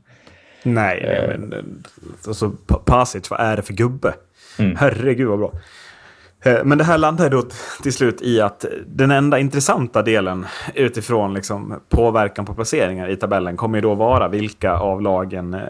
Nej, 0.62 0.98
Eh. 1.00 1.28
men 1.38 1.82
alltså, 2.26 2.50
Pa- 2.66 2.78
Pasic, 2.84 3.30
vad 3.30 3.40
är 3.40 3.56
det 3.56 3.62
för 3.62 3.72
gubbe? 3.74 4.14
Mm. 4.58 4.76
Herregud 4.76 5.28
vad 5.28 5.38
bra. 5.38 5.52
Eh, 6.44 6.64
Men 6.64 6.78
det 6.78 6.84
här 6.84 6.98
landar 6.98 7.30
då 7.30 7.42
till 7.82 7.92
slut 7.92 8.22
i 8.22 8.40
att 8.40 8.64
den 8.86 9.10
enda 9.10 9.38
intressanta 9.38 10.02
delen 10.02 10.46
utifrån 10.74 11.34
liksom 11.34 11.80
påverkan 11.88 12.44
på 12.46 12.54
placeringar 12.54 13.08
i 13.08 13.16
tabellen 13.16 13.56
kommer 13.56 13.78
ju 13.78 13.82
då 13.82 13.94
vara 13.94 14.28
vilka 14.28 14.72
av 14.76 15.02
lagen 15.02 15.54
eh, 15.54 15.60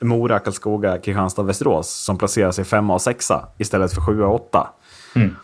Mora, 0.00 0.38
Karlskoga, 0.38 0.98
Kristianstad 0.98 1.42
och 1.42 1.48
Västerås 1.48 1.90
som 2.04 2.18
placerar 2.18 2.50
sig 2.52 2.64
femma 2.64 2.94
och 2.94 3.02
sexa 3.02 3.48
istället 3.58 3.92
för 3.94 4.00
sjua 4.00 4.26
och 4.26 4.34
åtta. 4.34 4.70
Mm. 5.14 5.36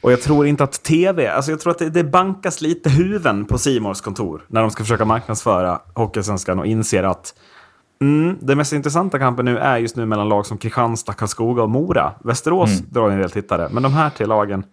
Och 0.00 0.12
jag 0.12 0.22
tror 0.22 0.46
inte 0.46 0.64
att 0.64 0.82
tv, 0.82 1.28
alltså 1.28 1.50
jag 1.50 1.60
tror 1.60 1.70
att 1.70 1.78
det, 1.78 1.90
det 1.90 2.04
bankas 2.04 2.60
lite 2.60 2.90
huvuden 2.90 3.44
på 3.44 3.58
Simors 3.58 4.00
kontor 4.00 4.42
när 4.48 4.60
de 4.60 4.70
ska 4.70 4.82
försöka 4.84 5.04
marknadsföra 5.04 5.80
Hockeysvenskan 5.94 6.58
och 6.58 6.66
inser 6.66 7.02
att 7.02 7.34
Mm, 8.00 8.36
den 8.40 8.58
mest 8.58 8.72
intressanta 8.72 9.18
kampen 9.18 9.44
nu 9.44 9.58
är 9.58 9.78
just 9.78 9.96
nu 9.96 10.06
mellan 10.06 10.28
lag 10.28 10.46
som 10.46 10.58
Kristianstad, 10.58 11.12
Karlskoga 11.12 11.62
och 11.62 11.70
Mora. 11.70 12.12
Västerås 12.24 12.78
drar 12.78 13.10
en 13.10 13.18
del 13.18 13.30
tittare, 13.30 13.68
men 13.72 13.82
de 13.82 13.92
här 13.92 14.10
tre 14.10 14.26
lagen, 14.26 14.64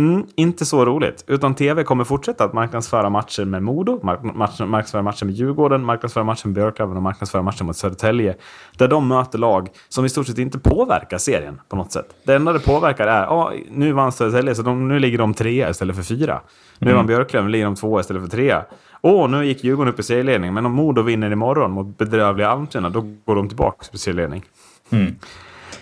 mm, 0.00 0.26
inte 0.34 0.66
så 0.66 0.84
roligt. 0.84 1.24
Utan 1.26 1.54
tv 1.54 1.84
kommer 1.84 2.04
fortsätta 2.04 2.44
att 2.44 2.52
marknadsföra 2.52 3.10
matcher 3.10 3.44
med 3.44 3.62
Modo, 3.62 4.00
mark 4.02 4.20
marknadsföra 4.22 5.02
matcher 5.02 5.24
med 5.24 5.34
Djurgården, 5.34 5.84
marknadsföra 5.84 6.24
matcher 6.24 6.46
med 6.46 6.54
Björklöven 6.54 6.96
och 6.96 7.02
marknadsföra 7.02 7.42
matcher 7.42 7.64
mot 7.64 7.76
Södertälje. 7.76 8.36
Där 8.76 8.88
de 8.88 9.08
möter 9.08 9.38
lag 9.38 9.68
som 9.88 10.04
i 10.04 10.08
stort 10.08 10.26
sett 10.26 10.38
inte 10.38 10.58
påverkar 10.58 11.18
serien 11.18 11.60
på 11.68 11.76
något 11.76 11.92
sätt. 11.92 12.06
Det 12.24 12.34
enda 12.34 12.52
det 12.52 12.58
påverkar 12.58 13.06
är, 13.06 13.22
ja, 13.22 13.52
nu 13.70 13.92
vann 13.92 14.12
Södertälje, 14.12 14.54
så 14.54 14.62
de, 14.62 14.88
nu 14.88 14.98
ligger 14.98 15.18
de 15.18 15.34
trea 15.34 15.70
istället 15.70 15.96
för 15.96 16.02
fyra. 16.02 16.40
Nu 16.78 16.92
vann 16.92 17.06
Björklöven, 17.06 17.50
ligger 17.50 17.64
de 17.64 17.74
tvåa 17.74 18.00
istället 18.00 18.22
för 18.22 18.30
trea. 18.30 18.64
Åh, 19.02 19.30
nu 19.30 19.46
gick 19.46 19.64
Djurgården 19.64 19.92
upp 19.92 20.00
i 20.00 20.02
serieledning, 20.02 20.54
men 20.54 20.66
om 20.66 20.72
Modo 20.72 21.02
vinner 21.02 21.30
imorgon 21.30 21.70
mot 21.70 21.98
bedrövliga 21.98 22.48
Almtuna, 22.48 22.90
då 22.90 23.00
går 23.24 23.36
de 23.36 23.48
tillbaka 23.48 23.86
på 23.92 23.98
serieledning. 23.98 24.44
Mm. 24.90 25.14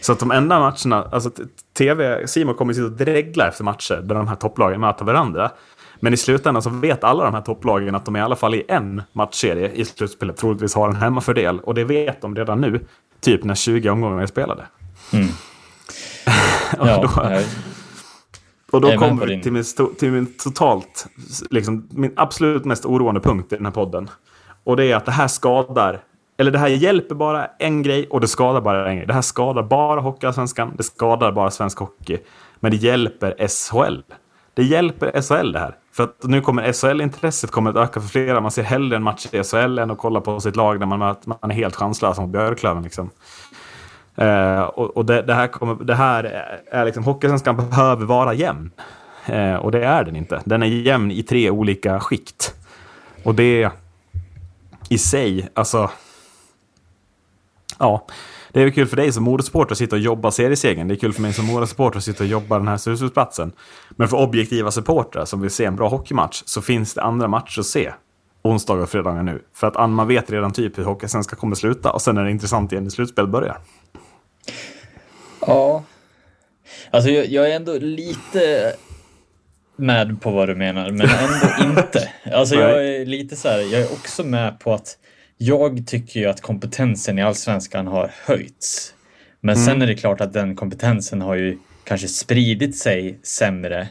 Så 0.01 0.13
att 0.13 0.19
de 0.19 0.31
enda 0.31 0.59
matcherna, 0.59 1.09
alltså 1.13 1.31
TV, 1.79 2.27
Simon 2.27 2.55
kommer 2.55 2.73
sitta 2.73 2.87
och 2.87 2.93
dregla 2.93 3.49
efter 3.49 3.65
matcher 3.65 4.01
där 4.05 4.15
de 4.15 4.29
här 4.29 4.35
topplagen 4.37 4.81
möter 4.81 5.05
varandra. 5.05 5.51
Men 6.01 6.15
i 6.15 6.17
slutändan 6.17 6.63
så 6.63 6.71
vet 6.71 7.05
alla 7.05 7.25
de 7.25 7.35
här 7.35 7.41
topplagen 7.41 7.95
att 7.95 8.05
de 8.05 8.17
i 8.17 8.21
alla 8.21 8.37
fall 8.37 8.55
i 8.55 8.65
en 8.69 9.03
matchserie 9.13 9.71
i 9.73 9.85
slutspelet 9.85 10.37
troligtvis 10.37 10.75
har 10.75 10.89
en 10.89 10.97
hemmafördel. 10.97 11.61
Och 11.61 11.75
det 11.75 11.85
vet 11.85 12.21
de 12.23 12.37
redan 12.37 12.61
nu, 12.61 12.87
typ 13.21 13.45
när 13.45 13.55
20 13.55 13.89
omgångar 13.91 14.23
är 14.23 14.27
spelade. 14.27 14.63
Mm. 15.13 15.27
Och 16.79 16.89
Ja, 16.89 17.03
då- 17.03 17.31
jag- 17.33 17.45
och 18.71 18.81
då 18.81 18.89
är 18.89 18.97
kommer 18.97 19.27
vi 19.27 19.43
till 19.43 19.53
min, 19.53 19.65
till 19.99 20.13
min 20.13 20.27
totalt, 20.27 21.07
liksom, 21.51 21.89
min 21.91 22.13
absolut 22.17 22.65
mest 22.65 22.85
oroande 22.85 23.21
punkt 23.21 23.53
i 23.53 23.57
den 23.57 23.65
här 23.67 23.73
podden. 23.73 24.11
Och 24.65 24.77
det 24.77 24.85
är 24.85 24.97
att 24.97 25.05
det 25.07 25.13
här 25.13 25.29
skadar, 25.29 26.01
eller 26.39 26.51
det 26.51 26.59
här 26.59 26.69
hjälper 26.69 27.15
bara 27.15 27.47
en 27.59 27.83
grej 27.83 28.07
och 28.11 28.21
det 28.21 28.29
skadar 28.29 28.61
bara 28.61 28.89
en 28.89 28.97
grej. 28.97 29.07
Det 29.07 29.15
här 29.15 29.23
skadar 29.23 29.63
bara 29.63 30.01
Hockeyallsvenskan, 30.01 30.75
det 30.77 30.83
skadar 30.83 31.33
bara 31.33 31.51
svensk 31.51 31.79
hockey. 31.79 32.19
Men 32.61 32.71
det 32.71 32.77
hjälper 32.77 33.49
SHL. 33.49 34.01
Det 34.55 34.63
hjälper 34.65 35.23
SHL 35.23 35.53
det 35.53 35.59
här. 35.59 35.77
För 35.93 36.05
att 36.05 36.23
nu 36.23 36.41
kommer 36.41 36.73
SHL-intresset 36.73 37.51
kommer 37.51 37.71
att 37.71 37.77
öka 37.77 38.01
för 38.01 38.09
flera. 38.09 38.41
Man 38.41 38.51
ser 38.51 38.63
hellre 38.63 38.97
en 38.97 39.03
match 39.03 39.27
i 39.33 39.45
SHL 39.45 39.79
än 39.79 39.91
att 39.91 39.99
kolla 39.99 40.21
på 40.21 40.41
sitt 40.41 40.57
lag 40.57 40.81
där 40.81 40.87
man, 40.87 40.99
möter, 40.99 41.29
man 41.29 41.51
är 41.51 41.55
helt 41.55 41.77
chanslös 41.77 42.19
mot 42.19 42.31
Björklöven. 42.31 42.83
Liksom. 42.83 43.11
Eh, 44.17 44.61
och 44.61 44.97
och 44.97 45.05
det, 45.05 45.23
det 45.23 45.35
här, 45.35 45.47
kommer, 45.47 45.75
det 45.75 45.95
här 45.95 46.25
är, 46.25 46.61
är 46.71 46.85
liksom, 46.85 47.05
Hockeysvenskan 47.05 47.57
behöver 47.57 48.07
vara 48.07 48.35
jämn. 48.35 48.71
Eh, 49.27 49.55
och 49.55 49.71
det 49.71 49.85
är 49.85 50.05
den 50.05 50.17
inte. 50.17 50.43
Den 50.45 50.63
är 50.63 50.67
jämn 50.67 51.11
i 51.11 51.23
tre 51.23 51.51
olika 51.51 52.01
skikt. 52.01 52.55
Och 53.25 53.35
det 53.35 53.71
i 54.89 54.99
sig, 54.99 55.49
alltså... 55.55 55.91
Ja, 57.79 58.07
det 58.53 58.61
är 58.61 58.65
ju 58.65 58.71
kul 58.71 58.87
för 58.87 58.97
dig 58.97 59.13
som 59.13 59.25
Modosupporter 59.25 59.73
att 59.73 59.79
sitta 59.79 59.97
och 59.97 60.03
jobba 60.03 60.31
seriesegern. 60.31 60.89
Det 60.89 60.95
är 60.95 60.97
kul 60.97 61.13
för 61.13 61.23
mig 61.23 61.33
som 61.33 61.47
Modosupporter 61.47 61.99
att 61.99 62.05
sitta 62.05 62.25
och 62.25 62.31
jobba 62.31 62.59
den 62.59 62.69
här 62.69 62.77
slutspelsplatsen. 62.77 63.53
Men 63.91 64.09
för 64.09 64.17
objektiva 64.17 64.71
supportrar 64.71 65.25
som 65.25 65.41
vill 65.41 65.51
se 65.51 65.65
en 65.65 65.77
bra 65.77 65.89
hockeymatch 65.89 66.43
så 66.47 66.63
finns 66.63 66.95
det 66.95 67.03
andra 67.03 67.29
matcher 67.29 67.61
att 67.61 67.67
se. 67.67 67.93
Onsdagar 68.43 68.83
och 68.83 68.91
fredagar 68.91 69.23
nu. 69.23 69.43
För 69.55 69.67
att 69.67 69.91
man 69.91 70.09
vet 70.09 70.31
redan 70.31 70.53
typ 70.53 70.79
hur 70.79 70.85
Hockeysvenskan 70.85 71.39
kommer 71.39 71.57
sluta 71.57 71.93
och 71.93 72.03
sen 72.03 72.17
är 72.17 72.25
det 72.25 72.31
intressant 72.31 72.73
igen 72.73 72.85
när 72.85 72.91
slutspel 72.91 73.27
börjar. 73.27 73.59
Ja. 75.41 75.85
Alltså 76.91 77.11
jag, 77.11 77.27
jag 77.27 77.51
är 77.51 77.57
ändå 77.57 77.73
lite 77.79 78.73
med 79.77 80.23
på 80.23 80.31
vad 80.31 80.49
du 80.49 80.55
menar, 80.55 80.91
men 80.91 81.09
ändå 81.09 81.81
inte. 81.81 82.11
Alltså 82.33 82.55
jag 82.55 82.87
är 82.87 83.07
lite 83.07 83.37
så 83.37 83.49
här, 83.49 83.59
jag 83.59 83.81
är 83.81 83.93
också 83.93 84.25
med 84.25 84.61
på 84.61 84.75
att 84.75 84.99
jag 85.39 85.87
tycker 85.87 86.21
ju 86.21 86.27
att 86.27 86.41
kompetensen 86.41 87.19
i 87.19 87.23
allsvenskan 87.23 87.87
har 87.87 88.11
höjts. 88.27 88.95
Men 89.41 89.57
sen 89.57 89.83
är 89.83 89.87
det 89.87 89.95
klart 89.95 90.21
att 90.21 90.33
den 90.33 90.57
kompetensen 90.57 91.21
har 91.21 91.35
ju 91.35 91.59
kanske 91.85 92.09
spridit 92.09 92.79
sig 92.79 93.19
sämre 93.23 93.89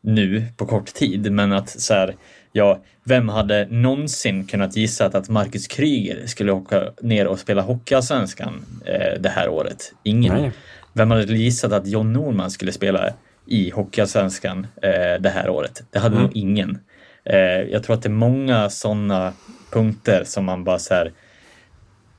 nu 0.00 0.44
på 0.56 0.66
kort 0.66 0.94
tid, 0.94 1.32
men 1.32 1.52
att 1.52 1.80
så 1.80 1.94
här, 1.94 2.16
ja, 2.52 2.82
vem 3.04 3.28
hade 3.28 3.66
någonsin 3.70 4.46
kunnat 4.46 4.76
gissa 4.76 5.06
att 5.06 5.28
Marcus 5.28 5.66
Kryger 5.66 6.26
skulle 6.26 6.52
åka 6.52 6.82
ner 7.00 7.26
och 7.26 7.38
spela 7.38 7.62
Hockeyallsvenskan 7.62 8.64
eh, 8.86 9.20
det 9.20 9.28
här 9.28 9.48
året? 9.48 9.92
Ingen. 10.02 10.34
Nej. 10.34 10.52
Vem 10.92 11.10
hade 11.10 11.36
gissat 11.36 11.72
att 11.72 11.86
John 11.86 12.12
Norman 12.12 12.50
skulle 12.50 12.72
spela 12.72 13.12
i 13.46 13.70
Hockeyallsvenskan 13.70 14.66
eh, 14.82 15.20
det 15.20 15.30
här 15.34 15.48
året? 15.48 15.82
Det 15.90 15.98
hade 15.98 16.20
nog 16.20 16.30
ingen. 16.34 16.78
Eh, 17.24 17.38
jag 17.38 17.82
tror 17.82 17.96
att 17.96 18.02
det 18.02 18.08
är 18.08 18.10
många 18.10 18.70
sådana 18.70 19.32
punkter 19.74 20.24
som 20.24 20.44
man 20.44 20.64
bara 20.64 20.78
så 20.78 20.94
här, 20.94 21.06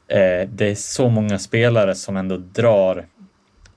eh, 0.08 0.50
det 0.50 0.66
är 0.72 0.76
så 0.76 1.10
många 1.10 1.40
spelare 1.40 1.96
som 1.96 2.18
ändå 2.18 2.38
drar 2.38 3.06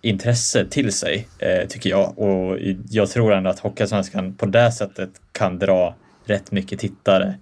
intresse 0.03 0.65
till 0.65 0.93
sig, 0.93 1.29
eh, 1.39 1.69
tycker 1.69 1.91
jag. 1.91 2.19
Och 2.19 2.59
jag 2.91 3.11
tror 3.11 3.33
ändå 3.33 3.51
att 3.51 3.59
Hockeyallsvenskan 3.59 4.35
på 4.35 4.47
det 4.47 4.73
sättet 4.73 5.11
kan 5.33 5.59
dra 5.59 5.95
rätt 6.25 6.53
mycket 6.53 6.79
tittare 6.79 7.35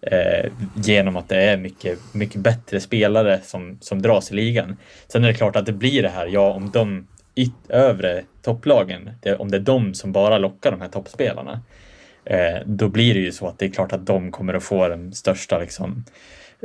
eh, 0.00 0.50
genom 0.74 1.16
att 1.16 1.28
det 1.28 1.42
är 1.42 1.56
mycket, 1.56 1.98
mycket 2.12 2.40
bättre 2.40 2.80
spelare 2.80 3.40
som, 3.44 3.78
som 3.80 4.02
dras 4.02 4.32
i 4.32 4.34
ligan. 4.34 4.76
Sen 5.08 5.24
är 5.24 5.28
det 5.28 5.34
klart 5.34 5.56
att 5.56 5.66
det 5.66 5.72
blir 5.72 6.02
det 6.02 6.08
här, 6.08 6.26
ja 6.26 6.52
om 6.52 6.70
de 6.70 7.06
övre 7.68 8.22
topplagen, 8.42 9.10
det, 9.22 9.36
om 9.36 9.50
det 9.50 9.56
är 9.56 9.60
de 9.60 9.94
som 9.94 10.12
bara 10.12 10.38
lockar 10.38 10.70
de 10.70 10.80
här 10.80 10.88
toppspelarna, 10.88 11.60
eh, 12.28 12.56
då 12.66 12.88
blir 12.88 13.14
det 13.14 13.20
ju 13.20 13.32
så 13.32 13.46
att 13.48 13.58
det 13.58 13.64
är 13.66 13.70
klart 13.70 13.92
att 13.92 14.06
de 14.06 14.30
kommer 14.32 14.54
att 14.54 14.62
få 14.64 14.88
den 14.88 15.12
största 15.12 15.58
liksom, 15.58 16.04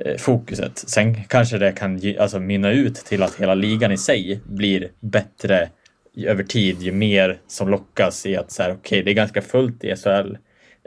eh, 0.05 0.17
fokuset. 0.17 0.77
Sen 0.77 1.23
kanske 1.23 1.57
det 1.57 1.71
kan 1.71 1.97
ge, 1.97 2.17
alltså, 2.17 2.39
mynna 2.39 2.71
ut 2.71 2.95
till 2.95 3.23
att 3.23 3.35
hela 3.35 3.53
ligan 3.55 3.91
i 3.91 3.97
sig 3.97 4.39
blir 4.45 4.87
bättre 4.99 5.69
över 6.17 6.43
tid, 6.43 6.81
ju 6.81 6.91
mer 6.91 7.37
som 7.47 7.69
lockas 7.69 8.25
i 8.25 8.37
att 8.37 8.51
så 8.51 8.63
här, 8.63 8.71
okej, 8.73 9.03
det 9.03 9.11
är 9.11 9.15
ganska 9.15 9.41
fullt 9.41 9.83
i 9.83 9.95
SHL. 9.95 10.35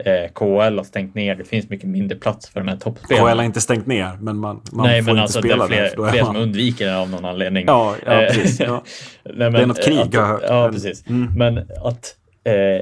Eh, 0.05 0.31
KL 0.33 0.77
har 0.77 0.83
stängt 0.83 1.15
ner, 1.15 1.35
det 1.35 1.43
finns 1.43 1.69
mycket 1.69 1.89
mindre 1.89 2.17
plats 2.17 2.49
för 2.49 2.59
de 2.59 2.67
här 2.69 2.77
toppspelarna. 2.77 3.31
KL 3.31 3.37
har 3.37 3.43
inte 3.45 3.61
stängt 3.61 3.87
ner, 3.87 4.17
men 4.21 4.37
man, 4.37 4.61
man 4.71 4.87
Nej, 4.87 5.01
får 5.01 5.05
men 5.05 5.11
inte 5.15 5.21
alltså 5.21 5.41
det 5.41 5.47
spela 5.47 5.63
är 5.63 5.67
fler, 5.67 5.81
där, 5.81 6.09
fler 6.11 6.23
man- 6.23 6.33
som 6.33 6.41
undviker 6.43 6.85
det 6.85 6.97
av 6.97 7.09
någon 7.09 7.25
anledning. 7.25 7.63
Ja, 7.67 7.95
ja 8.05 8.21
Eh, 8.21 8.27
precis. 8.33 8.59
Ja. 8.59 8.83
Nej, 9.23 9.33
men, 9.37 9.53
Det 9.53 9.61
är 9.61 9.65
något 9.65 9.83
krig, 9.85 9.97
att, 9.99 10.13
har 10.15 10.21
jag 10.21 10.27
hört. 10.27 10.41
Ja, 10.47 10.63
Men- 10.63 10.73
precis. 10.73 11.09
Mm. 11.09 11.33
Men 11.37 11.57
att 11.83 12.15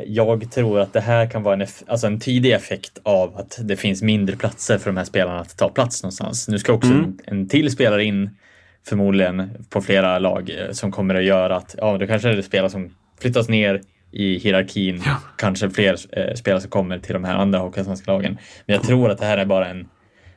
jag 0.07 0.51
tror 0.51 0.79
att 0.79 0.93
det 0.93 0.99
här 1.01 1.29
kan 1.29 1.43
vara 1.43 1.55
en, 1.61 1.67
alltså 1.87 2.07
en 2.07 2.19
tidig 2.19 2.51
effekt 2.53 2.99
av 3.03 3.37
att 3.37 3.59
det 3.61 3.75
finns 3.75 4.01
mindre 4.01 4.35
platser 4.35 4.77
för 4.77 4.89
de 4.89 4.97
här 4.97 5.03
spelarna 5.05 5.39
att 5.39 5.57
ta 5.57 5.69
plats 5.69 6.03
någonstans. 6.03 6.47
Nu 6.47 6.59
ska 6.59 6.73
också 6.73 6.91
Mm. 6.91 7.03
en, 7.03 7.19
en 7.39 7.47
till 7.49 7.71
spelare 7.71 8.03
in 8.03 8.29
förmodligen 8.87 9.65
på 9.69 9.81
flera 9.81 10.19
lag 10.19 10.49
eh, 10.49 10.71
som 10.71 10.91
kommer 10.91 11.15
att 11.15 11.23
göra 11.23 11.55
att 11.55 11.75
ja, 11.77 11.97
det 11.97 12.07
kanske 12.07 12.29
är 12.29 12.35
det 12.35 12.43
spelare 12.43 12.69
som 12.69 12.95
flyttas 13.21 13.49
ner 13.49 13.81
i 14.11 14.37
hierarkin. 14.37 15.03
Kanske 15.37 15.69
fler 15.69 15.95
eh, 16.11 16.33
spelare 16.33 16.61
som 16.61 16.69
kommer 16.69 16.99
till 16.99 17.13
de 17.13 17.23
här 17.23 17.35
andra 17.35 17.59
hockeyallsvenska 17.59 18.11
lagen. 18.11 18.37
Men 18.65 18.73
jag 18.75 18.83
tror 18.83 19.09
att 19.11 19.17
det 19.17 19.25
här 19.25 19.37
är 19.37 19.45
bara 19.45 19.67
en 19.67 19.87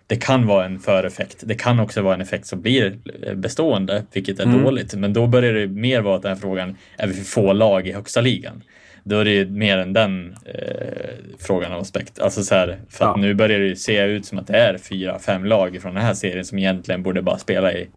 det 0.07 0.17
kan 0.17 0.47
vara 0.47 0.65
en 0.65 0.79
föreffekt. 0.79 1.43
Det 1.47 1.55
kan 1.55 1.81
också 1.81 2.03
vara 2.03 2.15
en 2.15 2.21
effekt 2.21 2.47
som 2.47 2.61
blir 2.63 2.99
eh, 3.23 3.35
bestående, 3.35 4.05
vilket 4.13 4.41
är 4.41 4.45
Mm. 4.45 4.63
dåligt. 4.65 4.95
Men 4.95 5.13
då 5.13 5.27
börjar 5.27 5.53
det 5.55 5.67
mer 5.67 6.01
vara 6.01 6.19
den 6.19 6.33
här 6.33 6.39
frågan, 6.41 6.77
är 6.97 7.07
vi 7.07 7.15
för 7.15 7.25
få 7.25 7.53
lag 7.53 7.87
i 7.89 7.93
högsta 7.93 8.21
ligan? 8.21 8.63
Då 9.05 9.19
är 9.19 9.25
det 9.25 9.31
ju 9.31 9.51
mer 9.51 9.79
än 9.79 9.93
den 9.93 10.37
eh, 10.45 11.15
frågan 11.39 11.73
av 11.73 11.81
aspekt. 11.81 12.19
Alltså 12.19 12.43
så 12.43 12.55
här, 12.55 12.67
för 12.91 13.05
att 13.05 13.17
Ja. 13.17 13.23
nu 13.23 13.35
börjar 13.35 13.59
det 13.59 13.67
ju 13.67 13.77
se 13.77 14.03
ut 14.03 14.27
som 14.27 14.39
att 14.39 14.47
det 14.47 14.57
är 14.59 14.79
fyra, 14.79 15.19
fem 15.19 15.45
lag 15.45 15.79
från 15.83 15.95
den 15.95 16.03
här 16.05 16.15
serien 16.15 16.45
som 16.45 16.59
egentligen 16.59 17.03
borde 17.03 17.23
bara 17.23 17.39
spela 17.39 17.73
i, 17.73 17.89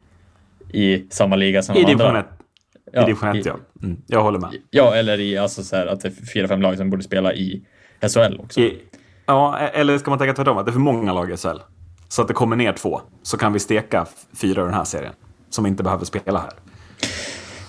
i 0.73 1.05
samma 1.09 1.35
liga 1.35 1.61
som 1.61 1.75
I 1.77 1.83
de 1.83 1.91
andra. 1.91 2.19
1. 2.19 2.25
Ja, 2.93 3.01
I 3.01 3.05
division 3.05 3.29
1, 3.29 3.35
i- 3.45 3.49
ja. 3.49 3.55
Mm, 3.83 3.97
jag 4.07 4.23
håller 4.23 4.39
med. 4.39 4.49
Ja, 4.69 4.95
eller 4.95 5.19
i 5.19 5.37
alltså 5.37 5.63
så 5.63 5.75
här, 5.75 5.87
att 5.87 6.01
det 6.01 6.07
är 6.07 6.25
fyra, 6.33 6.47
fem 6.47 6.61
lag 6.61 6.77
som 6.77 6.89
borde 6.89 7.03
spela 7.03 7.33
i 7.33 7.61
SHL 8.01 8.39
också. 8.39 8.59
I, 8.59 8.77
ja, 9.25 9.57
eller 9.57 9.97
ska 9.97 10.09
man 10.09 10.19
tänka 10.19 10.33
tvärtom? 10.33 10.57
Att 10.57 10.65
det 10.65 10.69
är 10.69 10.73
för 10.73 10.79
många 10.79 11.13
lag 11.13 11.31
i 11.31 11.37
SHL. 11.37 11.57
Så 12.07 12.21
att 12.21 12.27
det 12.27 12.33
kommer 12.33 12.55
ner 12.55 12.73
två. 12.73 13.01
Så 13.23 13.37
kan 13.37 13.53
vi 13.53 13.59
steka 13.59 14.05
fyra 14.41 14.61
i 14.61 14.65
den 14.65 14.73
här 14.73 14.83
serien. 14.83 15.13
Som 15.49 15.65
inte 15.65 15.83
behöver 15.83 16.05
spela 16.05 16.39
här. 16.39 16.51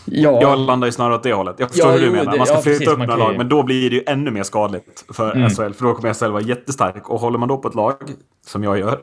Ja, 0.05 0.41
Jag 0.43 0.59
landar 0.59 0.89
ju 0.89 0.93
snarare 0.93 1.15
åt 1.15 1.23
det 1.23 1.33
hållet. 1.33 1.57
Jag 1.59 1.69
förstår 1.71 1.87
Ja, 1.91 1.93
hur 1.93 2.01
du 2.01 2.07
jo, 2.07 2.13
menar. 2.13 2.37
Man 2.37 2.47
ska 2.47 2.57
ja, 2.57 2.63
flytta 2.63 2.79
precis, 2.79 2.89
upp 2.93 2.99
några 2.99 3.17
lag, 3.17 3.33
ju- 3.33 3.39
men 3.39 3.49
då 3.49 3.63
blir 3.63 3.91
det 3.91 3.97
ju 3.97 4.03
ännu 4.07 4.31
mer 4.31 4.43
skadligt 4.43 5.05
för 5.15 5.33
Mm. 5.37 5.51
SHL. 5.51 5.73
För 5.73 5.85
då 5.85 5.95
kommer 5.95 6.15
SHL 6.15 6.31
vara 6.33 6.43
jättestark. 6.43 7.09
Och 7.11 7.21
håller 7.21 7.39
man 7.39 7.49
då 7.49 7.59
på 7.59 7.69
ett 7.69 7.75
lag, 7.75 7.95
som 8.47 8.65
jag 8.65 8.79
gör, 8.79 9.01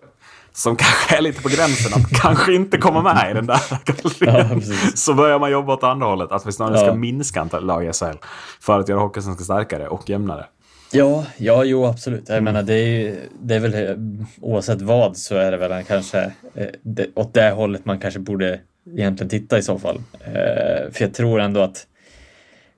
som 0.53 0.75
kanske 0.75 1.17
är 1.17 1.21
lite 1.21 1.41
på 1.41 1.49
gränsen 1.49 2.01
att 2.03 2.21
kanske 2.21 2.53
inte 2.53 2.77
komma 2.77 3.01
med 3.01 3.31
i 3.31 3.33
den 3.33 3.45
där 3.47 3.59
Ja, 4.19 4.49
precis. 4.53 4.97
så 5.03 5.13
börjar 5.13 5.39
man 5.39 5.51
jobba 5.51 5.73
åt 5.73 5.83
andra 5.83 6.07
hållet. 6.07 6.31
Att 6.31 6.47
vi 6.47 6.51
snarare 6.51 6.77
ska 6.77 6.87
Ja. 6.87 6.95
minska 6.95 7.41
antalet 7.41 7.65
lag 7.65 7.85
i 7.85 7.93
SHL. 7.93 8.17
För 8.61 8.79
att 8.79 8.89
göra 8.89 8.99
hockeyn 8.99 9.35
starkare 9.37 9.87
och 9.87 10.09
jämnare. 10.09 10.45
Ja, 10.91 11.25
ja, 11.37 11.63
jo 11.63 11.85
absolut. 11.85 12.29
Jag 12.29 12.43
menar, 12.43 12.63
det 12.63 12.73
är, 12.73 13.15
det 13.41 13.55
är 13.55 13.59
väl 13.59 13.73
eh, 13.73 13.95
oavsett 14.41 14.81
vad 14.81 15.17
så 15.17 15.35
är 15.35 15.51
det 15.51 15.57
väl 15.57 15.83
kanske 15.83 16.19
eh, 16.55 16.65
det, 16.83 17.07
åt 17.15 17.33
det 17.33 17.51
hållet 17.51 17.85
man 17.85 17.99
kanske 17.99 18.19
borde 18.19 18.59
egentligen 18.97 19.29
titta 19.29 19.57
i 19.57 19.61
så 19.61 19.79
fall. 19.79 20.01
Eh, 20.25 20.91
för 20.91 21.01
jag 21.01 21.13
tror 21.13 21.39
ändå 21.39 21.61
att 21.61 21.87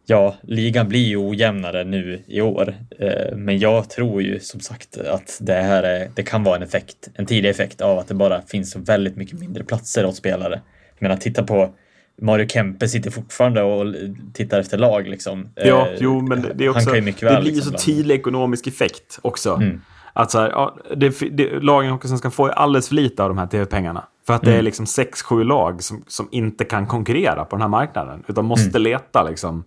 ja, 0.06 0.36
ligan 0.42 0.90
blir 0.90 1.06
ju 1.06 1.18
ojämnare 1.18 1.84
nu 1.84 2.22
i 2.28 2.42
år. 2.42 2.76
Eh, 3.00 3.36
men 3.36 3.60
jag 3.60 3.90
tror 3.90 4.22
ju 4.22 4.40
som 4.40 4.60
sagt 4.60 4.98
att 4.98 5.38
det 5.42 5.54
här 5.54 5.84
är, 5.84 6.12
det 6.16 6.24
kan 6.24 6.44
vara 6.44 6.56
en 6.56 6.64
effekt, 6.64 7.10
en 7.14 7.26
tidig 7.26 7.50
effekt 7.50 7.82
av 7.82 8.00
att 8.00 8.08
det 8.08 8.14
bara 8.14 8.42
finns 8.42 8.72
så 8.72 8.80
väldigt 8.80 9.16
mycket 9.16 9.40
mindre 9.40 9.64
platser 9.64 10.06
åt 10.06 10.16
spelare. 10.16 10.62
Jag 11.00 11.02
menar, 11.02 11.18
titta 11.18 11.44
på 11.44 11.74
Mario 12.22 12.48
Kempe 12.48 12.88
sitter 12.88 13.12
fortfarande 13.12 13.64
och 13.64 13.96
tittar 14.34 14.60
efter 14.60 14.78
lag 14.78 15.08
liksom. 15.08 15.50
Ja, 15.56 15.88
Eh, 15.88 15.98
jo, 16.00 16.22
men 16.22 16.42
det, 16.42 16.54
det 16.56 16.66
är 16.66 16.70
också... 16.70 16.80
han 16.80 16.86
kan 16.86 16.96
ju 16.96 17.02
mycket 17.02 17.22
det 17.22 17.26
väl, 17.26 17.42
blir 17.42 17.52
ju 17.52 17.56
liksom, 17.56 17.74
så 17.74 17.86
tydlig 17.86 18.16
ekonomisk 18.16 18.68
effekt 18.68 19.20
också. 19.22 19.54
Mm. 19.54 19.82
Att 20.14 20.32
så 20.32 20.40
här, 20.40 20.50
ja, 20.50 20.78
det, 20.96 21.20
det, 21.32 21.60
lagen 21.60 21.90
i 21.90 21.92
Hockeysvenskan 21.92 22.32
får 22.32 22.50
ju 22.50 22.54
alldeles 22.54 22.88
för 22.88 22.96
lite 22.96 23.24
av 23.24 23.30
de 23.30 23.38
här 23.38 23.48
tv-pengarna. 23.48 24.04
För 24.28 24.34
att 24.34 24.42
det 24.42 24.48
Mm. 24.52 24.60
är 24.60 24.64
liksom 24.64 24.86
sex, 24.86 25.22
sju 25.22 25.44
lag 25.44 25.84
som, 25.84 26.04
som 26.08 26.28
inte 26.32 26.66
kan 26.66 26.88
konkurrera 26.88 27.46
på 27.46 27.56
den 27.56 27.62
här 27.62 27.70
marknaden. 27.70 28.24
Utan 28.28 28.46
måste 28.46 28.70
Mm. 28.70 28.82
leta 28.82 29.24
liksom. 29.24 29.64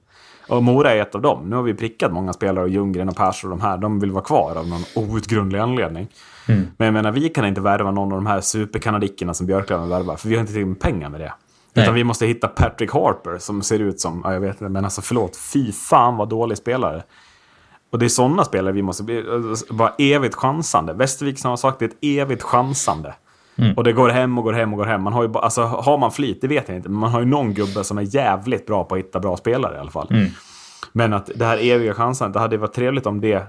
Och 0.49 0.63
Mora 0.63 0.93
är 0.95 1.03
ett 1.03 1.15
av 1.15 1.21
dem. 1.23 1.51
Nu 1.51 1.57
har 1.57 1.63
vi 1.63 1.75
prickat 1.75 2.13
många 2.13 2.33
spelare, 2.33 2.65
och 2.65 2.71
Ljunggren 2.71 3.09
och 3.09 3.17
Persson 3.17 3.53
och 3.53 3.59
de 3.59 3.63
här. 3.63 3.77
De 3.79 4.01
vill 4.01 4.11
vara 4.11 4.25
kvar 4.25 4.57
av 4.57 4.69
någon 4.69 4.83
outgrundlig 4.95 5.59
anledning. 5.59 6.09
Mm. 6.49 6.67
Men 6.77 6.85
jag 6.87 6.93
menar, 6.93 7.13
vi 7.13 7.29
kan 7.29 7.47
inte 7.47 7.61
värva 7.61 7.91
någon 7.91 8.13
av 8.13 8.19
de 8.19 8.27
här 8.27 8.41
superkanadickerna 8.41 9.35
som 9.35 9.47
Björklöven 9.47 9.89
värvar. 9.89 10.17
För 10.17 10.29
vi 10.29 10.35
har 10.35 10.41
inte 10.41 10.53
tillräckligt 10.53 10.69
med 10.85 10.93
pengar 10.93 11.09
med 11.09 11.21
det. 11.21 11.33
Nej. 11.73 11.83
Utan 11.85 11.95
vi 11.95 12.05
måste 12.05 12.27
hitta 12.27 12.49
Patrick 12.49 12.93
Harper 12.93 13.39
som 13.39 13.63
ser 13.63 13.79
ut 13.79 14.01
som, 14.01 14.21
ja 14.25 14.33
jag 14.33 14.41
vet 14.41 14.51
inte, 14.61 14.69
men 14.69 14.85
alltså 14.85 15.03
förlåt, 15.03 15.37
fy 15.37 15.73
fan 15.73 16.17
vad 16.17 16.29
dålig 16.29 16.59
spelare. 16.59 17.03
Och 17.93 17.99
det 17.99 18.05
är 18.05 18.09
sådana 18.09 18.45
spelare 18.45 18.73
vi 18.73 18.83
måste 18.83 19.03
bli, 19.03 19.25
alltså, 19.31 19.75
vara 19.75 19.93
evigt 19.99 20.35
chansande. 20.35 20.93
Västervik 20.93 21.39
som 21.39 21.51
har 21.51 21.57
sagt 21.57 21.79
det 21.79 21.85
är 21.85 21.89
ett 21.89 21.97
evigt 22.03 22.43
chansande. 22.43 23.15
Mm. 23.57 23.75
Och 23.75 23.85
det 23.85 23.93
går 23.93 24.09
hem 24.09 24.39
och 24.39 24.45
går 24.45 24.53
hem 24.53 24.73
och 24.73 24.79
går 24.79 24.87
hem. 24.87 25.03
Man 25.03 25.13
har, 25.13 25.23
ju, 25.23 25.35
alltså, 25.35 25.63
har 25.63 25.99
man 25.99 26.13
flit, 26.13 26.39
det 26.41 26.49
vet 26.49 26.69
jag 26.69 26.77
inte. 26.77 26.89
Men 26.89 26.99
man 26.99 27.11
har 27.11 27.21
ju 27.21 27.27
någon 27.27 27.55
gubbe 27.55 27.85
som 27.85 27.99
är 27.99 28.15
jävligt 28.15 28.67
bra 28.67 28.85
på 28.85 28.95
att 28.95 28.99
hitta 28.99 29.21
bra 29.21 29.37
spelare 29.37 29.77
i 29.77 29.79
alla 29.79 29.91
fall. 29.91 30.09
Mm. 30.11 30.27
Men 30.93 31.13
att 31.13 31.31
det 31.35 31.45
här 31.45 31.59
eviga 31.59 31.95
chansandet, 31.95 32.35
det 32.35 32.41
hade 32.41 32.57
varit 32.57 32.73
trevligt 32.75 33.07
om 33.07 33.21
det 33.21 33.47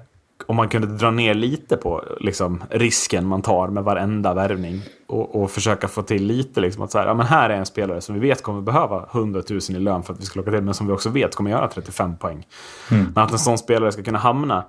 om 0.47 0.55
man 0.55 0.69
kunde 0.69 0.87
dra 0.87 1.11
ner 1.11 1.33
lite 1.33 1.77
på 1.77 2.03
liksom, 2.19 2.63
risken 2.69 3.27
man 3.27 3.41
tar 3.41 3.67
med 3.67 3.83
varenda 3.83 4.33
värvning 4.33 4.81
och, 5.07 5.43
och 5.43 5.51
försöka 5.51 5.87
få 5.87 6.01
till 6.01 6.25
lite 6.25 6.61
liksom 6.61 6.83
att 6.83 6.91
så 6.91 6.97
här, 6.97 7.07
ja, 7.07 7.13
men 7.13 7.25
här 7.25 7.49
är 7.49 7.57
en 7.57 7.65
spelare 7.65 8.01
som 8.01 8.15
vi 8.15 8.21
vet 8.21 8.43
kommer 8.43 8.61
behöva 8.61 9.05
100 9.11 9.41
000 9.49 9.59
i 9.69 9.73
lön 9.73 10.03
för 10.03 10.13
att 10.13 10.19
vi 10.19 10.25
ska 10.25 10.39
locka 10.39 10.51
till, 10.51 10.61
men 10.61 10.73
som 10.73 10.87
vi 10.87 10.93
också 10.93 11.09
vet 11.09 11.35
kommer 11.35 11.51
göra 11.51 11.67
35 11.67 12.17
poäng. 12.17 12.47
Men 12.89 13.23
att 13.23 13.31
en 13.31 13.39
sån 13.39 13.57
spelare 13.57 13.91
ska 13.91 14.03
kunna 14.03 14.17
hamna 14.17 14.65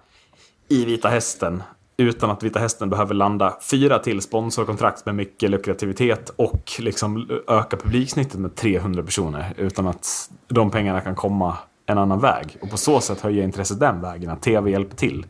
i 0.69 0.85
Vita 0.85 1.09
Hästen 1.09 1.63
utan 1.97 2.31
att 2.31 2.43
Vita 2.43 2.59
Hästen 2.59 2.91
behöver 2.91 3.15
landa 3.15 3.57
fyra 3.71 3.99
till 3.99 4.21
sponsorkontrakt 4.21 5.07
med 5.07 5.15
mycket 5.15 5.51
lukrativitet 5.51 6.31
och 6.37 6.73
liksom 6.79 7.41
öka 7.49 7.77
publiksnittet 7.77 8.41
med 8.41 8.55
300 8.55 9.03
personer 9.03 9.55
utan 9.57 9.87
att 9.87 10.31
de 10.49 10.71
pengarna 10.71 11.01
kan 11.01 11.15
komma 11.15 11.57
en 11.87 11.99
annan 11.99 12.21
väg. 12.21 12.57
Och 12.63 12.71
på 12.71 12.77
så 12.77 13.01
sätt 13.01 13.21
höja 13.21 13.45
intresset 13.45 13.81
den 13.81 14.01
vägen, 14.01 14.31
att 14.31 14.43
tv 14.43 14.71
hjälper 14.71 14.97
till. 14.97 15.27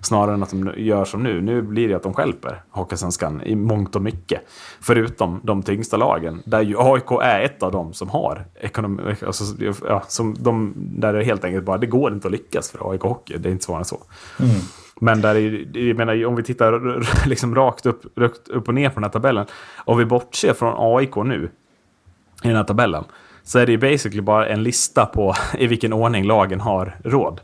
Snarare 0.00 0.34
än 0.34 0.42
att 0.42 0.50
de 0.50 0.72
gör 0.76 1.04
som 1.04 1.22
nu. 1.22 1.40
Nu 1.40 1.62
blir 1.62 1.88
det 1.88 1.94
att 1.94 2.02
de 2.02 2.14
stjälper 2.14 2.62
Hockeysvenskan 2.70 3.42
i 3.42 3.54
mångt 3.54 3.96
och 3.96 4.02
mycket. 4.02 4.40
Förutom 4.80 5.40
de 5.42 5.62
tyngsta 5.62 5.96
lagen. 5.96 6.42
Där 6.46 6.62
ju 6.62 6.76
AIK 6.78 7.10
är 7.22 7.40
ett 7.40 7.62
av 7.62 7.72
dem 7.72 7.92
som 7.92 8.08
har 8.08 8.46
ekonomi. 8.60 9.14
Alltså, 9.26 9.44
ja, 9.88 10.02
som 10.08 10.34
de, 10.38 10.74
där 10.76 11.12
det 11.12 11.24
helt 11.24 11.44
enkelt 11.44 11.64
bara, 11.64 11.78
det 11.78 11.86
går 11.86 12.12
inte 12.12 12.28
att 12.28 12.32
lyckas 12.32 12.70
för 12.70 12.90
AIK 12.90 13.00
Hockey. 13.00 13.38
Det 13.38 13.48
är 13.48 13.52
inte 13.52 13.64
svårare 13.64 13.80
än 13.80 13.84
så. 13.84 14.02
Mm. 14.40 14.56
Men 15.00 15.20
där 15.20 15.34
är, 15.34 15.78
jag 15.78 15.96
menar, 15.96 16.26
om 16.26 16.36
vi 16.36 16.42
tittar 16.42 17.02
liksom 17.28 17.54
rakt 17.54 17.86
upp, 17.86 18.18
rakt 18.18 18.48
upp 18.48 18.68
och 18.68 18.74
ner 18.74 18.88
på 18.88 18.94
den 18.94 19.04
här 19.04 19.10
tabellen. 19.10 19.46
Om 19.76 19.98
vi 19.98 20.04
bortser 20.04 20.52
från 20.52 20.74
AIK 20.96 21.16
nu 21.16 21.50
i 22.42 22.48
den 22.48 22.56
här 22.56 22.64
tabellen. 22.64 23.04
Så 23.42 23.58
är 23.58 23.66
det 23.66 23.72
ju 23.72 23.78
basically 23.78 24.20
bara 24.20 24.46
en 24.48 24.62
lista 24.62 25.06
på 25.06 25.34
i 25.58 25.66
vilken 25.66 25.92
ordning 25.92 26.24
lagen 26.24 26.60
har 26.60 26.96
råd. 27.04 27.40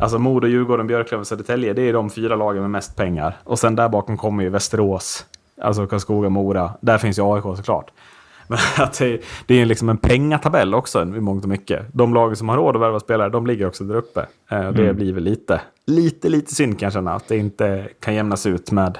Alltså 0.00 0.18
Modo, 0.18 0.46
Djurgården, 0.46 0.86
Björklöven, 0.86 1.24
Södertälje. 1.24 1.72
Det 1.72 1.82
är 1.82 1.92
de 1.92 2.10
fyra 2.10 2.36
lagen 2.36 2.62
med 2.62 2.70
mest 2.70 2.96
pengar. 2.96 3.36
Och 3.44 3.58
sen 3.58 3.76
där 3.76 3.88
bakom 3.88 4.16
kommer 4.16 4.42
ju 4.42 4.48
Västerås. 4.48 5.26
Alltså 5.60 5.86
Karlskoga, 5.86 6.28
Mora. 6.28 6.70
Där 6.80 6.98
finns 6.98 7.18
ju 7.18 7.22
AIK 7.34 7.42
såklart. 7.56 7.90
Men 8.48 8.58
att 8.78 8.98
det, 8.98 9.20
det 9.46 9.60
är 9.60 9.66
liksom 9.66 9.88
en 9.88 9.96
pengatabell 9.96 10.74
också 10.74 11.02
i 11.02 11.04
mångt 11.06 11.42
och 11.44 11.48
mycket. 11.48 11.86
De 11.92 12.14
lagen 12.14 12.36
som 12.36 12.48
har 12.48 12.56
råd 12.56 12.76
att 12.76 12.82
värva 12.82 13.00
spelare, 13.00 13.28
de 13.28 13.46
ligger 13.46 13.66
också 13.66 13.84
där 13.84 13.94
uppe. 13.94 14.26
Eh, 14.50 14.70
Det 14.70 14.94
blir 14.94 15.12
väl 15.12 15.22
lite, 15.24 15.60
lite, 15.86 16.28
lite 16.28 16.54
synd 16.54 16.78
kan 16.78 16.86
jag 16.86 16.92
känna. 16.92 17.14
Att 17.14 17.28
det 17.28 17.36
inte 17.36 17.88
kan 18.00 18.14
jämnas 18.14 18.46
ut 18.46 18.70
med, 18.70 18.98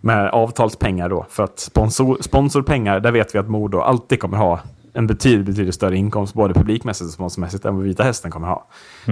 med 0.00 0.30
avtalspengar 0.30 1.08
då. 1.08 1.26
För 1.30 1.42
att 1.42 1.58
sponsor, 1.58 2.18
sponsorpengar, 2.20 3.00
där 3.00 3.12
vet 3.12 3.34
vi 3.34 3.38
att 3.38 3.48
Modo 3.48 3.78
alltid 3.78 4.20
kommer 4.20 4.36
ha 4.38 4.60
en 4.94 5.06
betydligt, 5.06 5.46
betydligt 5.46 5.74
större 5.74 5.96
inkomst, 5.96 6.34
både 6.34 6.54
publikmässigt 6.54 7.06
och 7.08 7.14
sponsormässigt, 7.14 7.64
än 7.64 7.76
vad 7.76 7.84
Vita 7.84 8.02
Hästen 8.02 8.30
kommer 8.30 8.46
ha. 8.46 8.68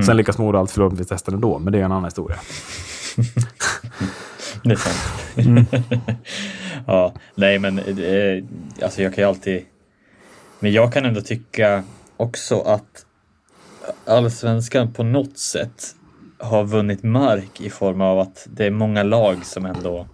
Sen 0.06 0.16
lyckas 0.16 0.38
Modo 0.38 0.58
alltid 0.58 0.74
förlora 0.74 0.90
med 0.90 0.98
Vita 0.98 1.14
Hästen 1.14 1.34
ändå, 1.34 1.58
men 1.58 1.72
det 1.72 1.78
är 1.78 1.82
en 1.82 1.92
annan 1.92 2.04
historia. 2.04 2.38
Det 4.62 4.70
är 4.70 4.76
sant. 4.76 4.96
Mm. 5.36 5.66
ja, 6.86 7.14
nej 7.34 7.58
men 7.58 7.78
eh, 7.78 8.44
alltså 8.82 9.02
jag 9.02 9.14
kan 9.14 9.24
ju 9.24 9.28
alltid... 9.28 9.64
Men 10.60 10.72
jag 10.72 10.92
kan 10.92 11.04
ändå 11.04 11.20
tycka 11.20 11.84
också 12.16 12.60
att 12.60 13.06
allsvenskan 14.06 14.92
på 14.92 15.02
något 15.02 15.38
sätt 15.38 15.94
har 16.40 16.64
vunnit 16.64 17.02
mark 17.02 17.60
i 17.60 17.70
form 17.70 18.00
av 18.00 18.18
att 18.18 18.46
det 18.50 18.66
är 18.66 18.70
många 18.70 19.02
lag 19.02 19.44
som 19.44 19.66
ändå... 19.66 20.06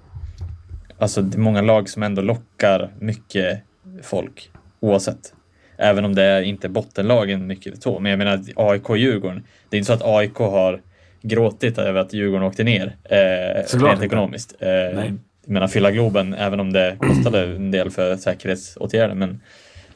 Alltså 0.99 1.23
det 1.23 1.37
är 1.37 1.41
många 1.41 1.63
lag 1.63 1.89
som 1.89 2.03
ändå 2.03 2.23
lockar 2.23 2.91
mycket 2.99 3.63
folk 4.03 4.51
oavsett. 4.81 5.35
Även 5.77 6.05
om 6.05 6.15
det 6.15 6.23
är 6.23 6.43
inte 6.43 6.69
bottenlagen 6.69 7.47
mycket 7.47 7.83
så. 7.83 8.01
Men 8.01 8.11
jag 8.11 8.19
menar 8.19 8.41
AIK 8.57 8.91
och 8.91 8.99
Djurgården. 8.99 9.45
Det 9.69 9.77
är 9.77 9.79
inte 9.79 9.87
så 9.87 9.93
att 9.93 10.05
AIK 10.05 10.35
har 10.35 10.81
gråtit 11.23 11.79
över 11.79 12.01
att 12.01 12.13
Djurgården 12.13 12.47
åkte 12.47 12.65
ner. 12.65 12.97
Eh, 13.05 13.79
rent 13.79 14.03
ekonomiskt. 14.03 14.55
Eh, 14.59 14.69
Nej. 14.69 15.13
jag 15.45 15.53
menar 15.53 15.69
fylla 15.69 15.91
Globen, 15.91 16.35
även 16.35 16.61
om 16.61 16.73
det 16.73 16.97
kostade 17.01 17.45
en 17.45 17.71
del 17.71 17.91
för 17.91 18.17
säkerhetsåtgärder. 18.17 19.15
Men 19.15 19.41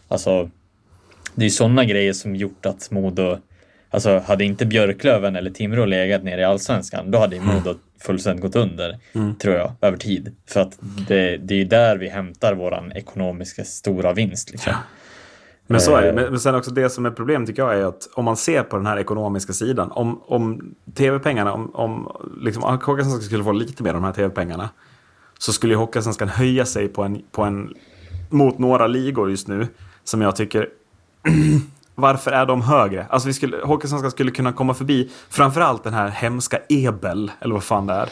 alltså, 0.09 0.51
det 1.35 1.45
är 1.45 1.51
sådana 1.51 1.85
grejer 1.85 2.13
som 2.13 2.37
gjort 2.37 2.67
att 2.67 2.91
Modo 2.91 3.39
Alltså 3.91 4.19
hade 4.19 4.45
inte 4.45 4.67
Björklöven 4.67 5.37
eller 5.37 5.51
Timrå 5.51 5.85
legat 5.85 6.23
nere 6.25 6.41
i 6.41 6.45
allsvenskan, 6.45 7.11
då 7.11 7.19
hade 7.19 7.37
ju 7.37 7.43
Modo 7.43 7.75
fullständigt 8.01 8.43
gått 8.43 8.57
under, 8.57 8.99
tror 9.39 9.55
jag, 9.55 9.73
över 9.81 9.99
tid. 9.99 10.37
För 10.47 10.61
att 10.61 10.79
det, 11.09 11.37
det 11.37 11.55
är 11.55 11.65
där 11.65 11.97
vi 11.97 12.09
hämtar 12.09 12.55
våran 12.55 12.93
ekonomiska 12.93 13.65
stora 13.65 14.13
vinst. 14.13 14.51
Liksom. 14.51 14.73
Men 15.71 15.81
så 15.81 15.97
är 15.97 16.03
det. 16.03 16.09
Eh. 16.09 16.15
Men, 16.15 16.25
men 16.31 16.41
sen 16.41 16.55
också 16.55 16.71
det 16.71 16.91
som 16.91 17.07
är 17.07 17.11
problem 17.11 17.47
tycker 17.47 17.63
jag 17.63 17.79
är 17.79 17.85
att 17.85 18.09
om 18.15 18.25
man 18.25 18.37
ser 18.37 18.63
på 18.63 18.77
den 18.77 18.87
här 18.87 18.97
ekonomiska 18.99 19.53
sidan. 19.53 19.91
Om, 19.91 20.23
om 20.27 20.75
tv-pengarna, 20.95 21.53
om, 21.53 21.75
om 21.75 22.09
liksom, 22.41 22.63
Hockeyallsvenskan 22.63 23.23
skulle 23.23 23.45
få 23.45 23.53
lite 23.53 23.83
mer 23.83 23.91
av 23.91 23.95
de 23.95 24.05
här 24.05 24.13
tv-pengarna. 24.13 24.71
Så 25.39 25.53
skulle 25.53 25.73
ju 25.73 25.79
Hockeyallsvenskan 25.79 26.29
höja 26.29 26.67
sig 26.67 26.89
på 26.89 27.03
en, 27.03 27.23
på 27.33 27.43
en, 27.43 27.75
mot 28.29 28.59
några 28.59 28.87
ligor 28.87 29.31
just 29.31 29.49
nu. 29.49 29.67
Som 30.05 30.21
jag 30.21 30.37
tycker, 30.37 30.69
varför 32.01 32.31
är 32.31 32.47
de 32.47 32.63
högre? 32.63 33.07
Alltså 33.11 33.29
vi 33.29 33.35
skulle, 33.35 33.57
Hockeyallsvenskan 33.57 34.11
skulle 34.11 34.31
kunna 34.31 34.53
komma 34.53 34.75
förbi 34.75 35.11
framförallt 35.31 35.85
den 35.85 35.95
här 35.95 36.09
hemska 36.09 36.59
Ebel, 36.69 37.31
eller 37.41 37.55
vad 37.55 37.65
fan 37.65 37.87
det 37.87 37.93
är. 37.93 38.09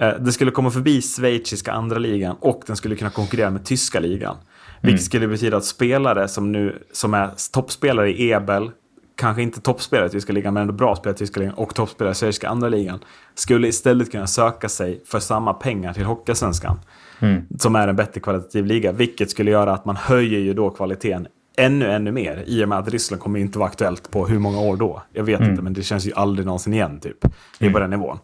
Eh, 0.00 0.14
Det 0.20 0.32
skulle 0.32 0.50
komma 0.50 0.70
förbi 0.70 1.02
schweiziska 1.02 1.72
andra 1.72 1.98
ligan 1.98 2.36
och 2.40 2.62
den 2.66 2.76
skulle 2.76 2.96
kunna 2.96 3.10
konkurrera 3.10 3.50
med 3.50 3.64
tyska 3.64 4.00
ligan. 4.00 4.36
Vilket 4.80 5.04
skulle 5.04 5.28
betyda 5.28 5.56
att 5.56 5.64
spelare 5.64 6.28
som 6.28 6.52
nu 6.52 6.78
som 6.92 7.14
är 7.14 7.30
toppspelare 7.52 8.10
i 8.12 8.32
Ebel, 8.32 8.70
kanske 9.16 9.42
inte 9.42 9.60
toppspelare 9.60 10.06
i 10.06 10.10
tyska 10.10 10.32
ligan, 10.32 10.54
men 10.54 10.60
ändå 10.60 10.72
bra 10.74 10.96
spelare 10.96 11.14
i 11.14 11.18
tyska 11.18 11.40
ligan 11.40 11.54
och 11.54 11.74
toppspelare 11.74 12.12
i 12.12 12.14
schweiziska 12.14 12.48
andra 12.48 12.68
ligan, 12.68 12.98
skulle 13.34 13.68
istället 13.68 14.12
kunna 14.12 14.26
söka 14.26 14.68
sig 14.68 15.02
för 15.06 15.20
samma 15.20 15.52
pengar 15.54 15.92
till 15.92 16.04
Hockeysvenskan. 16.04 16.80
Som 17.58 17.76
är 17.76 17.88
en 17.88 17.96
bättre 17.96 18.20
kvalitativ 18.20 18.66
liga, 18.66 18.92
vilket 18.92 19.30
skulle 19.30 19.50
göra 19.50 19.72
att 19.72 19.84
man 19.84 19.96
höjer 19.96 20.40
ju 20.40 20.54
då 20.54 20.70
kvaliteten 20.70 21.26
ännu, 21.56 21.90
ännu 21.90 22.12
mer. 22.12 22.44
I 22.46 22.64
och 22.64 22.68
med 22.68 22.78
att 22.78 22.88
Ryssland 22.88 23.22
kommer 23.22 23.40
inte 23.40 23.58
vara 23.58 23.68
aktuellt 23.68 24.10
på 24.10 24.26
hur 24.26 24.38
många 24.38 24.60
år 24.60 24.76
då. 24.76 25.02
Jag 25.12 25.24
vet 25.24 25.40
inte, 25.40 25.62
men 25.62 25.72
det 25.72 25.82
känns 25.82 26.06
ju 26.06 26.12
aldrig 26.14 26.46
någonsin 26.46 26.72
igen 26.72 27.00
typ. 27.00 27.24
Det 27.58 27.66
är 27.66 27.70
på 27.70 27.78
den 27.78 27.90
nivån. 27.90 28.18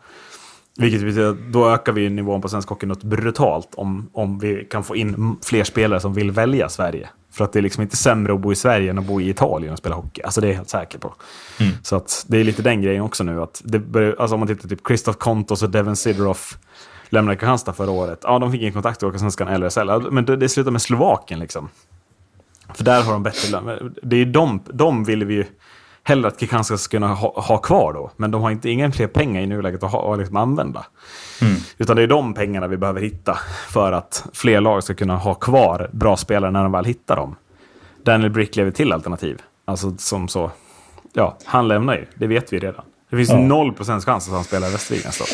Vilket 0.81 1.01
betyder 1.01 1.31
att 1.31 1.53
då 1.53 1.71
ökar 1.71 1.93
vi 1.93 2.11
nivån 2.11 2.41
på 2.41 2.49
svensk 2.49 2.69
hockey 2.69 2.87
något 2.87 3.03
brutalt 3.03 3.69
om, 3.75 4.11
om 4.13 4.39
vi 4.39 4.67
kan 4.71 4.85
få 4.85 4.97
in 4.97 5.37
fler 5.45 5.65
spelare 5.65 6.01
som 6.01 6.15
vill 6.15 6.31
välja 6.31 6.69
Sverige. 6.69 7.09
För 7.33 7.45
att 7.45 7.53
det 7.53 7.59
är 7.59 7.63
liksom 7.63 7.83
inte 7.83 7.97
sämre 7.97 8.35
att 8.35 8.41
bo 8.41 8.53
i 8.53 8.57
Sverige 8.57 8.91
än 8.91 8.99
att 8.99 9.07
bo 9.07 9.21
i 9.21 9.29
Italien 9.29 9.73
och 9.73 9.79
spela 9.79 9.95
hockey. 9.95 10.23
Alltså 10.23 10.41
det 10.41 10.47
är 10.47 10.49
jag 10.49 10.57
helt 10.57 10.69
säker 10.69 10.99
på. 10.99 11.15
Så 11.83 11.97
att 11.97 12.25
det 12.29 12.39
är 12.39 12.45
lite 12.45 12.63
den 12.63 12.83
grejen 12.83 13.03
också 13.03 13.25
nu. 13.25 13.43
Att 13.43 13.63
det 13.65 13.79
börjar, 13.79 14.17
alltså 14.19 14.35
om 14.35 14.41
man 14.41 14.49
tittar 14.49 14.69
typ 14.69 14.87
Christoph 14.87 15.19
Kontos 15.19 15.63
och 15.63 15.71
Devin 15.71 15.97
Sidorov 15.97 16.39
lämnade 17.09 17.37
Kristianstad 17.37 17.73
förra 17.73 17.91
året. 17.91 18.21
Ja, 18.23 18.39
de 18.39 18.53
fick 18.53 18.61
ingen 18.61 18.73
kontakt 18.73 19.03
med 19.03 19.21
Svenskan 19.21 19.49
eller. 19.49 19.73
Ja, 19.77 20.03
Men 20.11 20.25
det, 20.25 20.37
det 20.37 20.49
slutar 20.49 20.71
med 20.71 20.83
Slovakien 20.83 21.41
liksom. 21.41 21.69
För 22.79 22.85
där 22.85 23.03
har 23.03 23.13
de 23.13 23.23
bättre 23.23 23.51
lön. 23.51 23.95
Det 24.03 24.17
är 24.17 24.25
de, 24.27 24.61
de 24.73 25.05
vill 25.05 25.25
vi 25.25 25.35
ju 25.35 25.45
hellre 26.03 26.29
att 26.29 26.39
Kristianstad 26.41 26.79
ska 26.79 26.97
kunna 26.97 27.15
ha, 27.15 27.41
ha 27.41 27.59
kvar 27.59 27.93
då. 27.93 28.11
Men 28.17 28.31
de 28.31 28.43
har 28.43 28.51
inte 28.51 28.71
ingen 28.71 28.93
fler 28.93 29.07
pengar 29.07 29.43
i 29.43 29.47
nuläget 29.47 29.83
att 29.83 29.93
ha, 29.93 30.13
att 30.13 30.19
liksom 30.19 30.37
använda. 30.37 30.87
Utan 31.79 31.97
det 31.97 32.03
är 32.03 32.07
de 32.07 32.35
pengarna 32.35 32.67
vi 32.69 32.77
behöver 32.77 33.01
hitta 33.01 33.39
för 33.69 33.93
att 33.93 34.27
fler 34.33 34.61
lag 34.61 34.83
ska 34.85 34.95
kunna 34.95 35.17
ha 35.17 35.35
kvar 35.35 35.91
bra 35.93 36.17
spelare 36.17 36.51
när 36.51 36.63
de 36.63 36.73
väl 36.73 36.85
hittar 36.85 37.17
dem. 37.17 37.37
Daniel 38.05 38.31
Brickley 38.31 38.63
är 38.63 38.65
väl 38.65 38.75
till 38.75 38.93
alternativ. 38.93 39.43
Alltså 39.65 39.95
som 39.99 40.29
så. 40.29 40.51
Ja, 41.13 41.39
han 41.45 41.69
lämnar 41.69 41.95
ju. 41.95 42.07
Det 42.15 42.27
vet 42.27 42.53
vi 42.53 42.59
redan. 42.59 42.85
Det 43.11 43.17
finns 43.17 43.31
Ja. 43.31 43.39
noll 43.39 43.73
procents 43.73 44.07
chans 44.07 44.29
att 44.29 44.35
han 44.35 44.45
spelar 44.45 44.69
i 44.69 44.73
Västervik 44.73 45.05
nästa 45.05 45.25
år. 45.25 45.29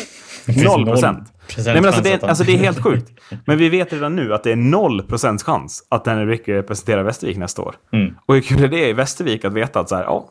Noll 0.47 0.85
procent. 0.85 1.33
Nej, 1.57 1.75
men 1.75 1.85
alltså 1.85 2.01
det, 2.01 2.13
är, 2.13 2.25
alltså 2.25 2.43
det 2.43 2.53
är 2.53 2.57
helt 2.57 2.79
sjukt. 2.83 3.11
Men 3.45 3.57
vi 3.57 3.69
vet 3.69 3.93
redan 3.93 4.15
nu 4.15 4.33
att 4.33 4.43
det 4.43 4.51
är 4.51 4.55
noll 4.55 5.03
procents 5.03 5.43
chans 5.43 5.87
att 5.89 6.05
Daniel 6.05 6.27
Brickley 6.27 6.57
representerar 6.57 7.03
Västervik 7.03 7.37
nästa 7.37 7.61
år. 7.61 7.75
Mm. 7.93 8.15
Och 8.25 8.35
hur 8.35 8.41
kul 8.41 8.63
är 8.63 8.67
det 8.67 8.89
i 8.89 8.93
Västervik 8.93 9.45
att 9.45 9.53
veta 9.53 9.79
att 9.79 9.89
så 9.89 9.95
här, 9.95 10.03
ja, 10.03 10.29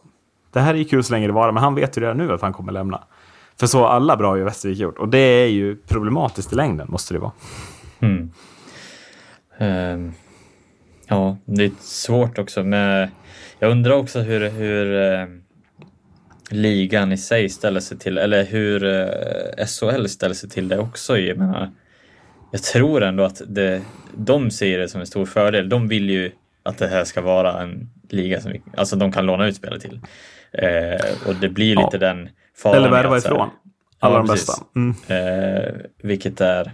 det 0.53 0.61
här 0.61 0.75
är 0.75 0.79
ju 0.79 0.85
kul 0.85 1.05
så 1.05 1.13
länge 1.13 1.27
det 1.27 1.33
varar, 1.33 1.53
men 1.53 1.63
han 1.63 1.75
vet 1.75 1.97
ju 1.97 2.01
redan 2.01 2.17
nu 2.17 2.33
att 2.33 2.43
han 2.43 2.53
kommer 2.53 2.73
lämna. 2.73 3.05
För 3.61 3.67
så 3.67 3.79
har 3.79 3.89
alla 3.89 4.17
bra 4.17 4.39
i 4.39 4.43
Västervik 4.43 4.79
gjort. 4.79 4.99
Och 4.99 5.09
det 5.09 5.19
är 5.19 5.47
ju 5.47 5.77
problematiskt 5.77 6.53
i 6.53 6.57
längden, 6.57 6.87
måste 6.91 7.15
det 7.15 7.21
vara. 7.21 7.33
Mm. 8.01 8.31
Ehm, 9.59 10.13
ja, 11.07 11.37
det 11.45 11.65
är 11.65 11.71
svårt 11.81 12.39
också 12.39 12.63
med... 12.63 13.11
Jag 13.59 13.71
undrar 13.71 13.93
också 13.93 14.21
hur, 14.21 14.51
hur 14.51 15.13
eh, 15.13 15.27
ligan 16.51 17.13
i 17.13 17.17
sig 17.17 17.49
ställer 17.49 17.81
sig 17.81 17.99
till, 17.99 18.19
eller 18.19 18.45
hur 18.45 18.85
eh, 18.85 19.67
SHL 19.67 20.07
ställer 20.07 20.35
sig 20.35 20.51
till 20.51 20.69
det 20.69 20.79
också. 20.79 21.19
Jag 21.19 21.39
menar, 21.39 21.71
jag 22.53 22.63
tror 22.63 23.03
ändå 23.03 23.25
att 23.25 23.43
det, 23.47 23.83
de 24.17 24.51
ser 24.51 24.79
det 24.79 24.89
som 24.89 25.01
en 25.01 25.07
stor 25.07 25.27
fördel. 25.27 25.69
De 25.69 25.89
vill 25.89 26.11
ju 26.11 26.33
att 26.63 26.79
det 26.79 26.87
här 26.87 27.05
ska 27.05 27.21
vara 27.21 27.63
en 27.63 27.91
liga 28.11 28.41
som 28.41 28.53
vi, 28.53 28.63
alltså 28.77 28.97
de 28.97 29.13
kan 29.13 29.27
låna 29.27 29.47
ut 29.47 29.57
spelare 29.57 29.81
till. 29.81 30.01
Eh, 30.53 31.29
och 31.29 31.35
det 31.35 31.49
blir 31.49 31.75
Ja. 31.75 31.85
lite 31.85 31.99
den 31.99 32.29
faran. 32.57 32.77
Eller 32.77 32.91
värva 32.91 33.19
ifrån. 33.19 33.51
Alla 33.99 34.15
Ja, 34.15 34.19
de 34.19 34.29
precis. 34.29 34.47
bästa. 34.47 34.65
Mm. 34.77 34.95
Eh, 35.09 35.75
vilket 36.03 36.41
är 36.41 36.73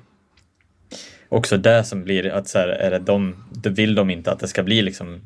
också 1.29 1.57
det 1.57 1.85
som 1.85 2.05
blir 2.05 2.27
att 2.31 2.49
så 2.49 2.59
här, 2.59 2.69
är 2.69 2.91
det 2.91 2.99
de, 2.99 3.45
då 3.53 3.71
vill 3.71 3.95
de 3.95 4.11
inte 4.11 4.33
att 4.33 4.41
det 4.41 4.49
ska 4.49 4.63
bli 4.63 4.83
liksom 4.83 5.21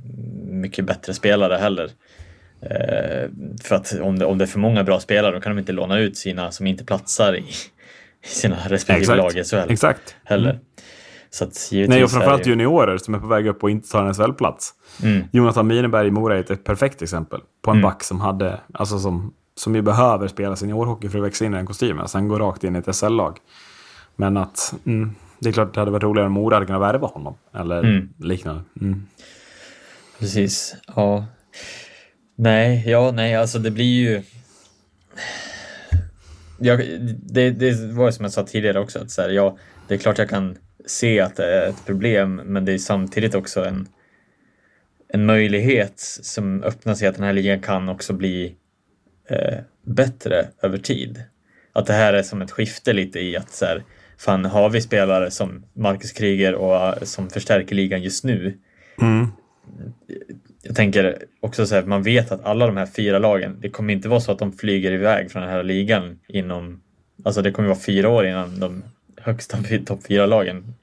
mycket 0.47 0.85
bättre 0.85 1.15
spelare 1.15 1.55
heller. 1.57 1.91
Eh, 2.71 3.31
för 3.63 3.75
att 3.77 4.01
om 4.01 4.19
det, 4.19 4.25
om 4.27 4.39
det 4.39 4.45
är 4.45 4.47
för 4.47 4.59
många 4.59 4.85
bra 4.85 5.01
spelare 5.01 5.35
då 5.35 5.41
kan 5.41 5.53
de 5.57 5.59
inte 5.61 5.73
låna 5.73 5.99
ut 5.99 6.17
sina 6.17 6.51
som 6.51 6.67
inte 6.67 6.85
platsar 6.85 7.35
i, 7.37 7.39
i 8.25 8.27
sina 8.27 8.57
respektive 8.69 9.15
lag 9.17 9.37
i 9.37 9.45
SHL 9.45 9.57
Exakt. 9.71 10.17
heller. 10.25 10.59
Så 11.31 11.45
att 11.45 11.69
Nej, 11.73 12.05
och 12.05 12.11
framförallt 12.11 12.47
ju- 12.47 12.51
juniorer 12.51 12.99
som 12.99 13.15
är 13.15 13.19
på 13.19 13.27
väg 13.27 13.47
upp 13.47 13.63
och 13.63 13.71
inte 13.71 13.89
tar 13.89 14.05
en 14.05 14.15
SHL-plats. 14.15 14.71
Mm. 15.03 15.25
Jonathan 15.33 15.67
Mineberg 15.67 16.09
i 16.09 16.11
Mora 16.11 16.37
är 16.39 16.53
ett- 16.53 16.65
perfekt 16.65 17.03
exempel 17.03 17.41
på 17.63 17.71
en 17.71 17.77
Mm. 17.77 17.83
back 17.83 18.03
som 18.05 18.21
hade, 18.21 18.61
alltså 18.75 18.99
som, 18.99 19.33
som 19.57 19.75
ju 19.75 19.83
behöver 19.83 20.29
spela 20.29 20.57
seniorhockey 20.57 21.09
för 21.09 21.19
att 21.19 21.25
växa 21.25 21.45
in 21.45 21.55
i 21.55 21.57
den 21.57 21.67
kostymen. 21.67 22.09
Sen 22.09 22.29
går 22.29 22.39
rakt 22.39 22.65
in 22.65 22.77
i 22.77 22.79
ett 22.79 22.95
SL-lag. 22.97 23.39
Men 24.17 24.37
att 24.37 24.75
mm, 24.87 25.15
det 25.39 25.49
är 25.49 25.53
klart 25.53 25.69
att 25.69 25.75
det 25.75 25.81
hade 25.81 25.91
varit 25.91 26.03
roligare 26.03 26.27
om 26.27 26.33
Mora 26.33 26.57
hade 26.57 26.67
kunnat 26.67 26.83
värva 26.83 27.07
honom. 27.07 27.35
Eller 27.55 27.79
Mm. 27.79 28.09
liknande. 28.19 28.63
Mm. 28.81 29.07
Precis, 30.19 30.75
ja. 30.97 31.25
Nej, 32.37 32.85
ja, 32.87 33.11
nej, 33.11 33.35
alltså 33.35 33.59
det 33.59 33.71
blir 33.71 34.01
ju... 34.01 34.23
Jag, 36.59 36.79
det, 37.23 37.51
det 37.51 37.93
var 37.93 38.07
ju 38.07 38.13
som 38.13 38.25
jag 38.25 38.33
sa 38.33 38.45
tidigare 38.45 38.81
också, 38.81 38.99
att 38.99 39.11
så 39.11 39.23
här, 39.23 39.29
ja, 39.29 39.59
det 39.89 39.95
är 39.95 39.99
klart 39.99 40.19
jag 40.19 40.29
kan 40.29 40.59
se 40.87 41.21
att 41.21 41.37
det 41.37 41.55
är 41.55 41.69
ett 41.69 41.85
problem, 41.87 42.35
men 42.35 42.65
det 42.65 42.73
är 42.73 42.79
samtidigt 42.79 43.35
också 43.35 43.65
en, 43.65 43.89
en 45.09 45.27
möjlighet 45.27 46.01
som 46.23 46.63
öppnar 46.63 46.95
sig 46.95 47.09
att 47.09 47.15
den 47.15 47.25
här 47.25 47.33
ligan 47.33 47.61
kan 47.61 47.89
också 47.89 48.13
bli 48.13 48.57
eh, 49.29 49.59
bättre 49.83 50.49
över 50.63 50.79
tid. 50.79 51.23
Att 51.73 51.87
det 51.87 51.93
här 51.93 52.13
är 52.13 52.23
som 52.23 52.43
ett 52.43 52.51
skifte 52.51 52.93
lite 52.93 53.21
i 53.21 53.37
att 53.37 53.51
så 53.51 53.65
här, 53.65 53.85
fan, 54.19 54.45
har 54.45 54.71
vi 54.71 54.81
spelare 54.81 55.31
som 55.31 55.65
Marcus 55.73 56.13
Kriger 56.13 56.55
och 56.55 56.77
eh, 56.77 57.03
som 57.03 57.31
förstärker 57.31 57.75
ligan 57.75 58.03
just 58.03 58.25
nu, 58.25 58.59
Mm 59.01 59.29
jag 60.65 60.77
tänker 60.77 61.19
också 61.41 61.67
så 61.67 61.75
här, 61.75 61.83
man 61.83 62.03
vet 62.03 62.33
att 62.33 62.45
alla 62.45 62.67
de 62.67 62.77
här 62.77 62.87
fyra 62.87 63.19
lagen, 63.19 63.57
det 63.61 63.71
kommer 63.71 63.93
inte 63.93 64.09
vara 64.09 64.21
så 64.21 64.33
att 64.33 64.39
de 64.39 64.53
flyger 64.53 64.93
iväg 64.93 65.31
från 65.31 65.43
den 65.43 65.51
här 65.51 65.63
ligan 65.63 66.19
inom, 66.29 66.83
alltså 67.25 67.43
det 67.43 67.51
kommer 67.51 67.69
vara 67.69 67.79
fyra 67.79 68.09
år 68.09 68.27
innan 68.27 68.61
de 68.61 68.85
högsta 69.17 69.59
topp 69.87 70.01
fyra 70.09 70.27
lagen 70.27 70.75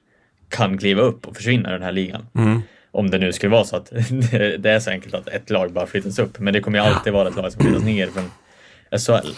kan 0.48 0.78
kliva 0.78 1.02
upp 1.02 1.26
och 1.26 1.36
försvinna 1.36 1.68
i 1.68 1.72
den 1.72 1.82
här 1.82 1.92
ligan. 1.92 2.26
Mm. 2.34 2.62
Om 2.90 3.10
det 3.10 3.18
nu 3.18 3.32
skulle 3.32 3.52
vara 3.52 3.64
så 3.64 3.76
att 3.76 3.90
det 4.58 4.66
är 4.66 4.80
så 4.80 4.90
enkelt 4.90 5.14
att 5.14 5.28
ett 5.28 5.50
lag 5.50 5.72
bara 5.72 5.86
flyttas 5.86 6.18
upp, 6.18 6.38
men 6.38 6.52
det 6.52 6.60
kommer 6.60 6.78
ju 6.78 6.84
alltid 6.84 7.12
vara 7.12 7.28
ett 7.28 7.36
lag 7.36 7.52
som 7.52 7.64
flyttas 7.64 7.84
ner 7.84 8.06
från 8.06 8.30
SHL. 8.98 9.28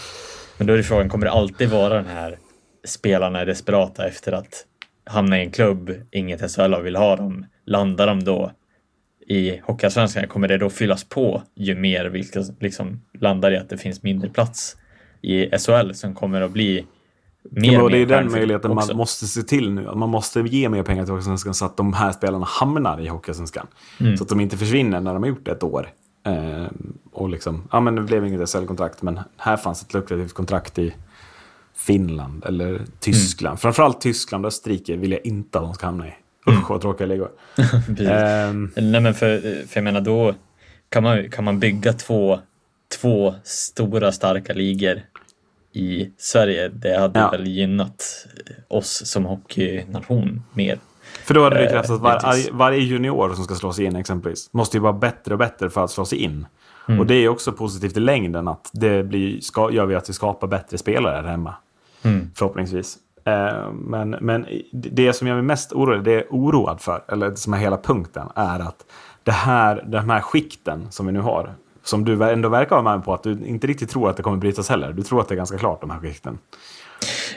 Men 0.59 0.67
då 0.67 0.73
är 0.73 0.77
det 0.77 0.83
frågan, 0.83 1.09
kommer 1.09 1.27
det 1.27 1.33
alltid 1.33 1.69
vara 1.69 1.95
den 1.95 2.07
här 2.07 2.39
spelarna 2.85 3.41
är 3.41 3.47
desperata 3.47 4.09
efter 4.09 4.33
att 4.33 4.67
hamna 5.07 5.39
i 5.39 5.45
en 5.45 5.51
klubb, 5.51 5.91
inget 6.11 6.55
SHL 6.55 6.83
vill 6.83 6.97
ha 6.97 7.17
dem, 7.17 7.47
landar 7.67 8.07
de 8.07 8.25
då 8.25 8.53
i 9.27 9.61
Hockeyallsvenskan, 9.65 10.29
kommer 10.29 10.49
det 10.49 10.59
då 10.59 10.71
fyllas 10.71 11.05
på 11.05 11.43
ju 11.55 11.75
mer 11.75 12.05
vilka 12.05 12.45
liksom 12.61 13.01
landar 13.19 13.53
i 13.53 13.57
att 13.57 13.69
det 13.69 13.79
finns 13.79 14.03
mindre 14.03 14.29
plats 14.29 14.77
i 15.23 15.59
SHL 15.59 15.93
som 15.93 16.15
kommer 16.15 16.41
att 16.41 16.51
bli 16.51 16.87
mer 17.51 17.73
Ja, 17.73 17.89
det 17.89 17.99
är 17.99 18.07
den 18.07 18.33
möjligheten 18.33 18.71
också. 18.71 18.89
man 18.89 18.97
måste 18.97 19.27
se 19.27 19.43
till 19.43 19.71
nu. 19.71 19.95
Man 19.95 20.09
måste 20.09 20.41
ge 20.41 20.69
mer 20.69 20.83
pengar 20.83 21.05
till 21.05 21.13
Hockeysvenskan 21.13 21.55
så 21.55 21.65
att 21.65 21.77
de 21.77 21.93
här 21.93 22.13
spelarna 22.13 22.45
hamnar 22.45 23.01
i 23.01 23.09
Hockeysvenskan. 23.09 23.67
Mm. 24.01 24.17
Så 24.17 24.25
att 24.25 24.29
de 24.29 24.41
inte 24.41 24.57
försvinner 24.57 25.01
när 25.01 25.15
de 25.15 25.23
har 25.23 25.29
gjort 25.29 25.45
det 25.45 25.53
ett 25.53 25.63
år. 25.63 25.89
Eh, 26.27 26.67
och 27.13 27.29
liksom, 27.29 27.69
ja 27.73 27.81
men 27.81 27.95
det 27.95 28.03
blev 28.03 28.27
inget 28.27 28.49
SL-kontrakt, 28.49 29.03
men 29.03 29.21
här 29.37 29.57
fanns 29.57 29.83
ett 29.83 29.95
lukrativt 29.95 30.33
kontrakt 30.33 30.79
i 30.79 30.95
Finland 31.75 32.45
eller 32.45 32.81
Tyskland. 33.01 33.53
Mm. 33.53 33.59
Framförallt 33.59 34.01
Tyskland 34.01 34.45
och 34.45 34.49
Österrike 34.49 34.97
vill 34.97 35.13
jag 35.13 35.27
inte 35.27 35.59
att 35.59 35.65
de 35.65 35.75
ska 35.75 35.87
hamna 35.87 36.09
i. 36.09 36.15
Usch 36.49 36.71
vad 36.71 36.81
tråkiga 36.81 37.07
ligor. 37.07 37.31
Ehm, 38.09 38.71
Nej 38.77 39.01
men 39.01 39.15
för, 39.15 39.41
för 39.41 39.77
jag 39.77 39.85
menar 39.85 40.01
då 40.01 40.35
kan 40.89 41.03
man, 41.03 41.31
kan 41.31 41.45
man 41.45 41.59
bygga 41.61 41.93
två, 41.93 42.39
två 43.01 43.35
stora 43.45 44.13
starka 44.13 44.53
ligor 44.53 45.01
i 45.73 46.11
Sverige. 46.19 46.69
Det 46.69 46.99
hade 46.99 47.21
Ja. 47.21 47.31
väl 47.31 47.47
gynnat 47.47 48.27
oss 48.69 49.03
som 49.07 49.25
hockeynation 49.25 50.43
mer. 50.53 50.79
för 51.25 51.35
då 51.35 51.45
hade 51.45 51.57
det 51.57 51.65
Eh, 51.65 51.71
krävts 51.73 51.91
att 51.91 52.01
var, 52.01 52.53
varje 52.53 52.79
junior 52.81 53.35
som 53.35 53.45
ska 53.45 53.55
slå 53.55 53.73
sig 53.73 53.85
in 53.85 53.97
exempelvis 53.97 54.49
måste 54.53 54.77
ju 54.77 54.81
vara 54.81 54.93
bättre 54.93 55.35
och 55.35 55.39
bättre 55.39 55.71
för 55.71 55.85
att 55.85 55.91
slå 55.91 56.05
sig 56.05 56.19
in. 56.19 56.47
Och 56.99 57.07
det 57.07 57.15
är 57.15 57.29
också 57.29 57.53
positivt 57.53 57.97
i 57.97 58.01
längden 58.01 58.49
att 58.49 58.71
det 58.73 59.03
blir, 59.05 59.41
ska, 59.41 59.71
gör 59.71 59.87
vi 59.87 59.95
att 59.95 60.09
vi 60.09 60.13
skapar 60.13 60.47
bättre 60.47 60.79
spelare 60.79 61.17
här 61.17 61.29
hemma. 61.31 61.55
Förhoppningsvis. 62.35 62.97
Eh, 63.25 63.73
men, 63.73 64.11
men 64.11 64.47
det 64.73 65.13
som 65.13 65.27
jag 65.27 65.39
är 65.39 65.43
mest 65.43 65.73
orolig, 65.73 66.05
det 66.05 66.13
är 66.13 66.27
oroad 66.31 66.81
för, 66.81 67.05
eller 67.09 67.35
som 67.35 67.55
är 67.55 67.59
hela 67.59 67.77
punkten, 67.77 68.29
är 68.35 68.61
att 68.61 68.85
det 69.23 69.33
här, 69.33 69.85
de 69.87 70.11
här 70.11 70.21
skikten 70.21 70.87
som 70.91 71.07
vi 71.07 71.13
nu 71.13 71.21
har, 71.21 71.55
som 71.83 72.05
du 72.05 72.25
ändå 72.31 72.49
verkar 72.49 72.83
vara 72.83 72.97
med 72.97 73.05
på 73.05 73.15
att 73.15 73.23
du 73.23 73.33
inte 73.47 73.67
riktigt 73.67 73.91
tror 73.91 74.11
att 74.11 74.17
det 74.17 74.23
kommer 74.23 74.37
brytas 74.37 74.69
heller. 74.69 74.93
Du 74.93 75.03
tror 75.03 75.21
att 75.21 75.29
det 75.29 75.35
är 75.35 75.37
ganska 75.37 75.59
klart, 75.59 75.81
de 75.81 75.91
här 75.91 76.01
skikten. 76.01 76.39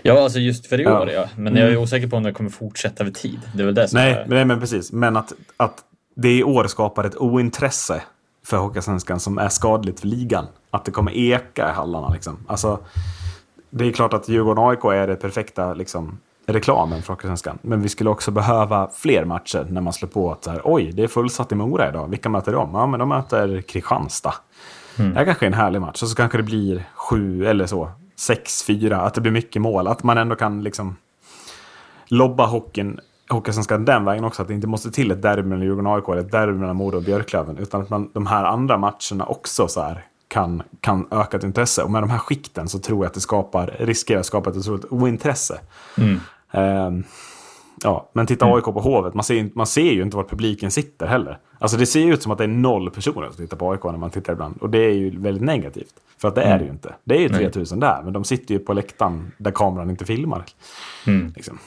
Ja, 0.02 0.24
alltså 0.24 0.40
just 0.40 0.68
för 0.68 0.80
i 0.80 0.84
Ja. 0.84 1.02
år 1.02 1.10
ja. 1.10 1.26
Men 1.36 1.56
jag 1.56 1.70
är 1.70 1.78
osäker 1.78 2.08
på 2.08 2.16
om 2.18 2.24
det 2.24 2.32
kommer 2.34 2.50
fortsätta 2.50 3.04
över 3.04 3.12
tid. 3.12 3.40
Det 3.54 3.62
är 3.62 3.66
väl 3.66 3.76
det 3.76 3.88
som 3.88 4.00
Nej, 4.00 4.14
är... 4.14 4.26
nej, 4.28 4.46
men 4.46 4.60
precis. 4.60 4.92
Men 4.92 5.18
att, 5.18 5.34
att 5.58 5.84
det 6.16 6.38
i 6.38 6.44
år 6.44 6.68
skapar 6.68 7.04
ett 7.04 7.18
ointresse 7.18 8.02
för 8.46 8.58
Hockeysvenskan 8.58 9.20
som 9.20 9.38
är 9.38 9.50
skadligt 9.50 10.00
för 10.00 10.08
ligan. 10.08 10.46
Att 10.72 10.86
det 10.86 10.92
kommer 10.92 11.18
eka 11.18 11.70
i 11.70 11.72
hallarna. 11.74 12.10
Liksom. 12.10 12.38
Alltså, 12.48 12.80
det 13.70 13.86
är 13.86 13.92
klart 13.92 14.14
att 14.14 14.30
Djurgården-AIK 14.30 14.86
är 14.86 15.08
det 15.08 15.16
perfekta 15.16 15.74
liksom, 15.74 16.20
reklamen 16.46 17.02
för 17.02 17.14
Hockeysvenskan. 17.14 17.60
Men 17.62 17.82
vi 17.82 17.90
skulle 17.90 18.10
också 18.10 18.32
behöva 18.32 18.90
fler 18.94 19.26
matcher 19.26 19.68
när 19.70 19.82
man 19.82 19.94
slår 19.94 20.10
på 20.10 20.32
att 20.32 20.44
så 20.44 20.52
här, 20.52 20.62
oj, 20.64 20.92
det 20.92 21.04
är 21.04 21.08
fullsatt 21.08 21.52
i 21.52 21.56
Mora 21.56 21.90
idag. 21.90 22.08
Vilka 22.08 22.30
möter 22.30 22.52
de? 22.52 22.70
Ja, 22.74 22.88
men 22.88 23.00
de 23.00 23.10
möter 23.10 23.62
Kristianstad. 23.62 24.34
Det 24.96 25.04
här 25.04 25.26
kanske 25.26 25.46
är 25.46 25.48
en 25.48 25.54
härlig 25.54 25.82
match. 25.82 26.04
Och 26.04 26.10
så 26.10 26.16
kanske 26.16 26.38
det 26.38 26.44
blir 26.44 26.84
sju 26.96 27.46
eller 27.46 27.66
så. 27.66 27.92
Sex, 28.16 28.64
fyra. 28.64 29.02
Att 29.02 29.14
det 29.14 29.22
blir 29.22 29.32
mycket 29.32 29.62
mål. 29.62 29.88
Att 29.88 30.04
man 30.04 30.18
ändå 30.18 30.36
kan 30.36 30.64
liksom 30.64 30.96
lobba 32.08 32.46
hockeyn, 32.46 33.00
Hockeysvenskan 33.30 33.86
den 33.86 34.06
vägen 34.06 34.24
också. 34.24 34.42
Att 34.42 34.48
det 34.48 34.54
inte 34.54 34.68
måste 34.68 34.92
till 34.92 35.12
ett 35.12 35.22
derby 35.22 35.48
mellan 35.48 35.66
Djurgården 35.66 35.88
och 35.88 35.96
AIK 35.96 36.10
eller 36.10 36.22
ett 36.22 36.32
derby 36.32 36.54
mellan 36.54 36.76
Modo 36.76 36.98
och 36.98 37.04
Björklöven. 37.04 37.58
Utan 37.58 37.82
att 37.82 37.90
man, 37.90 38.12
de 38.14 38.28
här 38.28 38.44
andra 38.44 38.78
matcherna 38.78 39.26
också 39.26 39.68
så 39.68 39.82
här 39.82 40.06
kan, 40.28 40.64
kan 40.82 41.08
öka 41.12 41.38
ett 41.38 41.44
intresse. 41.44 41.84
Och 41.84 41.92
med 41.92 42.04
de 42.04 42.10
här 42.10 42.18
skikten 42.18 42.70
så 42.70 42.80
tror 42.80 43.00
jag 43.00 43.08
att 43.08 43.14
det 43.14 43.20
skapar, 43.20 43.76
riskerar 43.80 44.20
att 44.20 44.26
skapa 44.26 44.50
ett 44.50 44.58
otroligt 44.58 44.86
ointresse. 44.86 45.60
Ehm, 46.52 47.04
ja, 47.84 48.10
men 48.14 48.28
titta 48.28 48.46
AIK 48.46 48.64
på 48.64 48.82
Hovet, 48.82 49.14
man 49.14 49.24
ser, 49.24 49.50
man 49.54 49.68
ser 49.68 49.92
ju 49.92 50.02
inte 50.02 50.18
var 50.18 50.24
publiken 50.24 50.72
sitter 50.72 51.08
heller. 51.08 51.40
Alltså 51.60 51.78
det 51.78 51.86
ser 51.86 52.00
ju 52.00 52.14
ut 52.14 52.24
som 52.24 52.32
att 52.32 52.38
det 52.38 52.44
är 52.44 52.48
noll 52.48 52.92
personer 52.92 53.28
som 53.28 53.36
tittar 53.36 53.58
på 53.58 53.72
AIK 53.72 53.84
när 53.84 53.98
man 53.98 54.10
tittar 54.10 54.34
ibland. 54.34 54.58
Och 54.62 54.70
det 54.70 54.80
är 54.80 54.94
ju 54.94 55.20
väldigt 55.20 55.44
negativt. 55.44 55.94
För 56.18 56.28
att 56.28 56.36
det 56.36 56.42
är 56.42 56.60
det 56.60 56.66
ju 56.66 56.72
inte. 56.72 56.96
Det 57.04 57.16
är 57.16 57.20
ju 57.20 57.30
3000 57.30 57.80
där, 57.80 58.02
men 58.04 58.14
de 58.14 58.24
sitter 58.24 58.54
ju 58.54 58.60
på 58.60 58.74
läktaren 58.74 59.32
där 59.38 59.52
kameran 59.52 59.90
inte 59.90 60.06
filmar. 60.06 60.44
Liksom. 61.36 61.60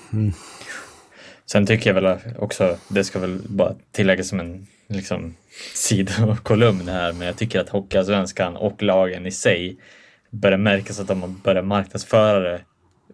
Sen 1.47 1.67
tycker 1.67 1.95
jag 1.95 2.03
väl 2.03 2.19
också, 2.39 2.77
det 2.89 3.05
ska 3.05 3.19
väl 3.19 3.41
bara 3.49 3.75
tilläggas 3.93 4.29
som 4.29 4.41
en 4.41 4.67
liksom, 4.91 5.35
sidokolumn 5.75 6.89
här, 6.89 7.13
men 7.13 7.27
jag 7.27 7.37
tycker 7.37 7.61
att 7.61 7.69
Hockeyallsvenskan 7.69 8.57
och 8.57 8.83
lagen 8.83 9.27
i 9.27 9.31
sig 9.31 9.77
börjar 10.31 10.59
märkas 10.59 11.01
att 11.01 11.09
de 11.09 11.23
har 11.23 11.29
börjat 11.29 11.65
marknadsföra 11.65 12.59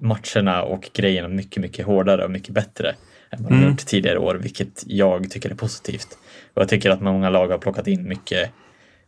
matcherna 0.00 0.62
och 0.62 0.90
grejerna 0.94 1.28
mycket, 1.28 1.62
mycket 1.62 1.86
hårdare 1.86 2.24
och 2.24 2.30
mycket 2.30 2.50
bättre 2.54 2.94
än 3.30 3.42
vad 3.42 3.52
de 3.52 3.56
Mm. 3.58 3.70
gjort 3.70 3.86
tidigare 3.86 4.18
år, 4.18 4.34
vilket 4.34 4.82
jag 4.86 5.30
tycker 5.30 5.50
är 5.50 5.54
positivt. 5.54 6.18
Och 6.54 6.62
jag 6.62 6.68
tycker 6.68 6.90
att 6.90 7.00
många 7.00 7.30
lag 7.30 7.48
har 7.48 7.58
plockat 7.58 7.86
in 7.86 8.08
mycket 8.08 8.50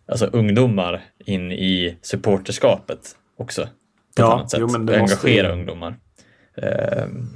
alltså 0.09 0.27
ungdomar 0.27 1.05
in 1.25 1.53
i 1.53 1.97
supporterskapet 2.03 2.99
också. 3.39 3.63
På 3.63 3.69
Ja, 4.17 4.27
ett 4.29 4.35
annat 4.35 4.51
sätt. 4.51 4.61
jo, 4.61 4.69
men 4.69 4.87
det 4.87 4.99
måste 5.01 5.17
Engagera 5.17 5.47
ju- 5.47 5.53
ungdomar. 5.53 5.95
Ehm, 6.63 7.29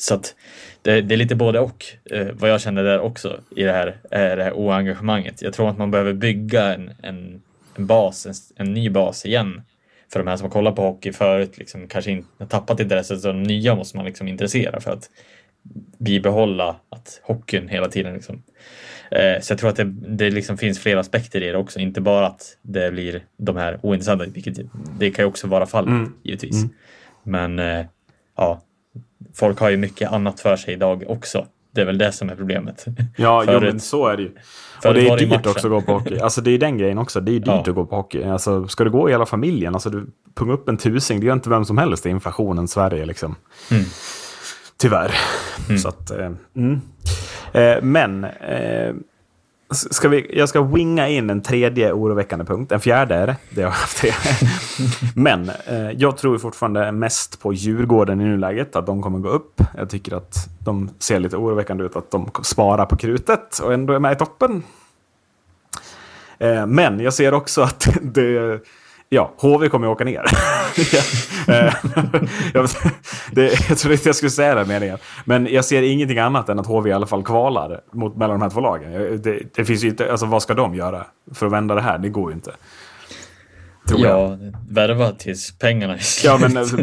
så 0.00 0.14
att 0.14 0.34
det, 0.82 1.00
det 1.00 1.14
är 1.14 1.16
lite 1.16 1.34
både 1.34 1.60
och. 1.60 1.84
Eh, 2.10 2.26
vad 2.32 2.50
jag 2.50 2.60
känner 2.60 2.84
där 2.84 3.00
också 3.00 3.40
i 3.56 3.62
det 3.62 3.72
här, 3.72 3.96
är 4.10 4.36
det 4.36 4.44
här 4.44 4.52
oengagemanget. 4.52 5.42
Jag 5.42 5.52
tror 5.52 5.70
att 5.70 5.78
man 5.78 5.90
behöver 5.90 6.12
bygga 6.12 6.74
en, 6.74 6.90
en, 7.02 7.42
en 7.76 7.86
bas, 7.86 8.26
en, 8.26 8.34
en 8.56 8.74
ny 8.74 8.90
bas 8.90 9.26
igen. 9.26 9.62
För 10.12 10.20
de 10.20 10.28
här 10.28 10.36
som 10.36 10.44
har 10.44 10.50
kollat 10.50 10.76
på 10.76 10.82
hockey 10.82 11.12
förut, 11.12 11.58
liksom, 11.58 11.88
kanske 11.88 12.10
inte 12.10 12.46
tappat 12.48 12.80
intresset, 12.80 13.20
så 13.20 13.28
de 13.28 13.42
nya 13.42 13.74
måste 13.74 13.96
man 13.96 14.06
liksom 14.06 14.28
intressera 14.28 14.80
för 14.80 14.90
att 14.90 15.10
bibehålla 15.98 16.76
att 16.88 17.20
hockeyn 17.22 17.68
hela 17.68 17.88
tiden 17.88 18.14
liksom. 18.14 18.42
Eh, 19.10 19.40
så 19.40 19.52
jag 19.52 19.58
tror 19.58 19.70
att 19.70 19.76
det, 19.76 19.84
det 20.08 20.30
liksom 20.30 20.58
finns 20.58 20.78
flera 20.78 21.00
aspekter 21.00 21.42
i 21.42 21.50
det 21.50 21.56
också, 21.58 21.80
inte 21.80 22.00
bara 22.00 22.26
att 22.26 22.56
det 22.62 22.90
blir 22.92 23.22
de 23.36 23.56
här 23.56 23.78
ointressanta, 23.82 24.24
vilket 24.24 24.58
det 24.98 25.10
kan 25.10 25.22
ju 25.22 25.28
också 25.28 25.46
vara 25.46 25.66
fallet 25.66 25.88
Mm. 25.90 26.12
givetvis. 26.22 26.64
Men 27.22 27.58
eh, 27.58 27.86
ja, 28.36 28.62
folk 29.34 29.58
har 29.58 29.70
ju 29.70 29.76
mycket 29.76 30.12
annat 30.12 30.40
för 30.40 30.56
sig 30.56 30.74
idag 30.74 31.04
också. 31.08 31.46
Det 31.74 31.80
är 31.80 31.84
väl 31.84 31.98
det 31.98 32.12
som 32.12 32.30
är 32.30 32.36
problemet. 32.36 32.86
Ja, 33.16 33.44
jo, 33.48 33.60
men 33.60 33.80
så 33.80 34.06
är 34.06 34.16
det 34.16 34.22
ju. 34.22 34.30
Och 34.84 34.94
det 34.94 35.08
är 35.08 35.16
dyrt 35.16 35.28
matchen. 35.30 35.50
också 35.50 35.66
att 35.66 35.72
gå 35.72 35.80
på 35.80 35.92
hockey. 35.92 36.18
Alltså 36.18 36.40
det 36.40 36.50
är 36.50 36.58
den 36.58 36.78
grejen 36.78 36.98
också. 36.98 37.20
Det 37.20 37.32
är 37.32 37.34
dyrt 37.34 37.46
Ja. 37.46 37.60
att 37.60 37.74
gå 37.74 37.86
på 37.86 37.96
hockey. 37.96 38.24
Alltså, 38.24 38.68
ska 38.68 38.84
du 38.84 38.90
gå 38.90 39.08
i 39.08 39.12
hela 39.12 39.26
familjen, 39.26 39.74
alltså 39.74 39.90
du 39.90 40.06
punga 40.34 40.52
upp 40.52 40.68
en 40.68 40.76
tusing, 40.76 41.20
det 41.20 41.26
gör 41.26 41.34
inte 41.34 41.50
vem 41.50 41.64
som 41.64 41.78
helst 41.78 42.06
i 42.06 42.08
inflationens 42.08 42.72
Sverige 42.72 43.06
liksom. 43.06 43.36
Mm. 43.70 43.84
Tyvärr. 44.78 45.14
Så 45.82 45.88
att, 45.88 46.10
eh, 46.10 46.30
mm. 46.56 46.80
eh, 47.52 47.82
men, 47.82 48.24
eh, 48.24 48.94
ska 49.70 50.08
vi, 50.08 50.38
jag 50.38 50.48
ska 50.48 50.62
winga 50.62 51.08
in 51.08 51.30
en 51.30 51.42
tredje 51.42 51.92
oroväckande 51.92 52.44
punkt. 52.44 52.72
En 52.72 52.80
fjärde 52.80 53.14
är 53.14 53.26
det. 53.26 53.36
Det 53.50 53.62
har 53.62 53.68
jag 53.68 53.74
haft 53.74 53.98
tre. 53.98 54.10
men 55.14 55.50
eh, 55.66 55.90
jag 55.90 56.16
tror 56.16 56.38
fortfarande 56.38 56.92
mest 56.92 57.40
på 57.42 57.52
Djurgården 57.52 58.20
i 58.20 58.24
nuläget, 58.24 58.76
att 58.76 58.86
de 58.86 59.02
kommer 59.02 59.18
gå 59.18 59.28
upp. 59.28 59.60
Jag 59.76 59.90
tycker 59.90 60.16
att 60.16 60.48
de 60.58 60.90
ser 60.98 61.20
lite 61.20 61.36
oroväckande 61.36 61.84
ut, 61.84 61.96
att 61.96 62.10
de 62.10 62.30
sparar 62.42 62.86
på 62.86 62.96
krutet 62.96 63.58
och 63.58 63.74
ändå 63.74 63.92
är 63.92 63.98
med 63.98 64.12
i 64.12 64.16
toppen. 64.16 64.62
Eh, 66.38 66.66
Men 66.66 67.00
jag 67.00 67.14
ser 67.14 67.34
också 67.34 67.62
att 67.62 67.88
det, 68.02 68.60
ja, 69.12 69.34
HV 69.36 69.68
kommer 69.68 69.86
att 69.86 69.92
åka 69.92 70.04
ner. 70.04 70.24
Eh, 71.48 71.74
jag, 72.54 72.68
det, 73.30 73.68
jag 73.68 73.78
trodde 73.78 73.94
inte 73.94 74.08
jag 74.08 74.16
skulle 74.16 74.30
säga 74.30 74.54
den 74.54 74.68
meningen. 74.68 74.98
Men 75.24 75.46
jag 75.46 75.64
ser 75.64 75.82
ingenting 75.82 76.18
annat 76.18 76.48
än 76.48 76.58
att 76.58 76.66
HV 76.66 76.90
i 76.90 76.92
alla 76.92 77.06
fall 77.06 77.24
kvalar 77.24 77.80
mot, 77.92 78.16
mellan 78.16 78.38
de 78.38 78.42
här 78.42 78.50
två 78.50 78.60
lagen. 78.60 79.22
Det, 79.22 79.54
det 79.54 79.64
finns 79.64 79.84
ju 79.84 79.88
inte, 79.88 80.10
alltså 80.10 80.26
vad 80.26 80.42
ska 80.42 80.54
de 80.54 80.74
göra 80.74 81.06
för 81.34 81.46
att 81.46 81.52
vända 81.52 81.74
det 81.74 81.80
här? 81.80 81.98
Det 81.98 82.08
går 82.08 82.30
ju 82.30 82.34
inte. 82.34 82.52
Tror 83.88 84.00
jag. 84.00 84.30
Ja, 84.30 84.38
värva 84.70 85.12
tills 85.12 85.58
pengarna 85.58 85.94
är 85.94 85.98
slut. 85.98 86.32
Ja, 86.32 86.38
men... 86.48 86.56
alltså, 86.56 86.76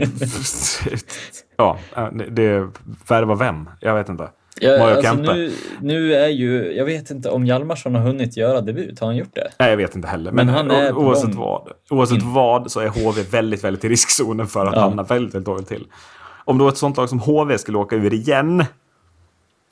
ja, 1.58 1.78
det, 2.12 2.30
det 2.30 2.70
värva 3.08 3.36
vem? 3.36 3.70
Jag 3.80 3.96
vet 3.96 4.10
inte. 4.10 4.30
Ja, 4.62 4.70
Mario 4.78 4.84
alltså 4.96 5.02
Kempe? 5.14 5.34
nu, 5.34 5.52
nu 5.82 6.14
är 6.16 6.28
ju, 6.28 6.74
jag 6.76 6.86
vet 6.86 7.12
inte 7.12 7.30
om 7.30 7.46
Hjalmarsson 7.46 7.96
har 7.96 8.02
hunnit 8.02 8.38
göra 8.38 8.62
debut, 8.62 9.00
har 9.00 9.08
han 9.08 9.16
gjort 9.18 9.36
det? 9.36 9.48
Nej, 9.60 9.70
jag 9.70 9.78
vet 9.78 9.96
inte 9.96 10.08
heller. 10.08 10.32
Men, 10.32 10.46
Men 10.46 10.56
han 10.56 10.72
är 10.72 10.94
oavsett 10.94 11.36
vad. 11.36 11.72
Oavsett 11.90 12.24
vad 12.24 12.72
så 12.72 12.80
är 12.80 12.88
HV 12.88 13.22
väldigt, 13.32 13.64
väldigt 13.64 13.84
i 13.84 13.90
riskzonen 13.90 14.48
för 14.48 14.66
att 14.66 14.74
Ja. 14.76 14.82
hamna 14.82 15.04
väldigt, 15.04 15.36
väldigt 15.36 15.46
dåligt 15.46 15.68
till. 15.68 15.88
Om 16.46 16.58
då 16.58 16.68
ett 16.68 16.78
sånt 16.78 16.98
lag 16.98 17.10
som 17.10 17.20
HV 17.20 17.58
skulle 17.58 17.78
åka 17.78 17.96
ur 17.96 18.14
igen 18.14 18.66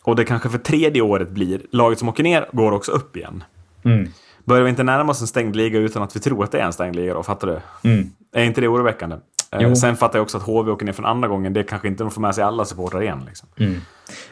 och 0.03 0.15
det 0.15 0.25
kanske 0.25 0.49
för 0.49 0.57
tredje 0.57 1.01
året 1.01 1.29
blir 1.29 1.61
laget 1.71 1.99
som 1.99 2.09
åker 2.09 2.23
ner 2.23 2.45
går 2.51 2.71
också 2.71 2.91
upp 2.91 3.17
igen. 3.17 3.43
Mm. 3.85 4.07
Börjar 4.45 4.63
vi 4.63 4.69
inte 4.69 4.83
närma 4.83 5.11
oss 5.11 5.21
en 5.21 5.27
stängd 5.27 5.55
liga 5.55 5.79
utan 5.79 6.03
att 6.03 6.15
vi 6.15 6.19
tror 6.19 6.43
att 6.43 6.51
det 6.51 6.59
är 6.59 6.65
en 6.65 6.73
stängd 6.73 6.95
liga 6.95 7.13
då? 7.13 7.23
Fattar 7.23 7.47
du? 7.47 7.89
Mm. 7.89 8.09
Är 8.35 8.43
inte 8.43 8.61
det 8.61 8.67
oroväckande? 8.67 9.15
Eh, 9.55 9.61
Jo. 9.61 9.75
Sen 9.75 9.95
fattar 9.95 10.19
jag 10.19 10.23
också 10.23 10.37
att 10.37 10.43
HV 10.43 10.71
åker 10.71 10.85
ner 10.85 10.93
för 10.93 11.03
en 11.03 11.09
andra 11.09 11.27
gången. 11.27 11.53
Det 11.53 11.63
kanske 11.63 11.87
inte 11.87 12.03
de 12.03 12.11
får 12.11 12.21
med 12.21 12.35
sig 12.35 12.43
alla 12.43 12.65
supportrar 12.65 13.01
igen. 13.01 13.23
Liksom. 13.27 13.49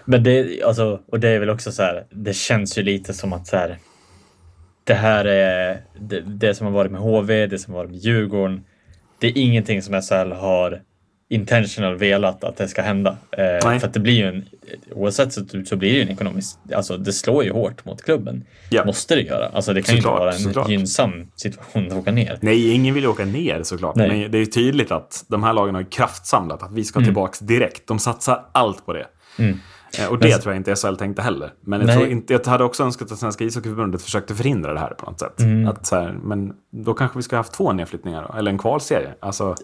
Men 0.05 0.23
det, 0.23 0.63
alltså, 0.63 0.99
och 1.07 1.19
det 1.19 1.29
är 1.29 1.39
väl 1.39 1.49
också 1.49 1.71
så 1.71 1.83
här, 1.83 2.05
det 2.09 2.33
känns 2.33 2.77
ju 2.77 2.83
lite 2.83 3.13
som 3.13 3.33
att 3.33 3.47
så 3.47 3.57
här, 3.57 3.77
det 4.83 4.93
här 4.93 5.25
är 5.25 5.81
det, 5.99 6.21
det 6.21 6.55
som 6.55 6.67
har 6.67 6.73
varit 6.73 6.91
med 6.91 7.01
HV, 7.01 7.47
det 7.47 7.59
som 7.59 7.73
har 7.73 7.81
varit 7.81 7.91
med 7.91 7.99
Djurgården. 7.99 8.63
Det 9.19 9.27
är 9.27 9.37
ingenting 9.37 9.81
som 9.81 10.01
SHL 10.01 10.31
har 10.31 10.81
intentional 11.33 11.95
velat 11.95 12.43
att 12.43 12.57
det 12.57 12.67
ska 12.67 12.81
hända. 12.81 13.17
Eh, 13.31 13.79
för 13.79 13.87
att 13.87 13.93
det 13.93 13.99
blir 13.99 14.13
ju 14.13 14.27
en, 14.27 14.45
oavsett 14.91 15.33
så, 15.33 15.41
så 15.65 15.75
blir 15.75 15.89
det 15.91 15.95
ju 15.95 16.01
en 16.01 16.09
ekonomisk, 16.09 16.57
alltså 16.75 16.97
det 16.97 17.13
slår 17.13 17.43
ju 17.43 17.51
hårt 17.51 17.85
mot 17.85 18.01
klubben. 18.03 18.43
Ja. 18.69 18.85
Måste 18.85 19.15
det 19.15 19.21
göra. 19.21 19.47
Alltså 19.53 19.73
det 19.73 19.81
kan 19.81 19.95
Såklart, 19.95 20.13
ju 20.13 20.15
inte 20.15 20.23
vara 20.25 20.31
en 20.33 20.39
såklart. 20.39 20.69
gynnsam 20.69 21.27
situation 21.35 21.87
att 21.87 21.93
åka 21.93 22.11
ner. 22.11 22.37
Nej, 22.41 22.71
ingen 22.71 22.93
vill 22.93 23.03
ju 23.03 23.09
åka 23.09 23.25
ner 23.25 23.63
såklart. 23.63 23.95
Nej. 23.95 24.07
Men 24.21 24.31
det 24.31 24.37
är 24.37 24.39
ju 24.39 24.45
tydligt 24.45 24.91
att 24.91 25.25
de 25.27 25.43
här 25.43 25.53
lagen 25.53 25.75
har 25.75 25.91
kraftsamlat. 25.91 26.63
Att 26.63 26.71
vi 26.73 26.83
ska 26.83 26.99
tillbaks 26.99 27.39
direkt. 27.39 27.87
De 27.87 27.99
satsar 27.99 28.45
allt 28.51 28.85
på 28.85 28.93
det. 28.93 29.05
Mm. 29.39 29.59
Eh, 29.99 30.07
Och 30.07 30.19
det 30.19 30.29
Men- 30.29 30.39
tror 30.39 30.53
jag 30.53 30.59
inte 30.59 30.75
SHL 30.75 30.95
tänkte 30.95 31.21
heller. 31.21 31.49
Men 31.61 31.79
jag, 31.79 31.87
Nej. 31.87 31.95
tror 31.97 32.07
inte, 32.09 32.33
jag 32.33 32.45
hade 32.47 32.63
också 32.63 32.83
önskat 32.83 33.11
att 33.11 33.17
Svenska 33.19 33.43
ishockeyförbundet 33.43 34.01
försökte 34.01 34.35
förhindra 34.35 34.73
det 34.73 34.79
här 34.79 34.89
på 34.93 35.05
något 35.05 35.19
sätt. 35.19 35.39
Mm. 35.39 35.67
Att 35.67 35.85
så 35.85 35.95
här, 35.95 36.11
men 36.23 36.53
då 36.71 36.93
kanske 36.93 37.17
vi 37.19 37.23
ska 37.23 37.35
ha 37.35 37.39
haft 37.39 37.53
två 37.53 37.73
nedflyttningar 37.73 38.27
då, 38.31 38.37
eller 38.39 38.51
en 38.51 38.57
kvalserie. 38.57 39.09
Alltså, 39.19 39.55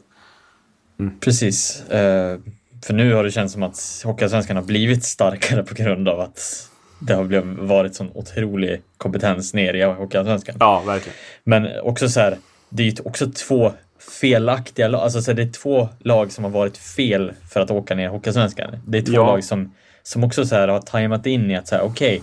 Precis. 1.19 1.89
Eh, 1.89 2.37
för 2.85 2.93
nu 2.93 3.13
har 3.13 3.23
det 3.23 3.31
känts 3.31 3.53
som 3.53 3.63
att 3.63 4.01
Hockeyallsvenskan 4.05 4.55
har 4.55 4.63
blivit 4.63 5.03
starkare 5.03 5.63
på 5.63 5.73
grund 5.75 6.09
av 6.09 6.19
att 6.19 6.69
det 6.99 7.13
har 7.13 7.23
varit 7.67 7.95
sån 7.95 8.11
otrolig 8.13 8.81
kompetens 8.97 9.53
ner 9.53 9.73
i 9.73 9.83
Hockeyallsvenskan. 9.83 10.55
ja, 10.59 10.83
verkligen. 10.87 11.17
Men 11.43 11.67
också 11.83 12.09
så 12.09 12.19
här, 12.19 12.37
det 12.69 12.83
är 12.83 12.87
ju 12.87 12.95
också 13.05 13.31
två 13.31 13.73
felaktiga 14.21 14.87
lag. 14.87 15.01
Alltså 15.01 15.21
så 15.21 15.31
här, 15.31 15.35
det 15.35 15.41
är 15.43 15.51
två 15.51 15.89
lag 15.99 16.31
som 16.31 16.43
har 16.43 16.51
varit 16.51 16.77
fel 16.77 17.33
för 17.49 17.59
att 17.61 17.71
åka 17.71 17.95
ner 17.95 18.03
i 18.03 18.07
Hockeyallsvenskan. 18.07 18.75
Det 18.87 18.97
är 18.97 19.01
två 19.01 19.13
Ja. 19.13 19.25
lag 19.25 19.43
som, 19.43 19.73
som 20.03 20.23
också 20.23 20.45
så 20.45 20.55
här 20.55 20.67
har 20.67 20.81
tajmat 20.81 21.25
in 21.25 21.51
i 21.51 21.55
att 21.55 21.67
så 21.67 21.75
här, 21.75 21.83
okej, 21.83 22.21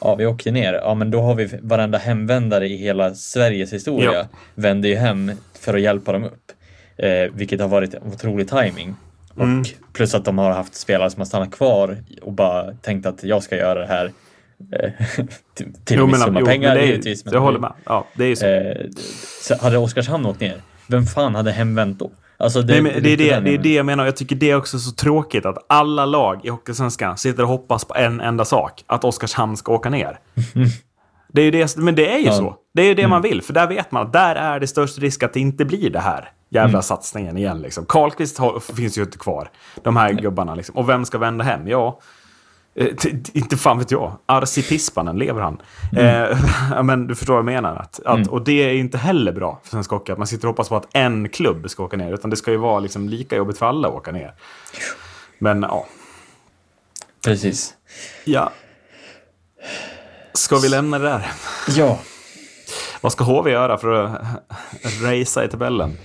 ja, 0.00 0.14
vi 0.14 0.26
åkte 0.26 0.50
ner. 0.50 0.72
Ja, 0.74 0.94
men 0.94 1.10
då 1.10 1.20
har 1.20 1.34
vi 1.34 1.48
varenda 1.62 1.98
hemvändare 1.98 2.68
i 2.68 2.76
hela 2.76 3.14
Sveriges 3.14 3.72
historia 3.72 4.12
Ja. 4.12 4.26
vänder 4.54 4.88
ju 4.88 4.94
hem 4.96 5.32
för 5.60 5.74
att 5.74 5.80
hjälpa 5.80 6.12
dem 6.12 6.24
upp. 6.24 6.52
Eh, 6.98 7.30
vilket 7.34 7.60
har 7.60 7.68
varit 7.68 7.94
en 7.94 8.02
otrolig 8.12 8.48
timing. 8.48 8.94
Och 9.34 9.42
Mm. 9.42 9.64
plus 9.92 10.14
att 10.14 10.24
de 10.24 10.38
har 10.38 10.50
haft 10.50 10.74
spelare 10.74 11.10
som 11.10 11.20
har 11.20 11.26
stannat 11.26 11.50
kvar 11.50 11.96
och 12.22 12.32
bara 12.32 12.72
tänkt 12.72 13.06
att 13.06 13.24
jag 13.24 13.42
ska 13.42 13.56
göra 13.56 13.80
det 13.80 13.86
här. 13.86 14.12
Eh, 14.72 14.90
till 15.54 15.74
till 15.84 15.98
en 15.98 16.06
viss 16.06 16.22
summa 16.22 16.40
jo, 16.40 16.46
pengar 16.46 16.74
det 16.74 16.80
är, 16.80 16.86
givetvis. 16.86 17.24
men- 17.24 17.34
Jag 17.34 17.40
håller 17.40 17.58
med. 17.58 17.72
Ja, 17.84 18.06
det 18.14 18.24
är 18.24 18.28
ju 18.28 18.36
så. 18.36 18.46
Eh, 18.46 18.86
så 19.42 19.56
hade 19.64 19.78
Oskarshamn 19.78 20.26
åkt 20.26 20.40
ner, 20.40 20.60
vem 20.86 21.06
fan 21.06 21.34
hade 21.34 21.52
hemvänt 21.52 21.98
då? 21.98 22.10
Alltså 22.38 22.62
det, 22.62 22.80
Nej, 22.82 23.00
det, 23.00 23.12
är 23.12 23.16
det, 23.16 23.40
det 23.40 23.54
är 23.54 23.58
det 23.58 23.74
jag 23.74 23.86
menar. 23.86 24.04
Jag 24.04 24.16
tycker 24.16 24.36
det 24.36 24.50
är 24.50 24.56
också 24.56 24.78
så 24.78 24.92
tråkigt 24.92 25.46
att 25.46 25.58
alla 25.68 26.04
lag 26.06 26.40
i 26.44 26.48
Hockeysvenskan 26.48 27.16
sitter 27.16 27.42
och 27.42 27.48
hoppas 27.48 27.84
på 27.84 27.94
en 27.94 28.20
enda 28.20 28.44
sak. 28.44 28.84
Att 28.86 29.04
Oskarshamn 29.04 29.56
ska 29.56 29.72
åka 29.72 29.90
ner. 29.90 30.18
Det 31.32 31.42
är 31.42 31.52
det, 31.52 31.76
men 31.76 31.94
det 31.94 32.12
är 32.14 32.18
ju 32.18 32.24
Ja. 32.26 32.32
så. 32.32 32.56
Det 32.74 32.82
är 32.82 32.86
ju 32.86 32.94
det 32.94 33.08
man 33.08 33.22
vill. 33.22 33.42
För 33.42 33.52
där 33.52 33.66
vet 33.66 33.90
man 33.92 34.06
att 34.06 34.12
där 34.12 34.34
är 34.34 34.60
det 34.60 34.66
störst 34.66 34.98
risk 34.98 35.22
att 35.22 35.32
det 35.32 35.40
inte 35.40 35.64
blir 35.64 35.90
det 35.90 36.00
här 36.00 36.28
jävla 36.48 36.68
Mm. 36.68 36.82
satsningen 36.82 37.36
igen. 37.36 37.60
Liksom. 37.62 37.86
Karlqvist 37.86 38.38
finns 38.76 38.98
ju 38.98 39.02
inte 39.02 39.18
kvar. 39.18 39.50
De 39.82 39.96
här 39.96 40.12
gubbarna. 40.12 40.54
Liksom. 40.54 40.76
Och 40.76 40.88
vem 40.88 41.04
ska 41.04 41.18
vända 41.18 41.44
hem? 41.44 41.68
Ja, 41.68 42.00
eh, 42.74 42.86
inte 43.32 43.56
fan 43.56 43.78
vet 43.78 43.90
jag. 43.90 44.12
Arsi 44.26 44.62
Pispanen, 44.62 45.18
lever 45.18 45.40
han? 45.40 45.62
Mm. 45.92 46.32
Eh, 46.72 46.82
men 46.82 47.06
du 47.06 47.14
förstår 47.14 47.34
vad 47.34 47.38
jag 47.38 47.44
menar. 47.62 47.76
Att, 47.76 48.00
att, 48.04 48.26
Och 48.28 48.44
det 48.44 48.52
är 48.70 48.74
inte 48.74 48.98
heller 48.98 49.32
bra 49.32 49.60
för 49.62 49.70
svensk 49.70 49.90
hockey. 49.90 50.12
Att 50.12 50.18
man 50.18 50.26
sitter 50.26 50.46
och 50.48 50.52
hoppas 50.52 50.68
på 50.68 50.76
att 50.76 50.88
en 50.92 51.28
klubb 51.28 51.70
ska 51.70 51.84
åka 51.84 51.96
ner. 51.96 52.12
Utan 52.14 52.30
det 52.30 52.36
ska 52.36 52.50
ju 52.50 52.56
vara 52.56 52.80
liksom 52.80 53.08
lika 53.08 53.36
jobbigt 53.36 53.58
för 53.58 53.66
alla 53.66 53.88
att 53.88 53.94
åka 53.94 54.12
ner. 54.12 54.34
Men 55.38 55.62
ja. 55.62 55.86
Precis. 57.24 57.74
ja. 58.24 58.52
Ska 60.32 60.56
vi 60.58 60.68
lämna 60.68 60.98
det 60.98 61.04
där? 61.04 61.26
Ja, 61.68 61.98
Vad 63.00 63.12
ska 63.12 63.24
HV 63.24 63.50
göra 63.50 63.78
för 63.78 63.92
att 64.04 64.20
racea 65.02 65.44
i 65.44 65.48
tabellen? 65.48 65.96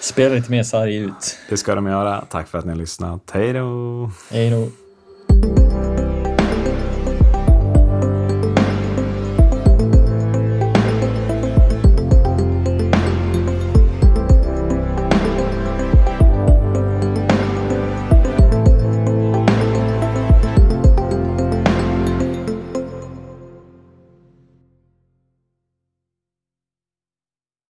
Spela 0.00 0.34
lite 0.34 0.50
mer 0.50 0.62
sarg 0.62 0.96
ut. 0.96 1.38
Det 1.48 1.56
ska 1.56 1.74
de 1.74 1.86
göra. 1.86 2.24
Tack 2.30 2.48
för 2.48 2.58
att 2.58 2.64
ni 2.64 2.70
har 2.70 2.78
lyssnat. 2.78 3.30
Hej 3.32 3.52
då! 3.52 4.10
Hej 4.30 4.50
då. 4.50 4.68